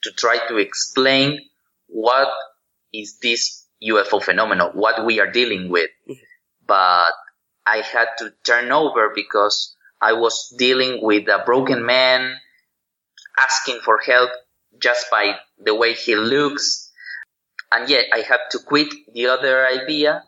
to 0.04 0.12
try 0.12 0.38
to 0.48 0.58
explain 0.58 1.40
what 1.88 2.30
is 2.94 3.18
this 3.22 3.66
UFO 3.84 4.22
phenomenon, 4.22 4.72
what 4.74 5.06
we 5.06 5.20
are 5.20 5.32
dealing 5.32 5.70
with. 5.70 5.90
Mm-hmm. 6.10 6.20
But 6.68 7.14
I 7.66 7.78
had 7.78 8.08
to 8.20 8.34
turn 8.44 8.72
over 8.72 9.12
because 9.14 9.76
I 10.02 10.14
was 10.14 10.54
dealing 10.58 11.00
with 11.02 11.28
a 11.30 11.44
broken 11.46 11.86
man 11.86 12.36
asking 13.42 13.80
for 13.84 14.00
help 14.00 14.30
just 14.82 15.10
by 15.10 15.36
the 15.64 15.76
way 15.76 15.94
he 15.94 16.16
looks. 16.16 16.92
And 17.72 17.90
yet 17.90 18.06
I 18.14 18.20
had 18.20 18.40
to 18.52 18.60
quit 18.60 18.88
the 19.14 19.28
other 19.28 19.66
idea, 19.66 20.24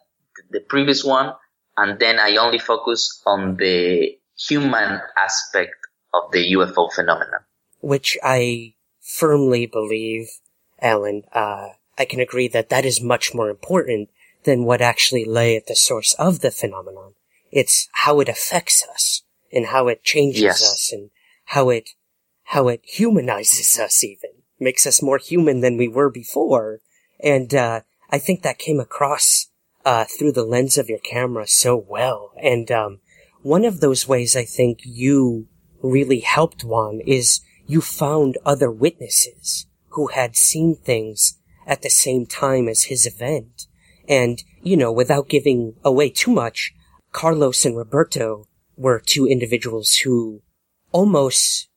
the 0.50 0.62
previous 0.62 1.04
one, 1.04 1.34
and 1.78 2.00
then 2.00 2.20
I 2.20 2.36
only 2.38 2.60
focus 2.60 3.22
on 3.26 3.58
the 3.58 4.18
human 4.38 5.00
aspect 5.18 5.76
of 6.14 6.32
the 6.32 6.54
UFO 6.54 6.92
phenomenon. 6.92 7.42
Which 7.80 8.18
I 8.24 8.74
firmly 9.02 9.68
believe, 9.68 10.28
Alan, 10.82 11.24
uh, 11.32 11.70
I 11.98 12.06
can 12.06 12.20
agree 12.20 12.48
that 12.50 12.70
that 12.70 12.86
is 12.86 13.02
much 13.02 13.34
more 13.34 13.50
important 13.50 14.10
than 14.44 14.64
what 14.64 14.82
actually 14.82 15.26
lay 15.26 15.56
at 15.56 15.68
the 15.68 15.76
source 15.76 16.14
of 16.16 16.40
the 16.40 16.52
phenomenon. 16.52 17.14
It's 17.52 17.88
how 17.94 18.20
it 18.20 18.30
affects 18.30 18.86
us 18.94 19.24
and 19.52 19.68
how 19.68 19.88
it 19.88 20.04
changes 20.04 20.42
yes. 20.42 20.64
us 20.64 20.92
and 20.92 21.10
how 21.46 21.70
it, 21.70 21.92
how 22.44 22.68
it 22.68 22.82
humanizes 22.84 23.80
us 23.80 24.04
even. 24.04 24.32
Makes 24.60 24.88
us 24.88 25.04
more 25.04 25.18
human 25.20 25.62
than 25.62 25.78
we 25.78 25.88
were 25.88 26.10
before. 26.10 26.82
And, 27.20 27.54
uh, 27.54 27.82
I 28.10 28.20
think 28.20 28.42
that 28.42 28.58
came 28.58 28.80
across, 28.80 29.50
uh, 29.88 30.04
through 30.04 30.34
the 30.34 30.44
lens 30.44 30.78
of 30.78 30.90
your 30.90 31.00
camera 31.00 31.48
so 31.48 31.78
well. 31.78 32.34
And, 32.44 32.70
um, 32.70 33.00
one 33.42 33.64
of 33.64 33.80
those 33.80 34.06
ways 34.06 34.36
I 34.36 34.44
think 34.44 34.80
you 34.84 35.48
really 35.82 36.20
helped 36.20 36.66
Juan 36.66 37.00
is 37.08 37.40
you 37.68 37.80
found 37.80 38.38
other 38.46 38.70
witnesses 38.70 39.68
who 39.92 40.08
had 40.08 40.36
seen 40.36 40.76
things 40.76 41.40
at 41.66 41.84
the 41.84 41.90
same 41.90 42.26
time 42.26 42.68
as 42.68 42.84
his 42.92 43.06
event. 43.06 43.68
And, 44.10 44.44
you 44.62 44.76
know, 44.76 44.92
without 44.92 45.30
giving 45.30 45.76
away 45.86 46.10
too 46.10 46.32
much, 46.32 46.74
Carlos 47.14 47.64
and 47.64 47.78
Roberto 47.78 48.48
were 48.76 49.00
two 49.00 49.26
individuals 49.26 49.96
who 50.04 50.42
almost 50.92 51.70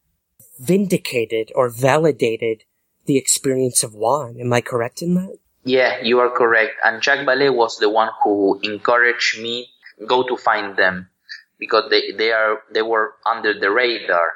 vindicated 0.59 1.53
or 1.55 1.69
validated 1.69 2.65
the 3.07 3.17
experience 3.17 3.85
of 3.85 3.95
Juan. 3.95 4.41
Am 4.41 4.53
I 4.53 4.61
correct 4.61 5.01
in 5.01 5.15
that? 5.15 5.39
Yeah, 5.65 6.01
you 6.03 6.21
are 6.21 6.31
correct. 6.31 6.75
And 6.85 7.03
Jacques 7.03 7.27
Vallée 7.27 7.55
was 7.55 7.79
the 7.79 7.89
one 7.91 8.11
who 8.23 8.61
encouraged 8.63 9.41
me 9.41 9.71
go 10.07 10.23
to 10.27 10.37
find 10.37 10.77
them 10.77 11.11
because 11.59 11.91
they, 11.91 12.13
they 12.13 12.33
are 12.33 12.63
they 12.73 12.83
were 12.83 13.15
under 13.27 13.53
the 13.59 13.71
radar. 13.71 14.33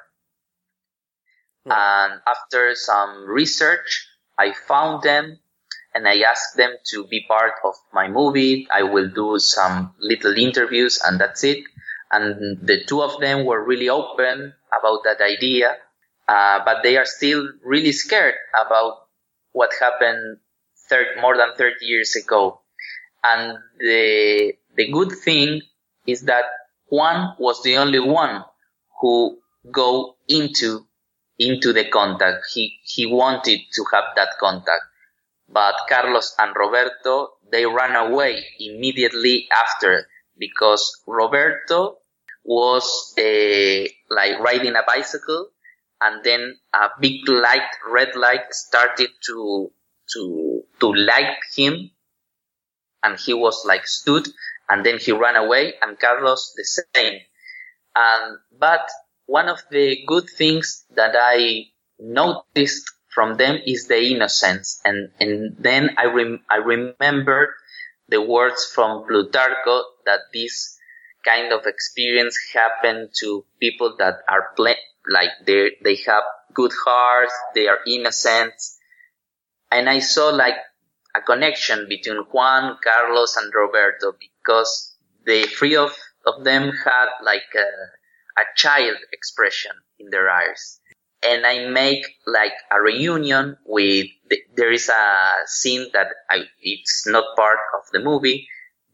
Hmm. 1.64 1.72
And 1.72 2.20
after 2.27 2.75
some 2.75 3.27
research, 3.29 4.07
I 4.39 4.53
found 4.53 5.03
them 5.03 5.39
and 5.95 6.09
I 6.09 6.20
asked 6.20 6.57
them 6.57 6.77
to 6.91 7.07
be 7.07 7.25
part 7.27 7.55
of 7.64 7.75
my 7.93 8.09
movie. 8.09 8.68
I 8.70 8.83
will 8.83 9.09
do 9.09 9.39
some 9.39 9.95
little 10.01 10.37
interviews 10.37 11.01
and 11.05 11.20
that's 11.20 11.45
it. 11.45 11.64
And 12.11 12.59
the 12.66 12.85
two 12.85 13.03
of 13.03 13.20
them 13.20 13.45
were 13.47 13.64
really 13.64 13.89
open 13.89 14.55
about 14.79 15.05
that 15.05 15.20
idea, 15.20 15.77
uh, 16.29 16.61
but 16.64 16.83
they 16.83 16.97
are 16.97 17.07
still 17.07 17.49
really 17.64 17.93
scared 17.93 18.35
about 18.55 19.09
what 19.53 19.70
happened 19.81 20.39
thir- 20.89 21.20
more 21.20 21.37
than 21.37 21.55
30 21.57 21.85
years 21.85 22.16
ago. 22.16 22.61
And 23.22 23.59
the, 23.78 24.55
the 24.76 24.91
good 24.91 25.12
thing 25.24 25.62
is 26.07 26.22
that 26.22 26.45
Juan 26.91 27.35
was 27.39 27.62
the 27.62 27.76
only 27.78 28.01
one 28.01 28.45
who 29.01 29.39
go 29.70 30.16
into 30.28 30.87
into 31.39 31.72
the 31.72 31.89
contact. 31.89 32.45
He 32.53 32.78
he 32.85 33.07
wanted 33.07 33.61
to 33.74 33.85
have 33.93 34.05
that 34.16 34.30
contact, 34.39 34.85
but 35.49 35.74
Carlos 35.89 36.35
and 36.39 36.55
Roberto 36.55 37.30
they 37.51 37.66
ran 37.66 37.97
away 37.97 38.45
immediately 38.61 39.49
after 39.51 40.07
because 40.39 41.03
Roberto 41.07 41.99
was 42.45 43.14
uh, 43.18 43.85
like 44.11 44.39
riding 44.41 44.76
a 44.76 44.82
bicycle, 44.87 45.49
and 46.01 46.22
then 46.24 46.57
a 46.74 46.89
big 47.01 47.26
light, 47.28 47.70
red 47.91 48.14
light, 48.16 48.53
started 48.53 49.11
to 49.26 49.70
to 50.13 50.63
to 50.81 50.93
light 50.93 51.39
him, 51.57 51.91
and 53.03 53.19
he 53.19 53.35
was 53.35 53.65
like 53.67 53.87
stood 53.87 54.27
and 54.69 54.85
then 54.85 54.99
he 54.99 55.13
ran 55.13 55.37
away 55.37 55.75
and 55.83 55.99
Carlos 55.99 56.55
the 56.57 56.65
same. 56.65 57.21
Um, 57.97 58.39
but 58.59 58.89
one 59.27 59.49
of 59.49 59.61
the 59.71 60.05
good 60.07 60.29
things 60.29 60.85
that 60.97 61.15
I 61.19 61.67
noticed 61.99 62.91
from 63.15 63.37
them 63.37 63.59
is 63.67 63.87
the 63.87 64.03
innocence. 64.03 64.81
And, 64.85 65.11
and 65.21 65.57
then 65.59 65.91
I, 65.99 66.07
rem- 66.07 66.45
I 66.51 66.57
remembered 66.57 67.51
the 68.09 68.21
words 68.21 68.65
from 68.75 69.05
Plutarco 69.09 69.83
that 70.07 70.21
this 70.33 70.79
kind 71.25 71.53
of 71.53 71.67
experience 71.67 72.37
happened 72.53 73.11
to 73.21 73.45
people 73.61 73.97
that 73.99 74.17
are 74.29 74.55
like 75.09 75.31
they 75.47 75.71
they 75.83 75.97
have 76.07 76.23
good 76.53 76.73
hearts, 76.85 77.33
they 77.55 77.67
are 77.67 77.79
innocent. 77.87 78.53
And 79.75 79.91
I 79.91 79.99
saw 79.99 80.29
like 80.29 80.55
a 81.16 81.20
connection 81.20 81.89
between 81.89 82.18
Juan, 82.31 82.79
Carlos, 82.81 83.37
and 83.37 83.53
Roberto 83.53 84.12
because 84.12 84.95
the 85.27 85.49
three 85.49 85.75
of, 85.75 85.91
of 86.25 86.45
them 86.45 86.70
had 86.70 87.07
like 87.25 87.51
a, 87.57 88.41
a 88.41 88.45
child 88.55 88.97
expression 89.12 89.72
in 89.99 90.11
their 90.11 90.31
eyes. 90.31 90.79
And 91.27 91.45
I 91.45 91.66
make 91.70 92.07
like 92.25 92.53
a 92.70 92.81
reunion 92.81 93.57
with, 93.66 94.07
the, 94.31 94.39
there 94.55 94.70
is 94.70 94.89
a 94.89 95.33
scene 95.47 95.89
that 95.93 96.07
I, 96.31 96.43
it's 96.61 97.09
not 97.09 97.25
part 97.37 97.59
of 97.77 97.83
the 97.93 97.99
movie 97.99 98.47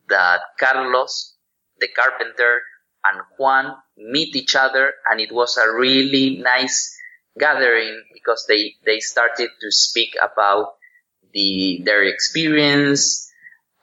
that 0.09 0.41
Carlos, 0.59 1.37
the 1.79 1.89
carpenter, 1.89 2.63
and 3.05 3.21
Juan 3.39 3.75
meet 3.99 4.35
each 4.35 4.57
other 4.57 4.95
and 5.11 5.21
it 5.21 5.31
was 5.31 5.59
a 5.59 5.75
really 5.75 6.39
nice 6.39 6.97
gathering 7.41 8.05
because 8.13 8.45
they, 8.49 8.75
they 8.85 9.01
started 9.01 9.51
to 9.61 9.73
speak 9.73 10.15
about 10.23 10.75
the 11.33 11.81
their 11.85 12.05
experience 12.05 13.31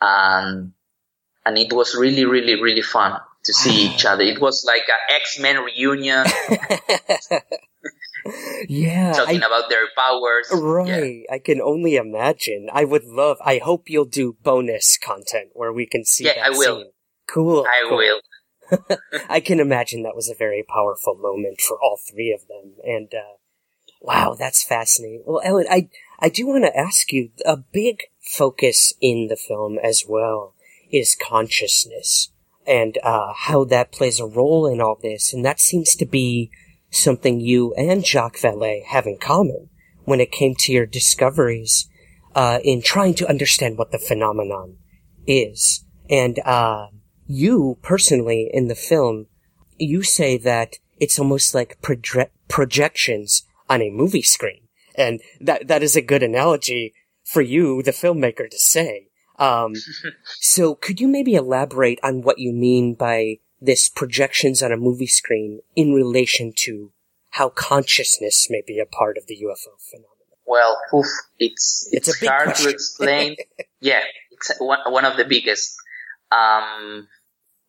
and 0.02 0.74
and 1.46 1.58
it 1.58 1.74
was 1.74 1.96
really 1.96 2.26
really 2.26 2.62
really 2.62 2.82
fun 2.82 3.20
to 3.48 3.54
see 3.54 3.88
each 3.88 4.06
other. 4.06 4.24
It 4.24 4.40
was 4.40 4.64
like 4.68 4.84
an 4.88 5.16
X 5.16 5.40
Men 5.40 5.64
reunion. 5.64 6.26
yeah, 8.68 9.14
talking 9.14 9.42
I, 9.42 9.48
about 9.48 9.70
their 9.70 9.88
powers. 9.96 10.50
Right, 10.52 11.24
yeah. 11.28 11.36
I 11.36 11.40
can 11.40 11.62
only 11.62 11.96
imagine. 11.96 12.68
I 12.72 12.84
would 12.84 13.06
love. 13.06 13.38
I 13.44 13.60
hope 13.64 13.86
you'll 13.88 14.06
do 14.06 14.36
bonus 14.44 14.98
content 14.98 15.52
where 15.54 15.72
we 15.72 15.88
can 15.88 16.04
see. 16.04 16.26
Yeah, 16.26 16.44
I 16.44 16.50
will. 16.50 16.80
Scene. 16.80 16.92
Cool. 17.28 17.66
I 17.66 17.86
cool. 17.88 17.98
will. 17.98 18.20
I 19.30 19.40
can 19.40 19.62
imagine 19.62 20.04
that 20.04 20.16
was 20.16 20.30
a 20.30 20.36
very 20.36 20.66
powerful 20.68 21.16
moment 21.16 21.62
for 21.62 21.80
all 21.82 21.98
three 22.12 22.34
of 22.34 22.42
them, 22.50 22.76
and 22.84 23.08
uh, 23.14 23.37
wow, 24.08 24.36
that's 24.40 24.64
fascinating. 24.64 25.24
Well, 25.26 25.42
Alan, 25.44 25.68
I 25.70 25.90
I 26.20 26.30
do 26.30 26.48
want 26.48 26.64
to 26.64 26.76
ask 26.76 27.12
you 27.12 27.30
a 27.46 27.58
big 27.58 28.04
focus 28.22 28.94
in 29.02 29.28
the 29.28 29.36
film 29.36 29.78
as 29.84 30.06
well 30.08 30.56
is 30.92 31.16
consciousness 31.22 32.32
and 32.66 32.98
uh, 33.04 33.34
how 33.36 33.66
that 33.66 33.92
plays 33.92 34.20
a 34.20 34.26
role 34.26 34.66
in 34.66 34.82
all 34.82 34.98
this. 35.02 35.34
And 35.34 35.46
that 35.46 35.60
seems 35.60 35.94
to 35.96 36.06
be 36.06 36.50
something 36.90 37.40
you 37.40 37.74
and 37.76 38.06
Jacques 38.06 38.38
Vallée 38.38 38.86
have 38.86 39.06
in 39.06 39.18
common 39.18 39.70
when 40.06 40.22
it 40.22 40.32
came 40.32 40.56
to 40.60 40.72
your 40.72 40.86
discoveries 40.86 41.90
uh, 42.34 42.60
in 42.64 42.82
trying 42.82 43.14
to 43.16 43.30
understand 43.30 43.78
what 43.78 43.92
the 43.92 44.00
phenomenon 44.00 44.78
is. 45.28 45.84
And 46.10 46.40
uh, 46.46 46.88
you 47.26 47.78
personally 47.82 48.50
in 48.54 48.70
the 48.70 48.76
film, 48.76 49.28
you 49.78 50.02
say 50.02 50.38
that 50.38 50.78
it's 51.00 51.20
almost 51.20 51.54
like 51.54 51.82
proje- 51.82 52.30
projections 52.48 53.44
on 53.70 53.82
a 53.82 53.90
movie 53.90 54.22
screen 54.22 54.68
and 54.98 55.22
that 55.40 55.68
that 55.68 55.84
is 55.84 55.96
a 55.96 56.02
good 56.02 56.24
analogy 56.24 56.94
for 57.24 57.42
you, 57.42 57.84
the 57.84 57.92
filmmaker, 57.92 58.50
to 58.50 58.58
say. 58.58 59.10
Um, 59.38 59.74
so 60.40 60.76
could 60.76 61.00
you 61.00 61.08
maybe 61.08 61.36
elaborate 61.36 62.00
on 62.02 62.24
what 62.24 62.40
you 62.40 62.52
mean 62.52 62.96
by 62.96 63.38
this 63.62 63.90
projections 63.90 64.64
on 64.64 64.72
a 64.72 64.78
movie 64.78 65.08
screen 65.08 65.62
in 65.76 65.94
relation 65.94 66.54
to 66.56 66.92
how 67.32 67.50
consciousness 67.50 68.48
may 68.50 68.64
be 68.66 68.80
a 68.80 68.86
part 68.86 69.18
of 69.18 69.28
the 69.28 69.36
UFO 69.36 69.80
phenomenon? 69.80 70.14
Well, 70.46 70.80
oof, 70.94 71.06
it's, 71.38 71.90
it's, 71.92 72.08
it's 72.08 72.26
hard 72.26 72.56
to 72.56 72.70
explain. 72.70 73.36
yeah, 73.82 74.02
it's 74.32 74.52
one, 74.60 74.80
one 74.88 75.06
of 75.06 75.18
the 75.18 75.26
biggest. 75.26 75.76
Um, 76.32 77.08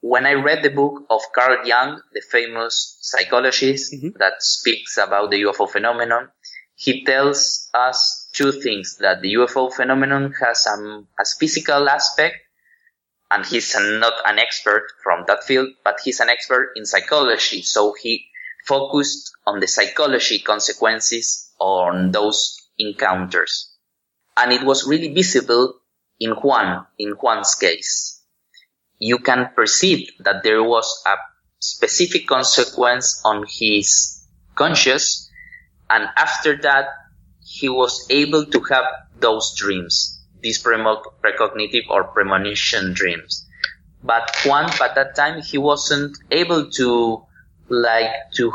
when 0.01 0.27
I 0.27 0.35
read 0.35 0.63
the 0.63 0.71
book 0.71 1.05
of 1.11 1.23
Carl 1.35 1.67
Jung, 1.67 2.01
the 2.13 2.23
famous 2.31 2.99
psychologist 3.01 3.93
mm-hmm. 3.93 4.19
that 4.19 4.43
speaks 4.43 4.97
about 4.97 5.31
the 5.31 5.43
UFO 5.43 5.69
phenomenon, 5.69 6.29
he 6.75 7.05
tells 7.05 7.69
us 7.75 8.29
two 8.33 8.53
things 8.53 8.99
that 9.01 9.21
the 9.21 9.35
UFO 9.35 9.73
phenomenon 9.73 10.33
has 10.41 10.67
a 10.67 11.25
physical 11.41 11.89
aspect 11.89 12.37
and 13.31 13.45
he's 13.45 13.75
not 13.75 14.15
an 14.25 14.39
expert 14.39 14.87
from 15.03 15.25
that 15.27 15.45
field, 15.45 15.69
but 15.85 15.99
he's 16.03 16.21
an 16.21 16.29
expert 16.29 16.73
in 16.77 16.87
psychology. 16.87 17.63
So 17.63 17.95
he 18.01 18.27
focused 18.65 19.33
on 19.47 19.61
the 19.61 19.67
psychology 19.67 20.39
consequences 20.39 21.51
on 21.59 22.13
those 22.13 22.57
encounters. 22.79 23.75
And 24.37 24.53
it 24.53 24.63
was 24.63 24.87
really 24.87 25.13
visible 25.13 25.75
in 26.21 26.31
Juan, 26.31 26.87
in 26.99 27.15
Juan's 27.15 27.55
case. 27.57 28.18
You 28.99 29.19
can 29.19 29.51
perceive 29.55 30.11
that 30.21 30.43
there 30.43 30.63
was 30.63 31.03
a 31.07 31.17
specific 31.61 32.27
consequence 32.27 33.21
on 33.25 33.45
his 33.49 34.25
conscious. 34.55 35.31
And 35.91 36.09
after 36.17 36.57
that, 36.63 36.87
he 37.45 37.69
was 37.69 38.07
able 38.11 38.45
to 38.47 38.61
have 38.71 38.85
those 39.21 39.55
dreams, 39.57 40.23
these 40.41 40.63
precognitive 40.63 41.89
or 41.89 42.05
premonition 42.05 42.93
dreams. 42.93 43.47
But 44.03 44.31
Juan, 44.45 44.67
at 44.67 44.95
that 44.95 45.17
time, 45.17 45.43
he 45.43 45.59
wasn't 45.59 46.17
able 46.31 46.71
to, 46.73 47.25
like, 47.69 48.13
to 48.35 48.53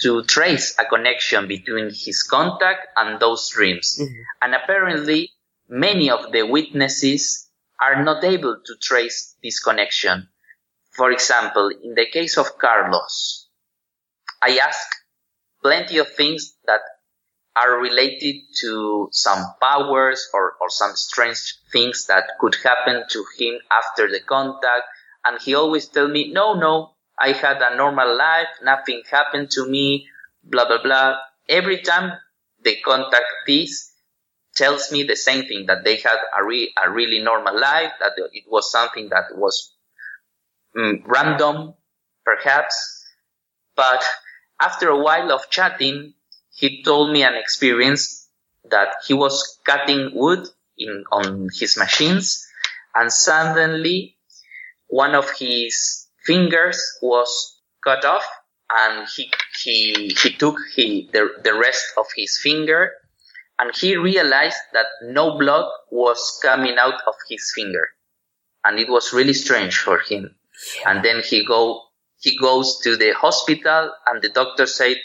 to 0.00 0.22
trace 0.24 0.76
a 0.78 0.84
connection 0.84 1.48
between 1.48 1.86
his 1.86 2.22
contact 2.22 2.86
and 2.96 3.18
those 3.18 3.48
dreams. 3.50 3.98
Mm-hmm. 4.00 4.20
And 4.42 4.54
apparently, 4.54 5.30
many 5.68 6.08
of 6.08 6.30
the 6.30 6.44
witnesses 6.44 7.47
are 7.80 8.02
not 8.02 8.24
able 8.24 8.56
to 8.64 8.74
trace 8.80 9.36
this 9.42 9.60
connection. 9.60 10.28
For 10.90 11.10
example, 11.12 11.70
in 11.82 11.94
the 11.94 12.06
case 12.06 12.36
of 12.36 12.58
Carlos, 12.58 13.48
I 14.42 14.58
ask 14.58 14.88
plenty 15.62 15.98
of 15.98 16.12
things 16.14 16.56
that 16.66 16.80
are 17.56 17.80
related 17.80 18.36
to 18.60 19.08
some 19.12 19.44
powers 19.60 20.28
or, 20.32 20.54
or 20.60 20.70
some 20.70 20.92
strange 20.94 21.56
things 21.72 22.06
that 22.06 22.24
could 22.40 22.56
happen 22.62 23.04
to 23.10 23.24
him 23.38 23.58
after 23.70 24.08
the 24.08 24.20
contact. 24.20 24.84
And 25.24 25.40
he 25.42 25.54
always 25.54 25.88
tell 25.88 26.08
me, 26.08 26.32
no, 26.32 26.54
no, 26.54 26.94
I 27.18 27.32
had 27.32 27.60
a 27.60 27.76
normal 27.76 28.16
life, 28.16 28.48
nothing 28.62 29.02
happened 29.10 29.50
to 29.52 29.68
me, 29.68 30.06
blah, 30.44 30.66
blah, 30.66 30.82
blah. 30.82 31.16
Every 31.48 31.82
time 31.82 32.12
the 32.62 32.76
contactees 32.84 33.90
tells 34.58 34.90
me 34.92 35.04
the 35.04 35.16
same 35.16 35.46
thing, 35.46 35.66
that 35.66 35.84
they 35.84 35.96
had 35.96 36.18
a, 36.38 36.44
re- 36.44 36.72
a 36.84 36.90
really 36.90 37.22
normal 37.22 37.58
life, 37.58 37.92
that 38.00 38.12
it 38.32 38.44
was 38.48 38.70
something 38.70 39.08
that 39.08 39.26
was 39.36 39.72
mm, 40.76 41.00
random, 41.06 41.74
perhaps. 42.24 42.74
But 43.76 44.04
after 44.60 44.88
a 44.88 44.98
while 44.98 45.32
of 45.32 45.48
chatting, 45.48 46.14
he 46.54 46.82
told 46.82 47.12
me 47.12 47.22
an 47.22 47.36
experience 47.36 48.28
that 48.70 48.96
he 49.06 49.14
was 49.14 49.58
cutting 49.64 50.10
wood 50.12 50.48
in, 50.76 51.04
on 51.12 51.48
his 51.54 51.76
machines 51.78 52.46
and 52.94 53.12
suddenly 53.12 54.16
one 54.88 55.14
of 55.14 55.30
his 55.38 56.06
fingers 56.24 56.82
was 57.00 57.60
cut 57.82 58.04
off 58.04 58.26
and 58.70 59.06
he 59.16 59.30
he 59.62 60.14
he 60.20 60.30
took 60.30 60.56
he 60.74 61.08
the, 61.12 61.28
the 61.42 61.54
rest 61.54 61.84
of 61.96 62.06
his 62.16 62.38
finger 62.38 62.92
and 63.58 63.74
he 63.74 63.96
realized 63.96 64.58
that 64.72 64.86
no 65.02 65.36
blood 65.38 65.66
was 65.90 66.38
coming 66.42 66.76
out 66.78 67.00
of 67.06 67.14
his 67.28 67.52
finger. 67.54 67.88
And 68.64 68.78
it 68.78 68.88
was 68.88 69.12
really 69.12 69.32
strange 69.34 69.78
for 69.78 69.98
him. 69.98 70.34
Yeah. 70.80 70.90
and 70.90 71.04
then 71.04 71.22
he 71.22 71.44
go 71.44 71.82
he 72.20 72.36
goes 72.36 72.80
to 72.82 72.96
the 72.96 73.12
hospital 73.14 73.92
and 74.08 74.20
the 74.20 74.28
doctor 74.28 74.66
said 74.66 74.96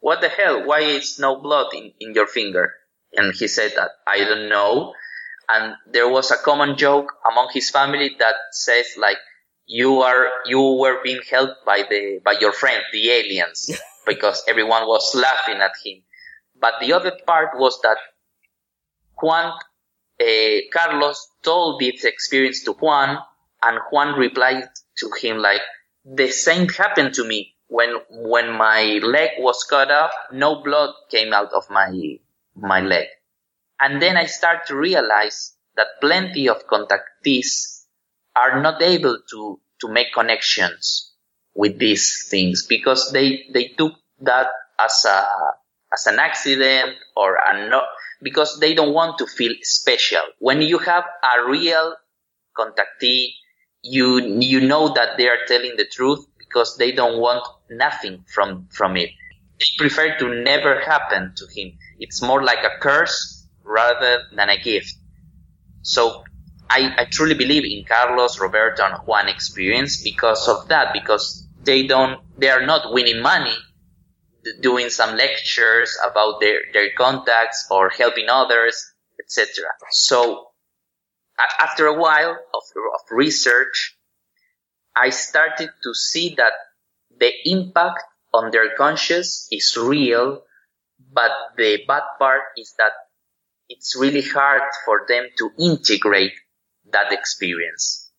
what 0.00 0.22
the 0.22 0.30
hell? 0.30 0.64
Why 0.66 0.80
is 0.80 1.18
no 1.18 1.36
blood 1.36 1.66
in, 1.74 1.92
in 2.00 2.14
your 2.14 2.26
finger? 2.26 2.72
And 3.12 3.34
he 3.34 3.46
said 3.46 3.72
that 3.76 3.90
i 4.06 4.18
don't 4.24 4.48
know. 4.48 4.94
And 5.48 5.74
there 5.92 6.08
was 6.08 6.30
a 6.30 6.36
common 6.38 6.78
joke 6.78 7.12
among 7.30 7.48
his 7.52 7.68
family 7.68 8.16
that 8.18 8.36
says 8.52 8.86
like 8.96 9.18
you 9.66 10.00
are 10.00 10.26
you 10.46 10.60
were 10.80 11.02
being 11.02 11.20
helped 11.30 11.64
by 11.66 11.82
the 11.88 12.20
by 12.24 12.34
your 12.40 12.52
friend 12.52 12.82
the 12.92 13.10
aliens 13.10 13.70
because 14.06 14.42
everyone 14.48 14.86
was 14.86 15.14
laughing 15.14 15.60
at 15.60 15.72
him 15.84 16.02
but 16.62 16.74
the 16.80 16.92
other 16.94 17.12
part 17.26 17.50
was 17.56 17.78
that 17.82 17.98
juan 19.20 19.52
uh, 20.20 20.58
carlos 20.72 21.28
told 21.42 21.80
this 21.80 22.04
experience 22.04 22.64
to 22.64 22.72
juan 22.72 23.18
and 23.62 23.78
juan 23.90 24.18
replied 24.18 24.68
to 24.96 25.10
him 25.20 25.36
like 25.38 25.60
the 26.04 26.28
same 26.30 26.68
happened 26.68 27.14
to 27.14 27.24
me. 27.24 27.54
When 27.68 27.94
when 28.10 28.52
my 28.52 29.00
leg 29.02 29.30
was 29.38 29.64
cut 29.64 29.90
off 29.90 30.12
no 30.30 30.62
blood 30.62 30.90
came 31.10 31.32
out 31.32 31.52
of 31.52 31.70
my 31.70 31.90
my 32.54 32.80
leg. 32.80 33.06
And 33.80 34.02
then 34.02 34.16
i 34.16 34.26
start 34.26 34.66
to 34.66 34.76
realize 34.76 35.56
that 35.76 36.00
plenty 36.00 36.48
of 36.48 36.66
contactees 36.66 37.84
are 38.36 38.60
not 38.60 38.82
able 38.82 39.18
to 39.30 39.60
to 39.80 39.88
make 39.88 40.12
connections 40.12 41.14
with 41.54 41.78
these 41.78 42.28
things 42.28 42.66
because 42.66 43.10
they 43.12 43.46
they 43.54 43.68
took 43.68 43.94
that 44.20 44.48
as 44.78 45.06
a 45.06 45.26
as 45.92 46.06
an 46.06 46.18
accident 46.18 46.96
or 47.16 47.36
a 47.36 47.68
no 47.68 47.82
because 48.22 48.58
they 48.60 48.74
don't 48.74 48.94
want 48.94 49.18
to 49.18 49.26
feel 49.26 49.52
special. 49.62 50.22
When 50.38 50.62
you 50.62 50.78
have 50.78 51.04
a 51.04 51.50
real 51.50 51.96
contactee, 52.56 53.34
you 53.82 54.20
you 54.40 54.60
know 54.60 54.92
that 54.94 55.16
they 55.18 55.28
are 55.28 55.44
telling 55.46 55.76
the 55.76 55.84
truth 55.84 56.24
because 56.38 56.76
they 56.76 56.92
don't 56.92 57.18
want 57.20 57.46
nothing 57.70 58.24
from 58.32 58.68
from 58.70 58.96
it. 58.96 59.10
They 59.58 59.66
prefer 59.78 60.16
to 60.18 60.42
never 60.42 60.80
happen 60.80 61.34
to 61.36 61.46
him. 61.54 61.78
It's 61.98 62.22
more 62.22 62.42
like 62.42 62.64
a 62.64 62.78
curse 62.80 63.46
rather 63.64 64.22
than 64.34 64.48
a 64.48 64.58
gift. 64.60 64.94
So 65.82 66.24
I, 66.70 66.94
I 66.96 67.04
truly 67.04 67.34
believe 67.34 67.64
in 67.64 67.84
Carlos, 67.84 68.40
Roberto, 68.40 68.82
and 68.84 68.94
Juan 69.06 69.28
experience 69.28 70.02
because 70.02 70.48
of 70.48 70.68
that, 70.68 70.92
because 70.92 71.46
they 71.62 71.86
don't, 71.86 72.20
they 72.38 72.48
are 72.48 72.64
not 72.64 72.92
winning 72.92 73.20
money 73.20 73.54
doing 74.60 74.90
some 74.90 75.16
lectures 75.16 75.96
about 76.04 76.40
their, 76.40 76.60
their 76.72 76.90
contacts 76.96 77.66
or 77.70 77.90
helping 77.90 78.28
others, 78.28 78.92
etc. 79.20 79.64
So 79.90 80.48
after 81.60 81.86
a 81.86 81.98
while 81.98 82.30
of, 82.30 82.62
of 82.76 83.00
research, 83.10 83.96
I 84.94 85.10
started 85.10 85.70
to 85.82 85.94
see 85.94 86.34
that 86.36 86.52
the 87.18 87.32
impact 87.44 88.02
on 88.34 88.50
their 88.50 88.74
conscience 88.76 89.48
is 89.50 89.76
real, 89.76 90.42
but 91.12 91.30
the 91.56 91.82
bad 91.86 92.02
part 92.18 92.42
is 92.56 92.74
that 92.78 92.92
it's 93.68 93.96
really 93.96 94.22
hard 94.22 94.62
for 94.84 95.06
them 95.08 95.26
to 95.38 95.50
integrate 95.58 96.32
that 96.90 97.12
experience 97.12 98.10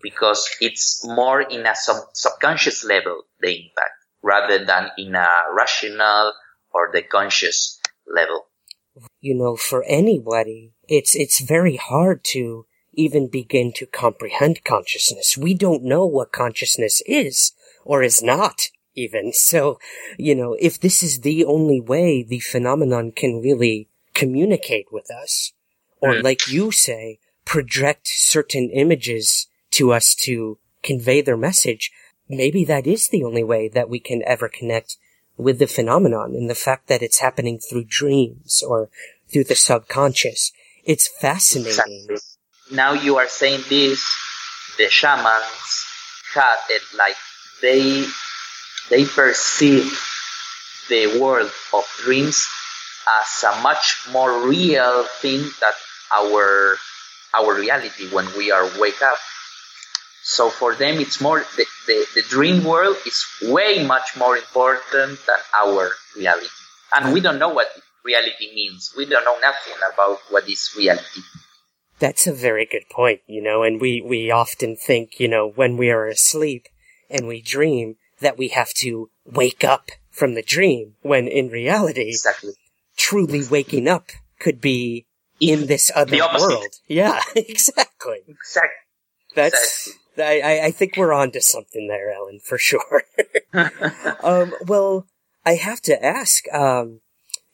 because 0.00 0.48
it's 0.60 1.04
more 1.06 1.40
in 1.40 1.66
a 1.66 1.74
sub- 1.74 2.10
subconscious 2.14 2.84
level, 2.84 3.22
the 3.40 3.50
impact, 3.50 3.97
rather 4.22 4.64
than 4.64 4.90
in 4.98 5.14
a 5.14 5.28
rational 5.52 6.32
or 6.72 6.90
the 6.92 7.02
conscious 7.02 7.80
level. 8.06 8.46
You 9.20 9.34
know, 9.34 9.56
for 9.56 9.84
anybody, 9.84 10.72
it's, 10.88 11.14
it's 11.14 11.40
very 11.40 11.76
hard 11.76 12.24
to 12.32 12.66
even 12.94 13.28
begin 13.28 13.72
to 13.76 13.86
comprehend 13.86 14.64
consciousness. 14.64 15.38
We 15.38 15.54
don't 15.54 15.84
know 15.84 16.04
what 16.04 16.32
consciousness 16.32 17.00
is 17.06 17.52
or 17.84 18.02
is 18.02 18.22
not 18.22 18.68
even. 18.94 19.32
So, 19.32 19.78
you 20.18 20.34
know, 20.34 20.56
if 20.58 20.80
this 20.80 21.02
is 21.02 21.20
the 21.20 21.44
only 21.44 21.80
way 21.80 22.24
the 22.24 22.40
phenomenon 22.40 23.12
can 23.12 23.40
really 23.40 23.88
communicate 24.14 24.86
with 24.90 25.10
us, 25.10 25.52
or 26.00 26.14
mm. 26.14 26.22
like 26.24 26.48
you 26.48 26.72
say, 26.72 27.20
project 27.44 28.08
certain 28.08 28.70
images 28.70 29.46
to 29.70 29.92
us 29.92 30.14
to 30.16 30.58
convey 30.82 31.20
their 31.20 31.36
message, 31.36 31.92
maybe 32.28 32.64
that 32.64 32.86
is 32.86 33.08
the 33.08 33.24
only 33.24 33.44
way 33.44 33.68
that 33.68 33.88
we 33.88 34.00
can 34.00 34.22
ever 34.26 34.48
connect 34.48 34.96
with 35.36 35.58
the 35.58 35.66
phenomenon 35.66 36.34
and 36.34 36.50
the 36.50 36.54
fact 36.54 36.88
that 36.88 37.02
it's 37.02 37.20
happening 37.20 37.58
through 37.58 37.84
dreams 37.84 38.62
or 38.66 38.90
through 39.28 39.44
the 39.44 39.54
subconscious. 39.54 40.52
It's 40.84 41.08
fascinating. 41.08 42.08
Now 42.72 42.92
you 42.92 43.18
are 43.18 43.28
saying 43.28 43.62
this, 43.68 44.04
the 44.76 44.88
shamans 44.88 45.86
had 46.34 46.56
it 46.68 46.82
like 46.96 47.16
they, 47.62 48.06
they 48.90 49.04
perceive 49.04 49.98
the 50.88 51.18
world 51.20 51.50
of 51.72 51.84
dreams 52.02 52.46
as 53.20 53.44
a 53.44 53.60
much 53.62 54.06
more 54.12 54.48
real 54.48 55.04
thing 55.20 55.40
that 55.60 55.74
our 56.14 56.76
our 57.36 57.54
reality 57.54 58.08
when 58.10 58.26
we 58.36 58.50
are 58.50 58.68
wake 58.78 59.02
up. 59.02 59.18
So 60.22 60.50
for 60.50 60.74
them, 60.74 60.98
it's 60.98 61.20
more 61.20 61.44
the, 61.56 61.66
the, 61.88 62.06
the 62.14 62.22
dream 62.28 62.62
world 62.62 62.96
is 63.04 63.24
way 63.42 63.84
much 63.84 64.16
more 64.16 64.36
important 64.36 65.18
than 65.26 65.38
our 65.60 65.90
reality. 66.16 66.46
And 66.94 67.12
we 67.12 67.20
don't 67.20 67.38
know 67.38 67.48
what 67.48 67.66
reality 68.04 68.54
means. 68.54 68.94
We 68.96 69.06
don't 69.06 69.24
know 69.24 69.38
nothing 69.40 69.74
about 69.92 70.18
what 70.30 70.48
is 70.48 70.70
reality. 70.76 71.22
That's 71.98 72.26
a 72.26 72.32
very 72.32 72.64
good 72.64 72.88
point, 72.90 73.22
you 73.26 73.42
know, 73.42 73.64
and 73.64 73.80
we, 73.80 74.00
we 74.00 74.30
often 74.30 74.76
think, 74.76 75.18
you 75.18 75.26
know, 75.26 75.48
when 75.48 75.76
we 75.76 75.90
are 75.90 76.06
asleep 76.06 76.68
and 77.10 77.26
we 77.26 77.42
dream 77.42 77.96
that 78.20 78.38
we 78.38 78.48
have 78.48 78.72
to 78.74 79.10
wake 79.24 79.64
up 79.64 79.90
from 80.10 80.34
the 80.34 80.42
dream, 80.42 80.94
when 81.02 81.26
in 81.26 81.48
reality, 81.48 82.08
Exactly. 82.08 82.52
truly 82.96 83.42
waking 83.48 83.88
up 83.88 84.10
could 84.38 84.60
be 84.60 85.06
in 85.40 85.66
this 85.66 85.90
other 85.94 86.18
world. 86.38 86.74
Yeah, 86.86 87.20
exactly. 87.36 88.20
Exactly. 88.28 88.70
That's, 89.34 89.88
I, 89.88 89.92
I- 90.20 90.66
I 90.66 90.70
think 90.70 90.96
we're 90.96 91.12
on 91.12 91.30
to 91.32 91.40
something 91.40 91.88
there, 91.88 92.12
Alan, 92.12 92.40
for 92.40 92.58
sure. 92.58 93.04
um, 94.22 94.54
well, 94.66 95.06
I 95.44 95.54
have 95.54 95.80
to 95.82 96.04
ask, 96.04 96.44
um, 96.52 97.00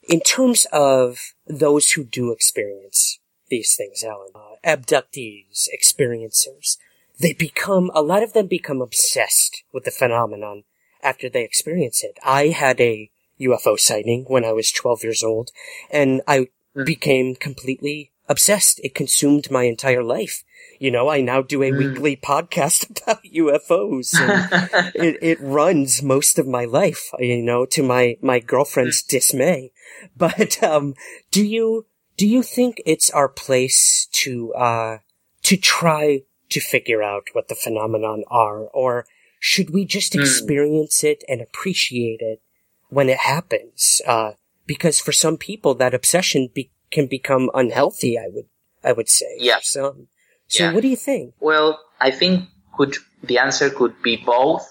in 0.07 0.19
terms 0.19 0.65
of 0.71 1.19
those 1.47 1.91
who 1.91 2.03
do 2.03 2.31
experience 2.31 3.19
these 3.49 3.75
things, 3.75 4.03
Ellen, 4.03 4.31
uh, 4.35 4.55
abductees, 4.65 5.67
experiencers, 5.73 6.77
they 7.19 7.33
become, 7.33 7.91
a 7.93 8.01
lot 8.01 8.23
of 8.23 8.33
them 8.33 8.47
become 8.47 8.81
obsessed 8.81 9.63
with 9.71 9.85
the 9.85 9.91
phenomenon 9.91 10.63
after 11.01 11.29
they 11.29 11.43
experience 11.43 12.03
it. 12.03 12.17
I 12.23 12.47
had 12.47 12.81
a 12.81 13.09
UFO 13.39 13.79
sighting 13.79 14.25
when 14.27 14.43
I 14.43 14.51
was 14.53 14.71
12 14.71 15.03
years 15.03 15.23
old, 15.23 15.51
and 15.91 16.21
I 16.27 16.47
became 16.85 17.35
completely 17.35 18.11
obsessed. 18.27 18.79
It 18.83 18.95
consumed 18.95 19.51
my 19.51 19.63
entire 19.63 20.03
life. 20.03 20.43
You 20.79 20.91
know, 20.91 21.09
I 21.09 21.21
now 21.21 21.41
do 21.41 21.63
a 21.63 21.71
weekly 21.71 22.15
podcast 22.15 22.89
about 23.03 23.23
UFOs. 23.23 24.13
And 24.19 24.91
it, 24.95 25.17
it 25.21 25.41
runs 25.41 26.03
most 26.03 26.39
of 26.39 26.47
my 26.47 26.65
life, 26.65 27.09
you 27.19 27.41
know, 27.41 27.65
to 27.67 27.83
my, 27.83 28.17
my 28.21 28.39
girlfriend's 28.39 29.01
dismay. 29.01 29.71
But, 30.15 30.61
um, 30.63 30.95
do 31.31 31.45
you, 31.45 31.85
do 32.17 32.27
you 32.27 32.43
think 32.43 32.81
it's 32.85 33.09
our 33.09 33.29
place 33.29 34.07
to, 34.11 34.53
uh, 34.53 34.97
to 35.43 35.57
try 35.57 36.23
to 36.49 36.59
figure 36.59 37.03
out 37.03 37.27
what 37.33 37.47
the 37.47 37.55
phenomenon 37.55 38.23
are, 38.27 38.59
or 38.59 39.05
should 39.39 39.71
we 39.71 39.85
just 39.85 40.15
experience 40.15 41.03
it 41.03 41.23
and 41.27 41.41
appreciate 41.41 42.21
it 42.21 42.41
when 42.89 43.09
it 43.09 43.19
happens? 43.19 44.01
Uh, 44.07 44.33
because 44.65 44.99
for 44.99 45.11
some 45.11 45.37
people 45.37 45.75
that 45.75 45.93
obsession 45.93 46.49
be- 46.53 46.71
can 46.91 47.07
become 47.07 47.49
unhealthy, 47.53 48.17
I 48.17 48.27
would, 48.29 48.45
I 48.83 48.91
would 48.91 49.09
say. 49.09 49.37
Yeah. 49.37 49.57
For 49.57 49.63
some. 49.63 50.07
So 50.47 50.63
Yeah. 50.63 50.73
what 50.73 50.81
do 50.81 50.87
you 50.87 50.95
think? 50.95 51.33
Well, 51.39 51.79
I 51.99 52.11
think 52.11 52.49
could 52.77 52.95
the 53.23 53.39
answer 53.39 53.69
could 53.69 54.01
be 54.01 54.17
both, 54.17 54.67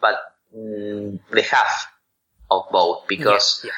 but 0.00 0.16
mm, 0.54 1.18
the 1.30 1.42
half 1.42 1.86
of 2.50 2.66
both 2.70 3.06
because 3.08 3.62
Yeah, 3.64 3.72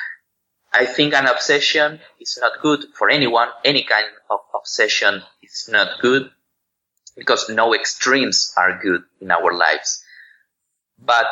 I 0.73 0.87
think 0.87 1.15
an 1.15 1.27
obsession 1.27 2.01
is 2.21 2.39
not 2.41 2.61
good 2.63 2.85
for 2.95 3.09
anyone. 3.11 3.49
Any 3.65 3.85
kind 3.85 4.07
of 4.31 4.41
obsession 4.55 5.23
is 5.43 5.69
not 5.71 6.01
good 6.01 6.31
because 7.17 7.49
no 7.49 7.75
extremes 7.75 8.53
are 8.57 8.79
good 8.81 9.03
in 9.21 9.31
our 9.31 9.53
lives. 9.53 10.03
But 10.99 11.27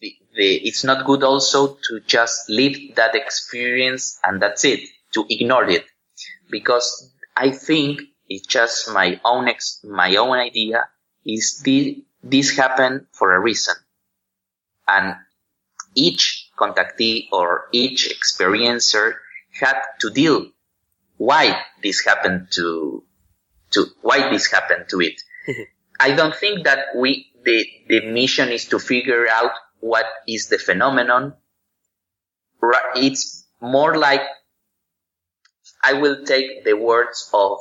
the, 0.00 0.14
the, 0.34 0.56
it's 0.68 0.84
not 0.84 1.06
good 1.06 1.22
also 1.22 1.78
to 1.88 2.00
just 2.06 2.48
live 2.50 2.76
that 2.96 3.14
experience 3.14 4.18
and 4.22 4.42
that's 4.42 4.64
it, 4.64 4.80
to 5.12 5.24
ignore 5.28 5.68
it. 5.68 5.84
Because 6.50 7.10
I 7.36 7.50
think 7.50 8.02
it's 8.28 8.46
just 8.46 8.90
my 8.92 9.20
own 9.24 9.48
ex, 9.48 9.80
my 9.84 10.16
own 10.16 10.38
idea 10.38 10.88
is 11.26 11.60
the, 11.64 12.04
this 12.22 12.56
happened 12.56 13.06
for 13.12 13.34
a 13.34 13.40
reason. 13.40 13.74
And 14.86 15.16
each 15.94 16.50
contactee 16.58 17.28
or 17.32 17.68
each 17.72 18.08
experiencer 18.08 19.14
had 19.52 19.80
to 20.00 20.10
deal 20.10 20.46
why 21.16 21.62
this 21.82 22.04
happened 22.04 22.48
to, 22.52 23.04
to, 23.72 23.86
why 24.02 24.30
this 24.30 24.50
happened 24.50 24.86
to 24.90 25.00
it. 25.00 25.20
I 26.00 26.12
don't 26.12 26.34
think 26.34 26.64
that 26.64 26.96
we, 26.96 27.30
the, 27.44 27.66
the 27.88 28.06
mission 28.10 28.48
is 28.48 28.66
to 28.68 28.78
figure 28.78 29.28
out 29.28 29.52
what 29.80 30.06
is 30.26 30.48
the 30.48 30.58
phenomenon. 30.58 31.34
It's 32.96 33.46
more 33.60 33.96
like 33.96 34.22
I 35.82 35.92
will 35.92 36.24
take 36.24 36.64
the 36.64 36.74
words 36.74 37.28
of 37.32 37.58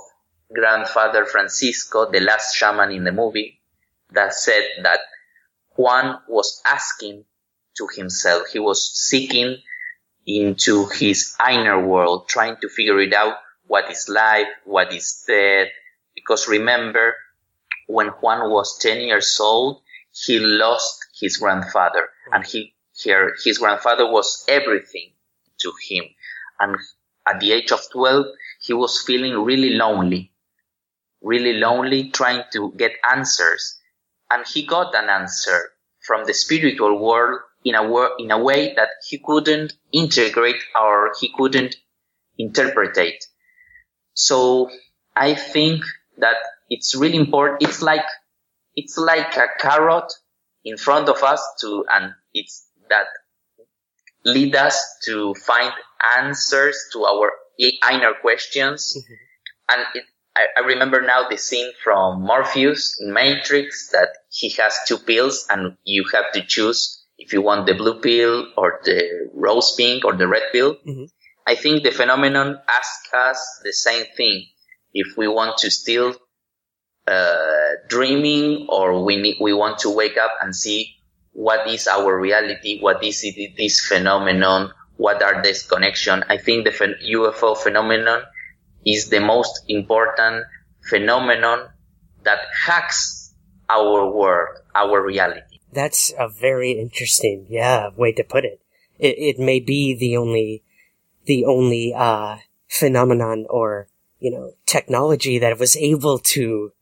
grandfather 0.53 1.25
Francisco, 1.25 2.09
the 2.11 2.19
last 2.19 2.55
shaman 2.55 2.91
in 2.91 3.03
the 3.03 3.11
movie, 3.11 3.59
that 4.11 4.33
said 4.33 4.63
that 4.83 4.99
Juan 5.75 6.19
was 6.27 6.61
asking 6.65 7.25
to 7.77 7.87
himself. 7.95 8.47
He 8.51 8.59
was 8.59 8.91
seeking 8.93 9.57
into 10.25 10.87
his 10.87 11.35
inner 11.49 11.85
world, 11.85 12.27
trying 12.29 12.57
to 12.61 12.69
figure 12.69 12.99
it 12.99 13.13
out. 13.13 13.35
What 13.65 13.89
is 13.91 14.07
life? 14.07 14.47
What 14.65 14.93
is 14.93 15.23
death? 15.27 15.69
Because 16.15 16.47
remember, 16.47 17.15
when 17.87 18.07
Juan 18.07 18.49
was 18.51 18.77
10 18.79 19.01
years 19.01 19.39
old, 19.39 19.81
he 20.11 20.39
lost 20.39 21.05
his 21.19 21.37
grandfather 21.37 22.09
and 22.31 22.45
he, 22.45 22.73
his 23.43 23.57
grandfather 23.57 24.09
was 24.09 24.45
everything 24.47 25.11
to 25.59 25.73
him. 25.89 26.03
And 26.59 26.77
at 27.27 27.39
the 27.39 27.51
age 27.51 27.71
of 27.71 27.81
12, 27.91 28.25
he 28.61 28.73
was 28.73 29.01
feeling 29.01 29.33
really 29.43 29.71
lonely, 29.71 30.31
really 31.23 31.53
lonely, 31.53 32.09
trying 32.11 32.43
to 32.53 32.71
get 32.77 32.91
answers. 33.09 33.79
And 34.29 34.45
he 34.45 34.65
got 34.65 34.93
an 34.95 35.09
answer 35.09 35.71
from 36.05 36.25
the 36.25 36.33
spiritual 36.33 36.99
world 36.99 37.39
in 37.63 37.75
a 37.75 37.87
wor- 37.87 38.15
in 38.19 38.29
a 38.31 38.37
way 38.41 38.73
that 38.75 38.89
he 39.07 39.19
couldn't 39.23 39.73
integrate 39.91 40.61
or 40.79 41.13
he 41.19 41.31
couldn't 41.35 41.75
interpret. 42.37 42.97
So 44.13 44.69
I 45.15 45.33
think 45.35 45.83
that 46.17 46.35
it's 46.69 46.95
really 46.95 47.17
important. 47.17 47.63
It's 47.63 47.81
like, 47.81 48.05
it's 48.75 48.97
like 48.97 49.37
a 49.37 49.47
carrot 49.59 50.11
in 50.65 50.77
front 50.77 51.09
of 51.09 51.23
us 51.23 51.41
to, 51.61 51.85
and 51.89 52.13
it's 52.33 52.67
that 52.89 53.07
lead 54.25 54.55
us 54.55 54.97
to 55.05 55.33
find 55.35 55.71
answers 56.17 56.77
to 56.93 57.05
our 57.05 57.31
inner 57.57 58.13
questions. 58.21 58.97
Mm-hmm. 58.97 59.13
And 59.69 59.85
it, 59.95 60.03
I, 60.35 60.61
I 60.61 60.65
remember 60.65 61.01
now 61.01 61.27
the 61.29 61.37
scene 61.37 61.71
from 61.83 62.21
Morpheus 62.23 62.99
in 62.99 63.13
Matrix 63.13 63.89
that 63.91 64.09
he 64.29 64.49
has 64.61 64.77
two 64.87 64.97
pills 64.97 65.45
and 65.49 65.77
you 65.83 66.05
have 66.13 66.31
to 66.33 66.41
choose 66.41 67.03
if 67.17 67.33
you 67.33 67.41
want 67.41 67.67
the 67.67 67.73
blue 67.75 68.01
pill 68.01 68.47
or 68.57 68.79
the 68.83 69.29
rose 69.33 69.75
pink 69.75 70.03
or 70.05 70.13
the 70.15 70.27
red 70.27 70.43
pill. 70.51 70.75
Mhm. 70.87 71.09
I 71.45 71.55
think 71.55 71.83
the 71.83 71.91
phenomenon 71.91 72.59
asks 72.69 73.13
us 73.13 73.61
the 73.63 73.73
same 73.73 74.05
thing. 74.17 74.47
If 74.93 75.17
we 75.17 75.27
want 75.27 75.57
to 75.59 75.69
still 75.69 76.15
uh, 77.07 77.69
dreaming 77.89 78.67
or 78.69 79.03
we 79.03 79.17
need, 79.17 79.37
we 79.41 79.53
want 79.53 79.79
to 79.79 79.89
wake 79.89 80.17
up 80.17 80.31
and 80.41 80.55
see 80.55 80.95
what 81.31 81.67
is 81.67 81.87
our 81.87 82.17
reality, 82.19 82.79
what 82.79 83.03
is 83.03 83.21
it, 83.23 83.55
this 83.57 83.81
phenomenon, 83.85 84.71
what 84.97 85.21
are 85.21 85.41
this 85.41 85.63
connection. 85.67 86.23
I 86.29 86.37
think 86.37 86.63
the 86.65 86.71
UFO 86.71 87.57
phenomenon 87.57 88.23
is 88.85 89.09
the 89.09 89.19
most 89.19 89.63
important 89.67 90.45
phenomenon 90.89 91.69
that 92.23 92.39
hacks 92.65 93.33
our 93.69 94.09
world, 94.11 94.59
our 94.75 95.05
reality. 95.05 95.59
That's 95.71 96.13
a 96.17 96.27
very 96.29 96.73
interesting, 96.73 97.47
yeah, 97.49 97.89
way 97.95 98.11
to 98.13 98.23
put 98.23 98.45
it. 98.45 98.61
It, 98.99 99.15
it 99.17 99.39
may 99.39 99.59
be 99.59 99.95
the 99.95 100.17
only, 100.17 100.63
the 101.25 101.45
only, 101.45 101.93
uh, 101.95 102.37
phenomenon 102.67 103.45
or, 103.49 103.87
you 104.19 104.31
know, 104.31 104.53
technology 104.65 105.39
that 105.39 105.59
was 105.59 105.75
able 105.77 106.17
to 106.19 106.73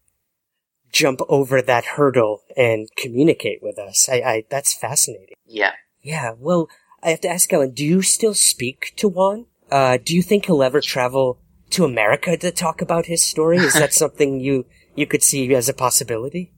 jump 0.91 1.21
over 1.29 1.61
that 1.61 1.85
hurdle 1.85 2.41
and 2.57 2.89
communicate 2.97 3.61
with 3.61 3.77
us. 3.79 4.09
I, 4.09 4.15
I, 4.15 4.43
that's 4.49 4.73
fascinating. 4.73 5.35
Yeah. 5.45 5.73
Yeah, 6.01 6.33
well, 6.37 6.69
I 7.03 7.11
have 7.11 7.21
to 7.21 7.29
ask 7.29 7.51
Alan, 7.53 7.71
do 7.71 7.85
you 7.85 8.01
still 8.01 8.33
speak 8.33 8.93
to 8.97 9.07
Juan? 9.07 9.45
Uh, 9.69 9.97
do 10.03 10.15
you 10.15 10.21
think 10.21 10.45
he'll 10.45 10.63
ever 10.63 10.81
travel 10.81 11.39
to 11.71 11.85
America 11.85 12.37
to 12.37 12.51
talk 12.51 12.81
about 12.81 13.05
his 13.05 13.23
story? 13.23 13.57
Is 13.57 13.73
that 13.73 13.93
something 14.03 14.39
you, 14.39 14.65
you 14.95 15.07
could 15.07 15.23
see 15.23 15.53
as 15.55 15.69
a 15.69 15.73
possibility? 15.73 16.53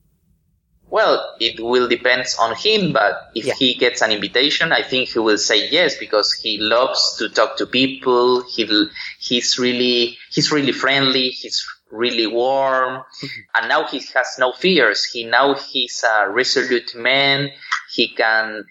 Well, 0.94 1.36
it 1.40 1.60
will 1.60 1.88
depend 1.88 2.28
on 2.40 2.56
him, 2.56 2.94
but 2.94 3.32
if 3.34 3.46
Yeah. 3.46 3.56
he 3.56 3.74
gets 3.74 4.04
an 4.04 4.12
invitation, 4.12 4.72
I 4.72 4.84
think 4.84 5.10
he 5.10 5.18
will 5.18 5.40
say 5.40 5.68
yes 5.70 5.98
because 5.98 6.32
he 6.34 6.60
loves 6.60 7.18
to 7.18 7.30
talk 7.30 7.58
to 7.58 7.66
people. 7.66 8.44
He 8.44 8.70
he's 9.20 9.58
really 9.58 10.20
he's 10.30 10.52
really 10.52 10.72
friendly. 10.72 11.30
He's 11.30 11.66
really 11.90 12.28
warm, 12.28 13.02
mm-hmm. 13.02 13.42
and 13.56 13.70
now 13.70 13.88
he 13.88 14.02
has 14.14 14.36
no 14.38 14.52
fears. 14.54 15.04
He 15.06 15.26
now 15.26 15.56
he's 15.56 16.04
a 16.04 16.30
resolute 16.30 16.94
man. 16.94 17.50
He 17.92 18.10
can 18.10 18.64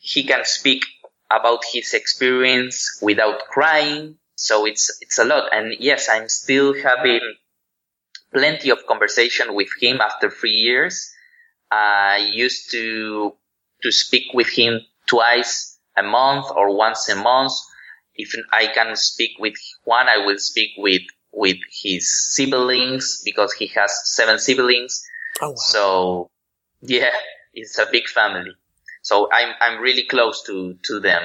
he 0.00 0.24
can 0.24 0.46
speak 0.46 0.86
about 1.30 1.64
his 1.70 1.92
experience 1.92 2.98
without 3.02 3.40
crying. 3.50 4.16
So 4.38 4.66
it's 4.66 4.96
it's 5.00 5.18
a 5.18 5.24
lot. 5.24 5.50
And 5.52 5.74
yes, 5.80 6.08
I'm 6.08 6.28
still 6.28 6.72
having 6.80 7.20
plenty 8.32 8.70
of 8.70 8.86
conversation 8.86 9.54
with 9.54 9.68
him 9.80 10.00
after 10.00 10.30
three 10.30 10.58
years. 10.68 11.10
I 11.72 12.30
used 12.32 12.70
to 12.70 13.34
to 13.82 13.90
speak 13.90 14.32
with 14.32 14.48
him 14.48 14.80
twice 15.06 15.78
a 15.96 16.04
month 16.04 16.46
or 16.54 16.76
once 16.76 17.08
a 17.08 17.16
month. 17.16 17.52
If 18.14 18.32
I 18.52 18.68
can 18.68 18.94
speak 18.94 19.32
with 19.40 19.54
Juan, 19.84 20.08
I 20.08 20.24
will 20.24 20.38
speak 20.38 20.70
with 20.78 21.02
with 21.32 21.58
his 21.82 22.32
siblings 22.32 23.22
because 23.24 23.52
he 23.52 23.66
has 23.74 23.90
seven 24.04 24.38
siblings. 24.38 25.02
Oh, 25.42 25.50
wow. 25.50 25.54
So 25.56 26.30
yeah, 26.80 27.10
it's 27.52 27.76
a 27.78 27.86
big 27.90 28.06
family. 28.06 28.52
So 29.02 29.28
I'm, 29.32 29.54
I'm 29.60 29.80
really 29.80 30.04
close 30.04 30.44
to, 30.44 30.76
to 30.84 31.00
them. 31.00 31.22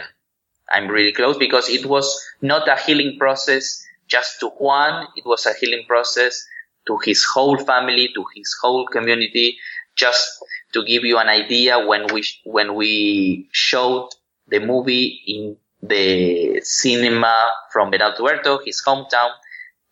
I'm 0.72 0.88
really 0.88 1.12
close 1.12 1.38
because 1.38 1.70
it 1.70 1.86
was 1.86 2.24
not 2.42 2.68
a 2.68 2.76
healing 2.76 3.18
process 3.20 3.86
just 4.08 4.40
to 4.40 4.50
Juan. 4.50 5.08
It 5.16 5.26
was 5.26 5.46
a 5.46 5.54
healing 5.54 5.86
process 5.88 6.46
to 6.88 6.98
his 7.04 7.24
whole 7.24 7.58
family, 7.58 8.10
to 8.14 8.26
his 8.36 8.56
whole 8.62 8.88
community. 8.88 9.58
Just 9.96 10.28
to 10.74 10.84
give 10.84 11.04
you 11.04 11.18
an 11.20 11.28
idea, 11.28 11.86
when 11.86 12.08
we, 12.12 12.24
when 12.46 12.76
we 12.76 13.48
showed 13.52 14.10
the 14.48 14.60
movie 14.60 15.22
in 15.28 15.58
the 15.82 16.62
cinema 16.62 17.52
from 17.72 17.92
Venado 17.92 18.18
Tuerto, 18.18 18.60
his 18.66 18.82
hometown, 18.86 19.30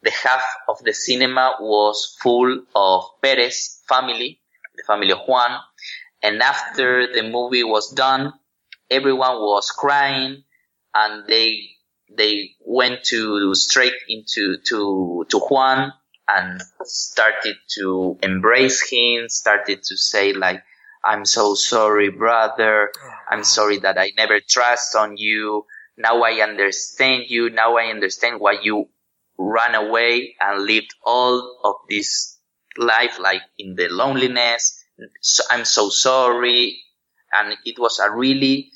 the 0.01 0.09
half 0.09 0.43
of 0.67 0.79
the 0.83 0.93
cinema 0.93 1.57
was 1.59 2.17
full 2.19 2.63
of 2.73 3.03
Perez 3.21 3.81
family, 3.87 4.39
the 4.75 4.83
family 4.87 5.11
of 5.11 5.19
Juan. 5.27 5.59
And 6.23 6.41
after 6.41 7.11
the 7.13 7.23
movie 7.23 7.63
was 7.63 7.91
done, 7.91 8.33
everyone 8.89 9.35
was 9.35 9.69
crying 9.69 10.43
and 10.93 11.27
they, 11.27 11.69
they 12.15 12.51
went 12.59 13.03
to 13.05 13.53
straight 13.55 13.95
into, 14.07 14.57
to, 14.67 15.25
to 15.29 15.39
Juan 15.39 15.93
and 16.27 16.61
started 16.83 17.55
to 17.75 18.17
embrace 18.21 18.89
him, 18.89 19.29
started 19.29 19.83
to 19.83 19.97
say 19.97 20.33
like, 20.33 20.63
I'm 21.03 21.25
so 21.25 21.55
sorry, 21.55 22.09
brother. 22.09 22.91
I'm 23.29 23.43
sorry 23.43 23.79
that 23.79 23.97
I 23.97 24.11
never 24.17 24.39
trust 24.39 24.95
on 24.95 25.17
you. 25.17 25.65
Now 25.97 26.21
I 26.21 26.41
understand 26.41 27.23
you. 27.27 27.49
Now 27.49 27.77
I 27.77 27.85
understand 27.85 28.39
why 28.39 28.57
you 28.61 28.87
ran 29.37 29.75
away 29.75 30.35
and 30.39 30.63
lived 30.63 30.93
all 31.03 31.59
of 31.63 31.75
this 31.89 32.37
life 32.77 33.19
like 33.19 33.41
in 33.57 33.75
the 33.75 33.87
loneliness. 33.89 34.83
So 35.21 35.43
I'm 35.49 35.65
so 35.65 35.89
sorry. 35.89 36.77
And 37.33 37.55
it 37.65 37.79
was 37.79 37.99
a 37.99 38.11
really 38.11 38.71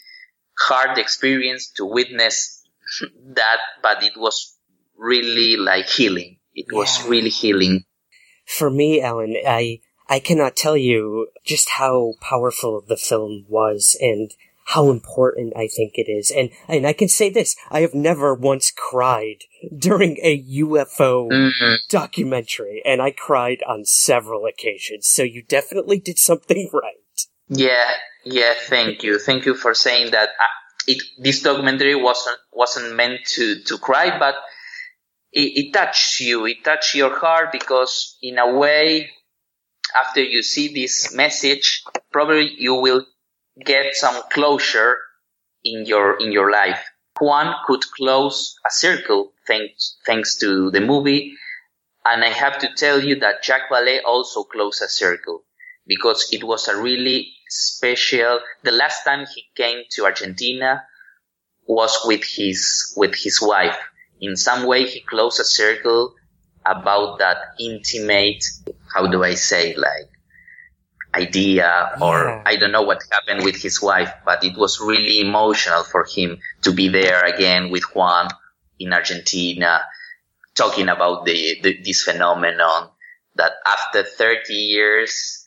hard 0.57 0.97
experience 0.97 1.67
to 1.75 1.85
witness 1.85 2.63
that, 3.33 3.59
but 3.81 4.03
it 4.03 4.13
was 4.17 4.55
really 4.97 5.57
like 5.57 5.87
healing. 5.87 6.37
It 6.53 6.67
yeah. 6.71 6.77
was 6.77 7.05
really 7.07 7.29
healing. 7.29 7.83
For 8.45 8.69
me, 8.69 9.01
Alan, 9.01 9.35
I, 9.45 9.81
I 10.07 10.19
cannot 10.19 10.55
tell 10.55 10.77
you 10.77 11.27
just 11.45 11.69
how 11.71 12.13
powerful 12.21 12.81
the 12.87 12.97
film 12.97 13.45
was 13.49 13.97
and 13.99 14.31
how 14.67 14.89
important 14.89 15.53
I 15.55 15.67
think 15.67 15.93
it 15.95 16.09
is. 16.09 16.31
And, 16.31 16.49
and 16.67 16.87
I 16.87 16.93
can 16.93 17.07
say 17.07 17.29
this, 17.29 17.55
I 17.69 17.81
have 17.81 17.93
never 17.93 18.33
once 18.33 18.71
cried 18.71 19.43
during 19.77 20.17
a 20.23 20.43
UFO 20.43 21.29
mm-hmm. 21.29 21.75
documentary, 21.89 22.81
and 22.83 23.01
I 23.01 23.11
cried 23.11 23.61
on 23.67 23.85
several 23.85 24.45
occasions. 24.45 25.07
So 25.07 25.21
you 25.21 25.43
definitely 25.43 25.99
did 25.99 26.17
something 26.17 26.69
right. 26.73 26.95
Yeah, 27.49 27.91
yeah, 28.23 28.53
thank 28.57 29.03
you. 29.03 29.19
Thank 29.19 29.45
you 29.45 29.55
for 29.55 29.73
saying 29.73 30.11
that. 30.11 30.29
Uh, 30.29 30.53
it, 30.87 31.01
this 31.17 31.41
documentary 31.41 31.95
wasn't, 31.95 32.37
wasn't 32.53 32.95
meant 32.95 33.21
to, 33.35 33.61
to 33.63 33.77
cry, 33.79 34.19
but 34.19 34.35
it, 35.31 35.65
it 35.67 35.73
touched 35.73 36.19
you. 36.19 36.45
It 36.45 36.63
touched 36.63 36.95
your 36.95 37.17
heart 37.17 37.51
because 37.51 38.17
in 38.21 38.37
a 38.37 38.55
way, 38.57 39.11
after 39.95 40.21
you 40.21 40.43
see 40.43 40.73
this 40.73 41.13
message, 41.15 41.83
probably 42.11 42.51
you 42.57 42.75
will 42.75 43.05
get 43.63 43.95
some 43.95 44.21
closure 44.31 44.97
in 45.63 45.85
your 45.85 46.17
in 46.19 46.31
your 46.31 46.51
life. 46.51 46.83
Juan 47.19 47.55
could 47.65 47.81
close 47.95 48.55
a 48.67 48.71
circle 48.71 49.31
thanks 49.47 49.97
thanks 50.05 50.37
to 50.39 50.69
the 50.71 50.81
movie, 50.81 51.33
and 52.03 52.23
I 52.23 52.29
have 52.29 52.59
to 52.59 52.69
tell 52.75 52.99
you 53.01 53.19
that 53.21 53.43
Jacques 53.43 53.69
Vallée 53.71 53.99
also 54.05 54.43
closed 54.43 54.81
a 54.83 54.89
circle 54.89 55.44
because 55.87 56.29
it 56.31 56.43
was 56.43 56.67
a 56.67 56.81
really 56.81 57.31
special. 57.47 58.39
The 58.63 58.71
last 58.71 59.03
time 59.03 59.25
he 59.33 59.43
came 59.55 59.83
to 59.91 60.05
Argentina 60.05 60.83
was 61.67 61.97
with 62.05 62.23
his 62.23 62.93
with 62.95 63.15
his 63.15 63.41
wife. 63.41 63.77
In 64.21 64.35
some 64.35 64.65
way, 64.65 64.85
he 64.85 65.01
closed 65.01 65.39
a 65.39 65.43
circle 65.43 66.15
about 66.65 67.19
that 67.19 67.37
intimate. 67.59 68.43
How 68.93 69.07
do 69.07 69.23
I 69.23 69.35
say 69.35 69.75
like 69.75 70.09
idea 71.15 71.97
or 72.01 72.25
yeah. 72.25 72.41
I 72.45 72.55
don't 72.57 72.71
know 72.71 72.81
what 72.81 73.01
happened 73.11 73.45
with 73.45 73.55
his 73.55 73.81
wife, 73.81 74.11
but 74.25 74.43
it 74.43 74.57
was 74.57 74.81
really 74.81 75.21
emotional 75.21 75.83
for 75.83 76.05
him 76.05 76.39
to 76.63 76.71
be 76.71 76.89
there 76.89 77.23
again 77.23 77.71
with 77.71 77.83
Juan 77.95 78.27
in 78.79 78.91
Argentina, 78.93 79.81
talking 80.55 80.89
about 80.89 81.25
the, 81.25 81.59
the 81.61 81.81
this 81.83 82.03
phenomenon 82.03 82.89
that 83.35 83.53
after 83.65 84.03
30 84.03 84.53
years, 84.53 85.44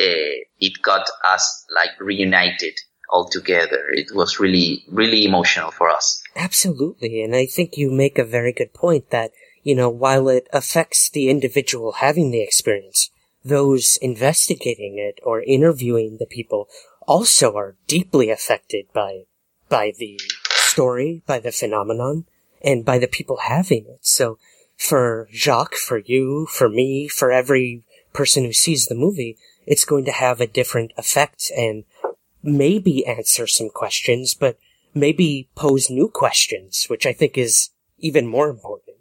it, 0.00 0.42
uh, 0.42 0.48
it 0.58 0.82
got 0.82 1.06
us 1.24 1.66
like 1.74 1.90
reunited 2.00 2.74
all 3.10 3.28
together. 3.28 3.86
It 3.92 4.14
was 4.14 4.38
really, 4.38 4.84
really 4.88 5.24
emotional 5.24 5.70
for 5.70 5.88
us. 5.88 6.22
Absolutely. 6.36 7.22
And 7.22 7.34
I 7.34 7.46
think 7.46 7.76
you 7.76 7.90
make 7.90 8.18
a 8.18 8.24
very 8.24 8.52
good 8.52 8.72
point 8.72 9.10
that, 9.10 9.32
you 9.62 9.74
know, 9.74 9.90
while 9.90 10.28
it 10.28 10.48
affects 10.52 11.10
the 11.10 11.28
individual 11.28 11.92
having 11.92 12.30
the 12.30 12.42
experience, 12.42 13.10
those 13.44 13.98
investigating 14.00 14.96
it 14.98 15.20
or 15.24 15.42
interviewing 15.42 16.16
the 16.18 16.26
people 16.26 16.68
also 17.06 17.56
are 17.56 17.76
deeply 17.86 18.30
affected 18.30 18.86
by, 18.92 19.24
by 19.68 19.92
the 19.98 20.20
story, 20.54 21.22
by 21.26 21.40
the 21.40 21.52
phenomenon, 21.52 22.26
and 22.62 22.84
by 22.84 22.98
the 22.98 23.08
people 23.08 23.38
having 23.48 23.86
it. 23.88 23.98
So 24.02 24.38
for 24.76 25.28
Jacques, 25.32 25.74
for 25.74 25.98
you, 25.98 26.46
for 26.46 26.68
me, 26.68 27.08
for 27.08 27.32
every 27.32 27.84
person 28.12 28.44
who 28.44 28.52
sees 28.52 28.86
the 28.86 28.94
movie, 28.94 29.36
it's 29.70 29.84
going 29.84 30.04
to 30.04 30.10
have 30.10 30.40
a 30.40 30.48
different 30.48 30.90
effect 30.96 31.44
and 31.56 31.84
maybe 32.42 33.06
answer 33.06 33.46
some 33.46 33.70
questions, 33.70 34.34
but 34.34 34.58
maybe 34.92 35.48
pose 35.54 35.88
new 35.88 36.08
questions, 36.08 36.86
which 36.88 37.06
I 37.06 37.12
think 37.12 37.38
is 37.38 37.70
even 37.96 38.26
more 38.26 38.50
important. 38.50 38.96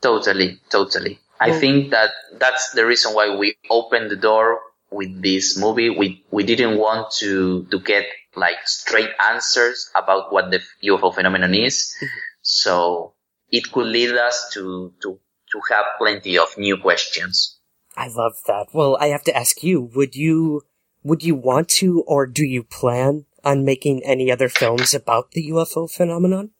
Totally, 0.00 0.60
totally. 0.70 1.18
I 1.40 1.58
think 1.58 1.90
that 1.90 2.10
that's 2.38 2.70
the 2.70 2.86
reason 2.86 3.12
why 3.12 3.36
we 3.36 3.56
opened 3.68 4.08
the 4.08 4.16
door 4.16 4.60
with 4.92 5.20
this 5.20 5.58
movie. 5.58 5.90
We, 5.90 6.24
we 6.30 6.44
didn't 6.44 6.78
want 6.78 7.10
to, 7.18 7.64
to 7.72 7.80
get 7.80 8.06
like 8.36 8.68
straight 8.68 9.10
answers 9.20 9.90
about 9.96 10.32
what 10.32 10.52
the 10.52 10.60
UFO 10.84 11.12
phenomenon 11.12 11.54
is. 11.54 11.92
Mm-hmm. 11.96 12.06
So 12.42 13.14
it 13.50 13.72
could 13.72 13.86
lead 13.86 14.12
us 14.12 14.50
to, 14.54 14.92
to, 15.02 15.18
to 15.50 15.60
have 15.70 15.86
plenty 15.98 16.38
of 16.38 16.56
new 16.56 16.76
questions. 16.76 17.53
I 17.96 18.08
love 18.08 18.34
that. 18.46 18.68
Well, 18.72 18.96
I 19.00 19.08
have 19.08 19.24
to 19.24 19.36
ask 19.36 19.62
you, 19.62 19.80
would 19.94 20.16
you, 20.16 20.62
would 21.02 21.22
you 21.22 21.34
want 21.34 21.68
to 21.80 22.02
or 22.06 22.26
do 22.26 22.44
you 22.44 22.62
plan 22.62 23.26
on 23.44 23.64
making 23.64 24.02
any 24.04 24.30
other 24.30 24.48
films 24.48 24.94
about 24.94 25.32
the 25.32 25.50
UFO 25.50 25.90
phenomenon? 25.90 26.50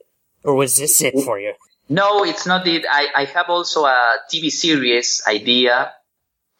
Or 0.42 0.54
was 0.54 0.76
this 0.76 1.00
it 1.02 1.14
for 1.24 1.38
you? 1.40 1.54
No, 1.88 2.24
it's 2.24 2.46
not 2.46 2.66
it. 2.66 2.84
I, 2.88 3.08
I 3.14 3.24
have 3.24 3.48
also 3.48 3.84
a 3.84 4.18
TV 4.32 4.50
series 4.50 5.22
idea 5.26 5.92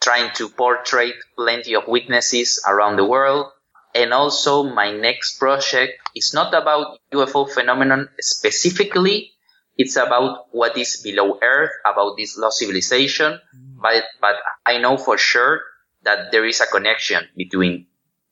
trying 0.00 0.30
to 0.36 0.48
portray 0.48 1.12
plenty 1.36 1.74
of 1.74 1.88
witnesses 1.88 2.62
around 2.68 2.96
the 2.96 3.04
world. 3.04 3.46
And 3.94 4.12
also 4.12 4.64
my 4.64 4.90
next 4.90 5.38
project 5.38 5.92
is 6.14 6.34
not 6.34 6.52
about 6.52 6.98
UFO 7.12 7.48
phenomenon 7.48 8.08
specifically. 8.20 9.30
It's 9.76 9.96
about 9.96 10.46
what 10.52 10.76
is 10.76 11.00
below 11.02 11.38
earth, 11.42 11.70
about 11.90 12.16
this 12.16 12.36
lost 12.36 12.58
civilization. 12.58 13.40
But, 13.84 14.04
but 14.18 14.36
I 14.64 14.78
know 14.78 14.96
for 14.96 15.18
sure 15.18 15.60
that 16.04 16.32
there 16.32 16.46
is 16.46 16.62
a 16.62 16.66
connection 16.66 17.28
between 17.36 17.86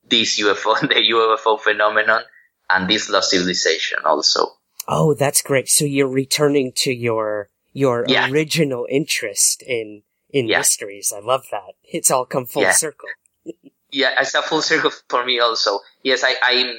this 0.08 0.40
UFO, 0.40 0.80
the 0.80 0.94
UFO 1.12 1.60
phenomenon 1.60 2.22
and 2.70 2.88
this 2.88 3.10
lost 3.10 3.32
civilization 3.32 3.98
also. 4.02 4.48
Oh, 4.88 5.12
that's 5.12 5.42
great. 5.42 5.68
So 5.68 5.84
you're 5.84 6.08
returning 6.08 6.72
to 6.76 6.90
your 6.90 7.50
your 7.74 8.06
yeah. 8.08 8.30
original 8.30 8.86
interest 8.88 9.62
in 9.62 10.04
in 10.30 10.48
yeah. 10.48 10.58
mysteries. 10.58 11.12
I 11.14 11.20
love 11.20 11.44
that. 11.50 11.74
It's 11.84 12.10
all 12.10 12.24
come 12.24 12.46
full 12.46 12.62
yeah. 12.62 12.72
circle. 12.72 13.10
yeah, 13.92 14.14
it's 14.18 14.34
a 14.34 14.40
full 14.40 14.62
circle 14.62 14.90
for 15.10 15.22
me 15.22 15.38
also. 15.38 15.80
Yes, 16.02 16.24
I 16.24 16.34
I'm, 16.42 16.74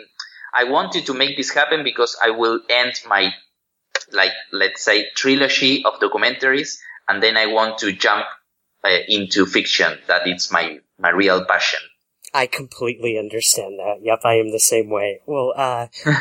I 0.53 0.63
wanted 0.71 1.05
to 1.05 1.13
make 1.13 1.37
this 1.37 1.53
happen 1.53 1.83
because 1.83 2.17
I 2.21 2.31
will 2.31 2.59
end 2.69 2.93
my 3.07 3.33
like 4.11 4.33
let's 4.51 4.83
say 4.83 5.11
trilogy 5.15 5.85
of 5.85 5.99
documentaries, 5.99 6.79
and 7.07 7.21
then 7.21 7.37
I 7.37 7.45
want 7.45 7.77
to 7.79 7.91
jump 7.93 8.25
uh, 8.83 8.97
into 9.07 9.45
fiction. 9.45 9.97
That 10.07 10.27
it's 10.27 10.51
my 10.51 10.79
my 10.99 11.09
real 11.09 11.45
passion. 11.45 11.79
I 12.33 12.47
completely 12.47 13.17
understand 13.17 13.77
that. 13.79 13.99
Yep, 14.01 14.21
I 14.23 14.35
am 14.35 14.51
the 14.51 14.59
same 14.59 14.89
way. 14.89 15.21
Well, 15.27 15.53
uh, 15.55 15.87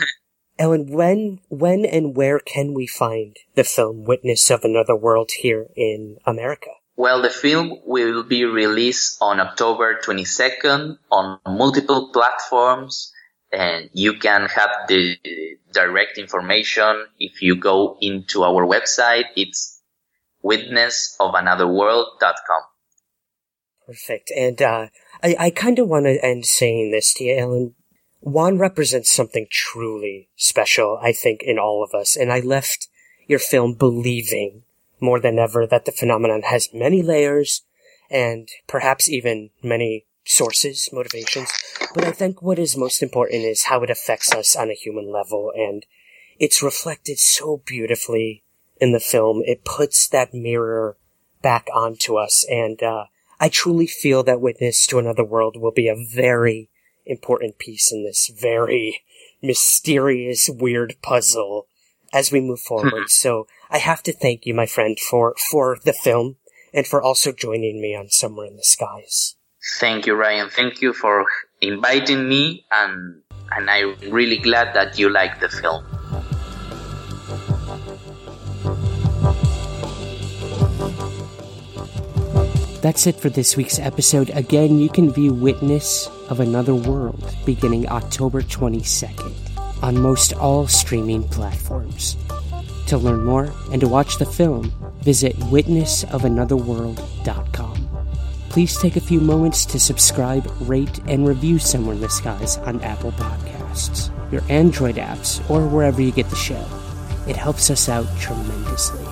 Alan, 0.58 0.92
when, 0.92 1.40
when 1.48 1.86
and 1.86 2.14
where 2.14 2.38
can 2.38 2.74
we 2.74 2.86
find 2.86 3.36
the 3.54 3.64
film 3.64 4.04
Witness 4.04 4.50
of 4.50 4.62
Another 4.62 4.94
World 4.94 5.30
here 5.38 5.68
in 5.74 6.18
America? 6.26 6.70
Well, 6.96 7.22
the 7.22 7.30
film 7.30 7.78
will 7.86 8.22
be 8.22 8.44
released 8.44 9.16
on 9.22 9.40
October 9.40 9.98
22nd 10.04 10.98
on 11.10 11.38
multiple 11.46 12.10
platforms 12.12 13.12
and 13.50 13.88
you 13.92 14.14
can 14.14 14.46
have 14.46 14.70
the 14.88 15.16
direct 15.72 16.18
information 16.18 17.06
if 17.18 17.42
you 17.42 17.56
go 17.56 17.96
into 18.00 18.44
our 18.44 18.66
website. 18.66 19.24
It's 19.36 19.71
witnessofanotherworld.com. 20.44 22.62
Perfect. 23.86 24.32
And 24.36 24.60
uh, 24.62 24.88
I, 25.22 25.36
I 25.38 25.50
kind 25.50 25.78
of 25.78 25.88
want 25.88 26.06
to 26.06 26.24
end 26.24 26.46
saying 26.46 26.90
this 26.90 27.12
to 27.14 27.24
you, 27.24 27.38
Alan. 27.38 27.74
Juan 28.20 28.58
represents 28.58 29.12
something 29.12 29.46
truly 29.50 30.28
special, 30.36 30.98
I 31.02 31.12
think, 31.12 31.42
in 31.42 31.58
all 31.58 31.82
of 31.82 31.98
us. 31.98 32.16
And 32.16 32.32
I 32.32 32.40
left 32.40 32.88
your 33.26 33.40
film 33.40 33.74
believing 33.74 34.62
more 35.00 35.18
than 35.18 35.38
ever 35.38 35.66
that 35.66 35.84
the 35.84 35.92
phenomenon 35.92 36.42
has 36.42 36.68
many 36.72 37.02
layers 37.02 37.62
and 38.10 38.48
perhaps 38.68 39.08
even 39.08 39.50
many 39.62 40.06
sources, 40.24 40.88
motivations. 40.92 41.50
But 41.94 42.04
I 42.04 42.12
think 42.12 42.40
what 42.40 42.58
is 42.58 42.76
most 42.76 43.02
important 43.02 43.44
is 43.44 43.64
how 43.64 43.82
it 43.82 43.90
affects 43.90 44.32
us 44.32 44.54
on 44.54 44.70
a 44.70 44.74
human 44.74 45.12
level. 45.12 45.52
And 45.54 45.84
it's 46.38 46.62
reflected 46.62 47.18
so 47.18 47.62
beautifully 47.66 48.41
in 48.82 48.90
the 48.90 49.00
film. 49.00 49.42
It 49.44 49.64
puts 49.64 50.08
that 50.08 50.34
mirror 50.34 50.96
back 51.40 51.68
onto 51.72 52.16
us. 52.16 52.44
And, 52.50 52.82
uh, 52.82 53.04
I 53.38 53.48
truly 53.48 53.86
feel 53.86 54.24
that 54.24 54.40
Witness 54.40 54.86
to 54.88 54.98
Another 54.98 55.24
World 55.24 55.56
will 55.56 55.70
be 55.70 55.88
a 55.88 55.94
very 55.96 56.68
important 57.06 57.58
piece 57.58 57.92
in 57.92 58.04
this 58.04 58.28
very 58.28 59.02
mysterious, 59.40 60.48
weird 60.48 60.96
puzzle 61.00 61.68
as 62.12 62.32
we 62.32 62.40
move 62.40 62.60
forward. 62.60 63.04
So 63.08 63.46
I 63.70 63.78
have 63.78 64.02
to 64.04 64.12
thank 64.12 64.46
you, 64.46 64.54
my 64.54 64.66
friend, 64.66 64.98
for, 64.98 65.34
for 65.50 65.78
the 65.84 65.92
film 65.92 66.36
and 66.74 66.86
for 66.86 67.00
also 67.00 67.30
joining 67.30 67.80
me 67.80 67.94
on 67.94 68.10
Somewhere 68.10 68.46
in 68.46 68.56
the 68.56 68.64
Skies. 68.64 69.36
Thank 69.78 70.06
you, 70.06 70.14
Ryan. 70.14 70.50
Thank 70.50 70.82
you 70.82 70.92
for 70.92 71.24
inviting 71.60 72.28
me 72.28 72.66
and, 72.72 73.22
and 73.52 73.70
I'm 73.70 73.96
really 74.10 74.38
glad 74.38 74.74
that 74.74 74.98
you 74.98 75.08
like 75.08 75.38
the 75.38 75.48
film. 75.48 75.84
That's 82.82 83.06
it 83.06 83.14
for 83.14 83.30
this 83.30 83.56
week's 83.56 83.78
episode. 83.78 84.28
Again, 84.30 84.80
you 84.80 84.88
can 84.88 85.12
view 85.12 85.32
Witness 85.32 86.08
of 86.28 86.40
Another 86.40 86.74
World 86.74 87.32
beginning 87.46 87.88
October 87.88 88.42
22nd 88.42 89.32
on 89.84 90.00
most 90.00 90.32
all 90.32 90.66
streaming 90.66 91.22
platforms. 91.28 92.16
To 92.88 92.98
learn 92.98 93.22
more 93.22 93.52
and 93.70 93.80
to 93.82 93.86
watch 93.86 94.18
the 94.18 94.26
film, 94.26 94.72
visit 95.00 95.36
witnessofanotherworld.com. 95.36 97.88
Please 98.48 98.76
take 98.76 98.96
a 98.96 99.00
few 99.00 99.20
moments 99.20 99.64
to 99.66 99.78
subscribe, 99.78 100.52
rate, 100.62 100.98
and 101.06 101.24
review 101.24 101.60
Somewhere 101.60 101.94
in 101.94 102.00
the 102.00 102.08
Skies 102.08 102.56
on 102.58 102.80
Apple 102.80 103.12
Podcasts, 103.12 104.10
your 104.32 104.42
Android 104.48 104.96
apps, 104.96 105.48
or 105.48 105.68
wherever 105.68 106.02
you 106.02 106.10
get 106.10 106.28
the 106.30 106.36
show. 106.36 106.66
It 107.28 107.36
helps 107.36 107.70
us 107.70 107.88
out 107.88 108.08
tremendously. 108.18 109.11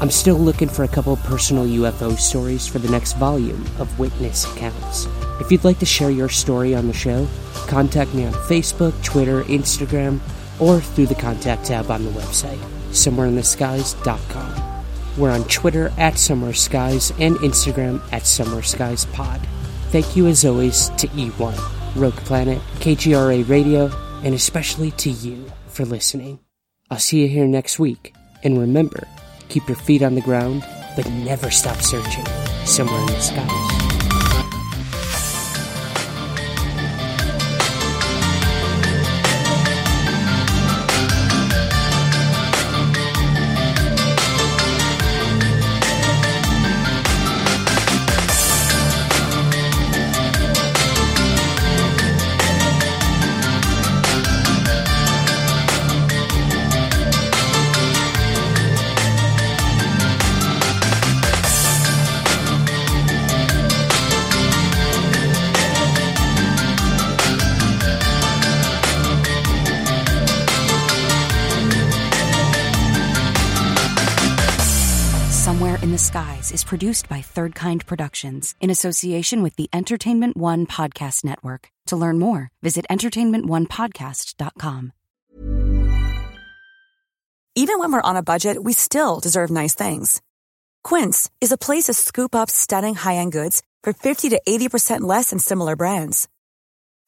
I'm 0.00 0.10
still 0.10 0.36
looking 0.36 0.68
for 0.68 0.84
a 0.84 0.88
couple 0.88 1.16
personal 1.16 1.64
UFO 1.64 2.18
stories 2.18 2.66
for 2.66 2.78
the 2.78 2.90
next 2.90 3.14
volume 3.14 3.64
of 3.78 3.98
Witness 3.98 4.44
Accounts. 4.52 5.06
If 5.40 5.50
you'd 5.50 5.64
like 5.64 5.78
to 5.78 5.86
share 5.86 6.10
your 6.10 6.28
story 6.28 6.74
on 6.74 6.88
the 6.88 6.92
show, 6.92 7.26
contact 7.68 8.12
me 8.12 8.26
on 8.26 8.32
Facebook, 8.32 9.02
Twitter, 9.04 9.44
Instagram, 9.44 10.20
or 10.60 10.80
through 10.80 11.06
the 11.06 11.14
contact 11.14 11.66
tab 11.66 11.90
on 11.90 12.04
the 12.04 12.10
website, 12.10 12.58
somewhereintheskies.com. 12.90 14.84
We're 15.16 15.30
on 15.30 15.44
Twitter 15.44 15.92
at 15.96 16.18
Somewhere 16.18 16.54
Skies 16.54 17.12
and 17.20 17.36
Instagram 17.36 18.02
at 18.12 18.26
Somewhere 18.26 18.62
Skies 18.62 19.04
Pod. 19.06 19.40
Thank 19.90 20.16
you 20.16 20.26
as 20.26 20.44
always 20.44 20.88
to 20.90 21.06
E1, 21.08 21.94
Rogue 21.94 22.16
Planet, 22.16 22.60
KGRA 22.80 23.48
Radio, 23.48 23.90
and 24.24 24.34
especially 24.34 24.90
to 24.92 25.10
you 25.10 25.50
for 25.68 25.84
listening. 25.84 26.40
I'll 26.90 26.98
see 26.98 27.22
you 27.22 27.28
here 27.28 27.46
next 27.46 27.78
week, 27.78 28.12
and 28.42 28.58
remember, 28.58 29.06
Keep 29.48 29.68
your 29.68 29.76
feet 29.76 30.02
on 30.02 30.14
the 30.14 30.20
ground, 30.20 30.64
but 30.96 31.08
never 31.10 31.50
stop 31.50 31.80
searching 31.80 32.26
somewhere 32.64 33.00
in 33.00 33.06
the 33.06 33.20
skies. 33.20 33.73
Produced 76.64 77.08
by 77.08 77.22
Third 77.22 77.54
Kind 77.54 77.86
Productions 77.86 78.54
in 78.60 78.70
association 78.70 79.42
with 79.42 79.56
the 79.56 79.70
Entertainment 79.72 80.36
One 80.36 80.66
Podcast 80.66 81.24
Network. 81.24 81.70
To 81.86 81.96
learn 81.96 82.18
more, 82.18 82.50
visit 82.62 82.84
entertainmentonepodcast.com. 82.90 84.92
Even 87.56 87.78
when 87.78 87.92
we're 87.92 88.02
on 88.02 88.16
a 88.16 88.22
budget, 88.22 88.64
we 88.64 88.72
still 88.72 89.20
deserve 89.20 89.48
nice 89.48 89.76
things. 89.76 90.20
Quince 90.82 91.30
is 91.40 91.52
a 91.52 91.56
place 91.56 91.84
to 91.84 91.94
scoop 91.94 92.34
up 92.34 92.50
stunning 92.50 92.96
high 92.96 93.16
end 93.16 93.32
goods 93.32 93.62
for 93.84 93.92
50 93.92 94.30
to 94.30 94.40
80% 94.46 95.02
less 95.02 95.30
than 95.30 95.38
similar 95.38 95.76
brands. 95.76 96.28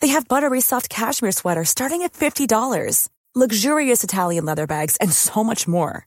They 0.00 0.09
have 0.09 0.28
buttery 0.28 0.61
soft 0.61 0.88
cashmere 0.88 1.32
sweaters 1.32 1.70
starting 1.70 2.02
at 2.02 2.12
$50, 2.12 3.09
luxurious 3.34 4.04
Italian 4.04 4.44
leather 4.44 4.66
bags, 4.66 4.96
and 4.98 5.12
so 5.12 5.42
much 5.42 5.66
more. 5.66 6.07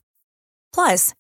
Plus, 0.73 1.13